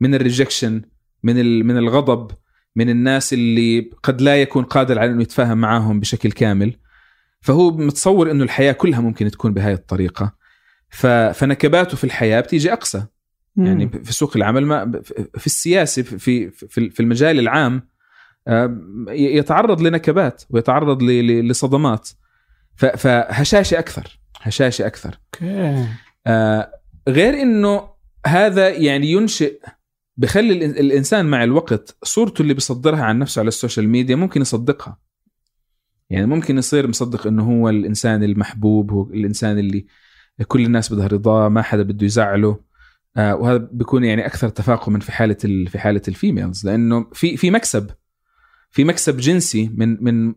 [0.00, 0.82] من الريجكشن
[1.22, 2.30] من من الغضب
[2.76, 6.76] من الناس اللي قد لا يكون قادر على إنه يتفاهم معاهم بشكل كامل.
[7.40, 10.34] فهو متصور إنه الحياة كلها ممكن تكون بهاي الطريقة.
[10.90, 13.04] ف- فنكباته في الحياة بتيجي اقسى
[13.56, 13.88] يعني.
[14.04, 15.02] في سوق العمل ما
[15.38, 17.88] في السياسي في في في المجال العام
[18.48, 22.08] آم، يتعرض لنكبات ويتعرض ل- ل- لصدمات.
[22.76, 24.18] فهشاشة أكثر.
[24.40, 25.18] هشاشة أكثر.
[25.34, 25.86] okay.
[26.26, 26.72] آه،
[27.08, 27.88] غير إنه
[28.26, 29.58] هذا يعني ينشئ
[30.16, 34.98] بخلي الإنسان مع الوقت صورته اللي بيصدرها عن نفسه على السوشيال ميديا ممكن يصدقها.
[36.10, 39.86] يعني ممكن يصير مصدق إنه هو الإنسان المحبوب هو الإنسان اللي
[40.48, 42.60] كل الناس بدها رضاه ما حدا بده يزعله.
[43.16, 46.66] آه، وهذا بيكون يعني أكثر تفاقما في حالة ال- في حالة ال females.
[46.66, 47.90] لأنه في في مكسب
[48.70, 50.34] في مكسب جنسي من من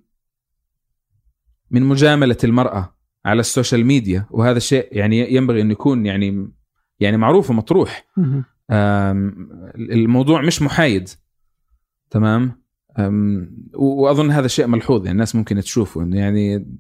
[1.72, 2.96] من مجاملة المرأة
[3.26, 4.26] على السوشيال ميديا.
[4.32, 6.52] وهذا الشيء يعني ينبغي انه يكون يعني
[7.00, 8.08] يعني معروف ومطروح.
[8.72, 11.10] الموضوع مش محايد.
[12.10, 12.62] تمام؟
[13.74, 16.76] وأظن هذا شيء ملحوظ يعني الناس ممكن تشوفه إنه يعني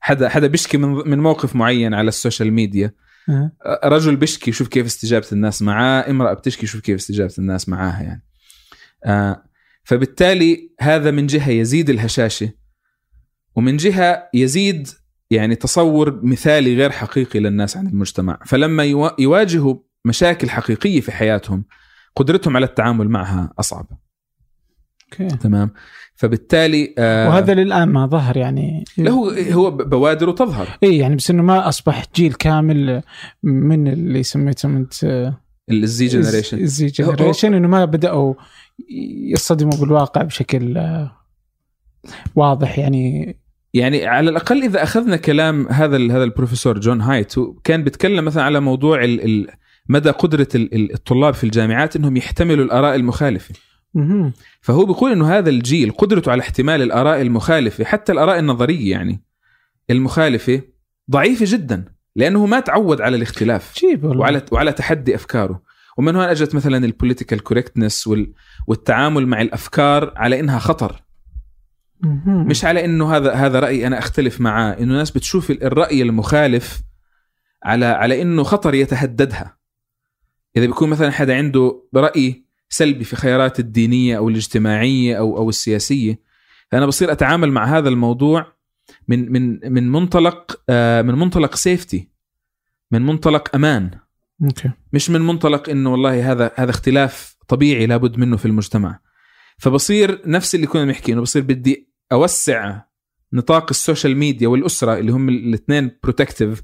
[0.00, 2.94] حدا حدا بيشكي من من موقف معين على السوشيال ميديا.
[3.28, 3.52] آه.
[3.84, 8.24] رجل بيشكي شوف كيف استجابة الناس معاه امرأة بتشكي شوف كيف استجابة الناس معاها يعني.
[9.04, 9.42] آه
[9.84, 12.52] فبالتالي هذا من جهة يزيد الهشاشة
[13.56, 14.88] ومن جهة يزيد
[15.30, 18.38] يعني تصور مثالي غير حقيقي للناس عن المجتمع.
[18.46, 21.64] فلما يوا- يواجهوا مشاكل حقيقية في حياتهم
[22.16, 23.86] قدرتهم على التعامل معها أصعب.
[25.12, 25.36] أوكي.
[25.36, 25.70] تمام؟
[26.14, 28.84] فبالتالي آه وهذا للآن ما ظهر يعني.
[29.00, 30.68] هو هو بوادر تظهر.
[30.82, 33.02] إي يعني بس إنه ما أصبح جيل كامل
[33.42, 35.32] من اللي سميتهم أنت
[35.70, 38.34] ال Z generation ال Z generation إنه ما بدأوا
[39.32, 41.12] يصطدموا بالواقع بشكل آه،
[42.34, 43.36] واضح يعني.
[43.74, 48.60] يعني على الأقل إذا أخذنا كلام هذا هذا البروفيسور جون هايت كان بيتكلم مثلا على
[48.60, 49.50] موضوع ال- ال-
[49.90, 53.54] مدى قدرة ال- ال- الطلاب في الجامعات إنهم يحتملوا الآراء المخالفة.
[54.60, 59.22] فهو بيقول إنه هذا الجيل قدرته على احتمال الآراء المخالفة حتى الآراء النظرية يعني
[59.90, 60.62] المخالفة
[61.10, 61.84] ضعيفة جدا
[62.16, 63.72] لأنه ما تعود على الاختلاف
[64.18, 65.62] وعلى وعلى تحدي أفكاره.
[65.98, 68.10] ومن هون أجت مثلا ال political correctness
[68.66, 71.02] والتعامل مع الأفكار على إنها خطر.
[72.26, 76.80] مش على إنه هذا هذا رأي أنا أختلف معاه إنه الناس بتشوف الرأي المخالف
[77.64, 79.59] على على إنه خطر يتهددها.
[80.56, 86.20] إذا بيكون مثلا حدا عنده رأي سلبي في خيارات الدينية أو الاجتماعية أو أو السياسية
[86.70, 88.52] فانا بصير أتعامل مع هذا الموضوع
[89.08, 92.08] من من من منطلق آه، من منطلق safety
[92.90, 93.90] من منطلق أمان.
[94.44, 94.70] okay.
[94.92, 99.00] مش من منطلق إنه والله هذا هذا اختلاف طبيعي لابد منه في المجتمع.
[99.58, 102.80] فبصير نفس اللي كنا بنحكي إنه بصير بدي أوسع
[103.32, 106.62] نطاق السوشيال ميديا والأسرة اللي هم الاثنين protective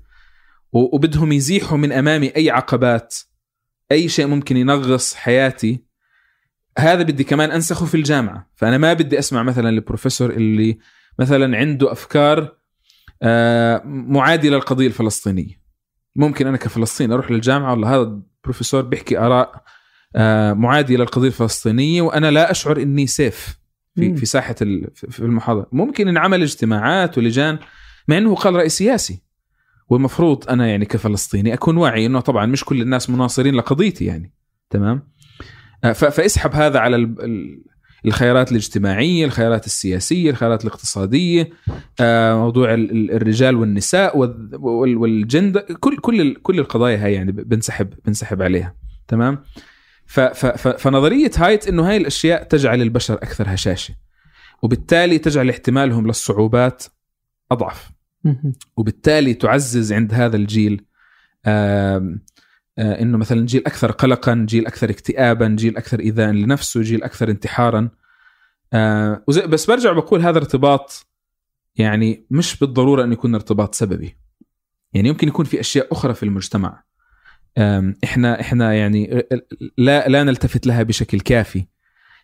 [0.73, 3.17] وبدهم يزيحوا من أمامي أي عقبات
[3.93, 5.87] أي شيء ممكن ينغص حياتي
[6.79, 8.51] هذا بدي كمان أنسخه في الجامعة.
[8.55, 10.79] فأنا ما بدي أسمع مثلا البروفيسور اللي
[11.19, 12.57] مثلا عنده أفكار
[13.23, 15.61] آه، معاديه للقضية الفلسطينية.
[16.17, 19.65] ممكن أنا كفلسطيني أروح للجامعة والله هذا البروفيسور بيحكي آراء
[20.17, 23.59] آه، معاديه للقضية الفلسطينية وأنا لا أشعر إني سيف
[23.95, 24.17] في.
[24.17, 24.55] في ساحة
[24.95, 25.69] في المحاضرة.
[25.73, 27.59] ممكن انعمل اجتماعات ولجان
[28.09, 29.26] مع إنه قال راي سياسي.
[29.89, 34.33] والمفروض أنا يعني كفلسطيني أكون واعي إنه طبعا مش كل الناس مناصرين لقضيتي يعني
[34.71, 35.09] تمام
[35.85, 37.65] آه، فاسحب هذا على ال- ال-
[38.07, 41.51] الخيارات الاجتماعية الخيارات السياسية الخيارات الاقتصادية
[42.01, 47.33] آه، موضوع ال- ال- الرجال والنساء وال- وال- والجندر كل كل كل القضايا هاي يعني
[47.33, 48.75] بنسحب بنسحب عليها
[49.09, 49.43] تمام
[50.79, 53.95] فنظرية هايت إنه هاي الأشياء تجعل البشر أكثر هشاشة
[54.63, 56.85] وبالتالي تجعل احتمالهم للصعوبات
[57.53, 57.91] أضعف.
[58.77, 60.85] وبالتالي تعزز عند هذا الجيل
[61.47, 62.19] آه،
[62.79, 67.91] إنه مثلا جيل أكثر قلقا، جيل أكثر اكتئابا، جيل أكثر ايذاء لنفسه، جيل أكثر انتحارا.
[68.73, 71.07] آه، بس برجع بقول هذا ارتباط
[71.77, 74.17] يعني مش بالضرورة إنه يكون ارتباط سببي.
[74.93, 76.83] يعني يمكن يكون في أشياء أخرى في المجتمع
[78.05, 79.27] إحنا إحنا يعني
[79.79, 81.67] لا لا نلتفت لها بشكل كافي.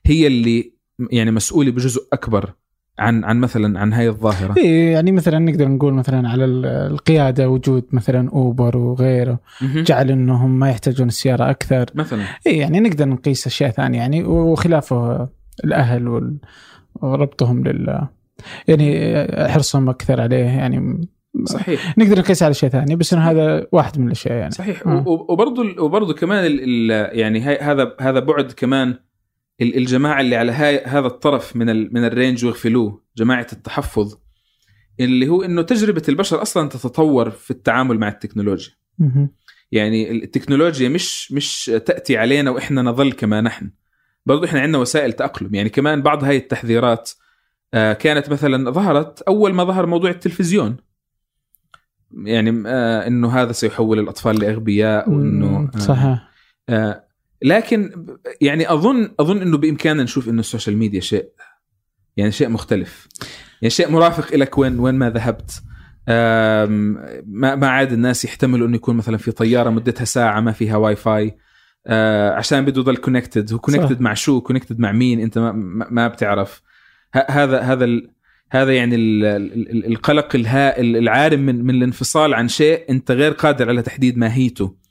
[0.07, 0.74] هي اللي
[1.11, 2.53] يعني مسؤولة بجزء أكبر
[2.98, 4.55] عن عن مثلا عن هاي الظاهرة.
[4.56, 9.39] إيه يعني مثلا نقدر نقول مثلا على ال- القيادة وجود مثلا أوبر وغيره.
[9.62, 15.28] جعل إنهم ما يحتاجون السيارة أكثر مثلا اي يعني نقدر نقيس أشياء ثانية يعني وخلافه
[15.64, 16.39] الأهل وال-
[16.94, 18.09] وربطهم لل
[18.69, 19.12] يعني
[19.48, 21.09] حرصهم أكثر عليه يعني
[21.44, 25.05] صحيح نقدر نقيس على اشياء ثانية بس إنه هذا واحد من الأشياء يعني صحيح آه.
[25.09, 28.94] وبرضه وبرضه كمان ال يعني هذا هذا بعد كمان
[29.61, 34.16] الجماعة اللي على هاي هذا الطرف من ال من الرينج ويغفلوه جماعة التحفظ
[35.01, 38.74] اللي هو إنه تجربة البشر أصلا تتطور في التعامل مع التكنولوجيا.
[39.73, 43.70] يعني التكنولوجيا مش مش تأتي علينا وإحنا نظل كما نحن
[44.27, 45.55] برضو إحنا عندنا وسائل تأقلم.
[45.55, 47.11] يعني كمان بعض هاي التحذيرات
[47.74, 50.77] آه، كانت مثلا ظهرت أول ما ظهر موضوع التلفزيون.
[52.24, 56.29] يعني آه، إنه هذا سيحول الأطفال لأغبياء وإنه آه، صحيح.
[57.44, 58.06] لكن
[58.40, 61.28] يعني أظن أظن إنه بإمكاننا نشوف إنه السوشيال ميديا شيء
[62.16, 63.09] يعني شيء مختلف.
[63.62, 65.62] يعني شيء مرافق لك وين وين ما ذهبت.
[67.27, 70.97] ما ما عاد الناس يحتملوا إنه يكون مثلا في طيارة مدتها ساعة ما فيها واي
[70.97, 71.36] فاي.
[71.86, 74.01] آه، عشان بده يضل connected هو connected.
[74.01, 75.52] مع شو؟ connected مع مين؟ أنت ما,
[75.90, 76.62] ما بتعرف.
[77.14, 77.86] هذا هذا
[78.51, 83.32] هذا يعني ال- ال- ال- القلق الهائل العارم من من الانفصال عن شيء أنت غير
[83.32, 84.81] قادر على تحديد ماهيته.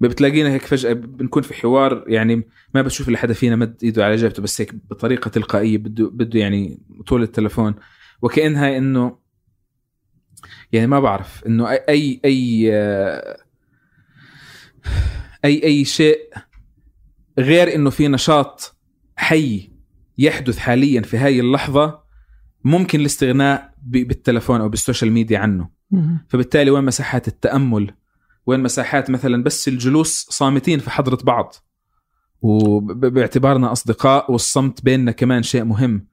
[0.00, 4.16] بتلاقينا هيك فجأة بنكون في حوار يعني ما بتشوف إلا حدا فينا مد إيده على
[4.16, 7.74] جبهته بس هيك بطريقة تلقائية بده بده يعني طول التلفون.
[8.22, 9.18] وكانها إنه
[10.72, 13.36] يعني ما بعرف إنه أي أي أي آه،
[15.44, 16.18] أي, أي شيء
[17.38, 18.76] غير إنه في نشاط
[19.16, 19.70] حي
[20.18, 22.00] يحدث حاليا في هاي اللحظة
[22.64, 25.68] ممكن الاستغناء بالتلفون أو بال social media عنه.
[26.28, 27.94] فبالتالي وين مساحات التأمل؟
[28.46, 31.54] وين مساحات مثلا بس الجلوس صامتين في حضرة بعض.
[32.42, 36.06] وباعتبارنا أصدقاء والصمت بيننا كمان شيء مهم.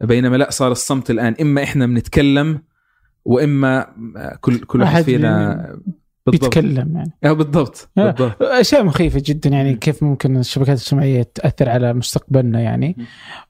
[0.00, 2.62] بينما لا صار الصمت الآن إما إحنا بنتكلم
[3.24, 3.86] وإما
[4.40, 5.80] كل كل واحد أحد
[6.30, 7.12] فينا بيتكلم يعني.
[7.24, 8.10] آه بالضبط آه.
[8.10, 8.42] بالضبط.
[8.42, 12.96] أشياء مخيفة جدا يعني كيف ممكن الشبكات الاجتماعية تأثر على مستقبلنا يعني.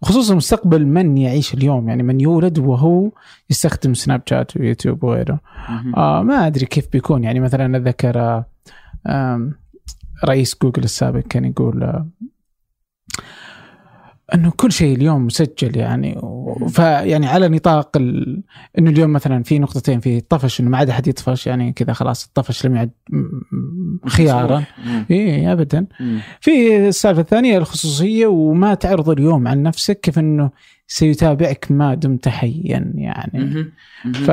[0.02, 3.10] وخصوصا مستقبل من يعيش اليوم يعني من يولد وهو
[3.50, 5.40] يستخدم سناب شات ويوتيوب وغيره.
[5.96, 7.40] آه ما أدري كيف بيكون يعني.
[7.40, 8.44] مثلا اتذكر
[9.06, 9.50] آه،
[10.24, 12.06] رئيس جوجل السابق كان يقول آه،
[14.34, 16.20] إنه كل شيء اليوم مسجل يعني
[16.68, 18.42] فيعني على نطاق ال...
[18.78, 22.24] إنه اليوم مثلا في نقطتين في طفش إنه ما عاد أحد يطفش يعني كذا خلاص
[22.24, 22.90] الطفش لم يعد
[24.08, 24.64] خيارا.
[25.10, 25.86] اي ابدا.
[26.00, 26.18] مم.
[26.40, 30.50] في السالفة الثانية الخصوصية وما تعرض اليوم عن نفسك كيف إنه
[30.86, 33.72] سيتابعك ما دمت حيا يعني.
[34.14, 34.30] ف...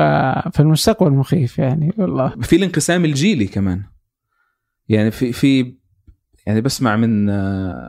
[0.56, 2.28] فالمستقبل مخيف يعني والله.
[2.28, 3.82] في الانقسام الجيلي كمان.
[4.88, 5.74] يعني في في
[6.46, 7.88] يعني بسمع من آه،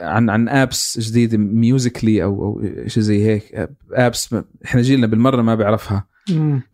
[0.00, 3.68] عن عن apps جديدة Musical.ly أو أو شيء زي هيك.
[3.92, 4.34] apps
[4.64, 6.06] إحنا جيلنا بالمرة ما بيعرفها.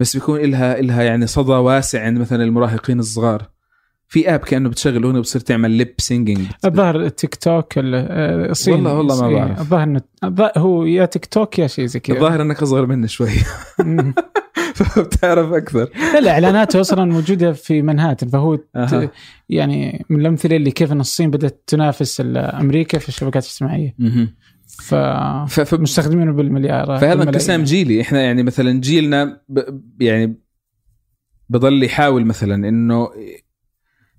[0.00, 3.50] بس بيكون إلها إلها يعني صدى واسع عند مثلا المراهقين الصغار.
[4.10, 8.74] في app كأنه بتشغل أغنية وبتصير تعمل lip singing الظاهر التيك توك ال- آه، الصين
[8.74, 9.60] والله- والله ما إيه، بعرف.
[9.60, 13.30] الظاهر الظ- هو يا تيك توك يا شيء زي كذا الظاهر إنك أصغر مني شوي.
[14.74, 19.10] فبتعرف أكثر لا لا إعلاناته أصلا موجودة في منهاتن فهو أها.
[19.48, 23.94] يعني من الأمثلة اللي كيف إن الصين بدأت تنافس أمريكا في الشبكات الاجتماعية
[24.68, 27.22] ف ف- ف- مستخدمينه بالمليارات فهذا.
[27.22, 29.60] انقسام جيلي إحنا يعني مثلا جيلنا ب
[30.00, 30.36] يعني
[31.48, 33.08] بضل يحاول مثلا إنه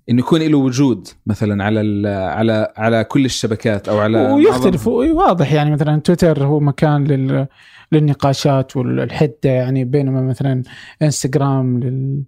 [0.08, 4.88] إنه يكون له وجود مثلا على على على كل الشبكات أو على ويختلف.
[4.88, 7.46] معظم- واضح يعني مثلا تويتر هو مكان لل
[7.92, 10.62] للنقاشات والحدة يعني بينما مثلا
[11.02, 12.22] إنستغرام لل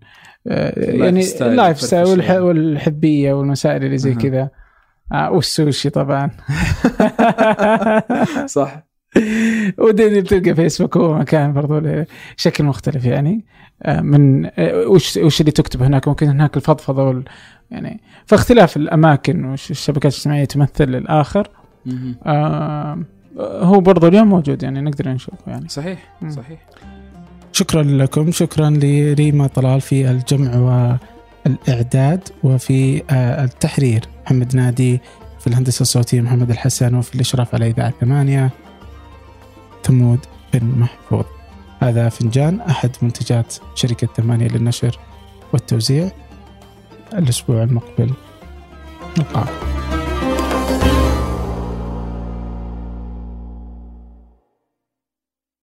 [0.49, 2.41] آه، يعني ال lifestyle.
[2.41, 4.15] والحبية والمسائل اللي زي.
[4.15, 4.51] كذا.
[5.13, 6.31] آه والسوشي طبعا.
[8.47, 8.87] صح.
[9.79, 12.05] ودي بتلقى فيسبوك هو مكان برضو
[12.37, 13.45] شكل مختلف يعني.
[13.83, 14.51] آه، من
[14.87, 17.23] وش وش اللي تكتب هناك؟ ممكن هناك الفضفضة
[17.73, 18.01] يعني.
[18.27, 21.49] فاختلاف الأماكن والشبكات الاجتماعية تمثل الآخر.
[22.27, 22.99] آه
[23.39, 25.69] هو برضو اليوم موجود يعني نقدر نشوفه يعني.
[25.69, 26.31] صحيح مم.
[26.31, 26.67] صحيح.
[27.53, 30.57] شكرا لكم شكرا لريما طلال في الجمع
[31.47, 34.05] والإعداد وفي آه، التحرير.
[34.25, 35.01] محمد نادي
[35.41, 38.51] في الهندسة الصوتية محمد الحسن وفي الإشراف على إذاعة ثمانية
[39.85, 40.19] ثمود
[40.55, 41.25] بن محفوظ.
[41.81, 44.99] هذا فنجان أحد منتجات شركة ثمانية للنشر
[45.53, 46.11] والتوزيع.
[47.19, 48.11] الأسبوع المقبل.
[49.19, 49.82] نلقاكم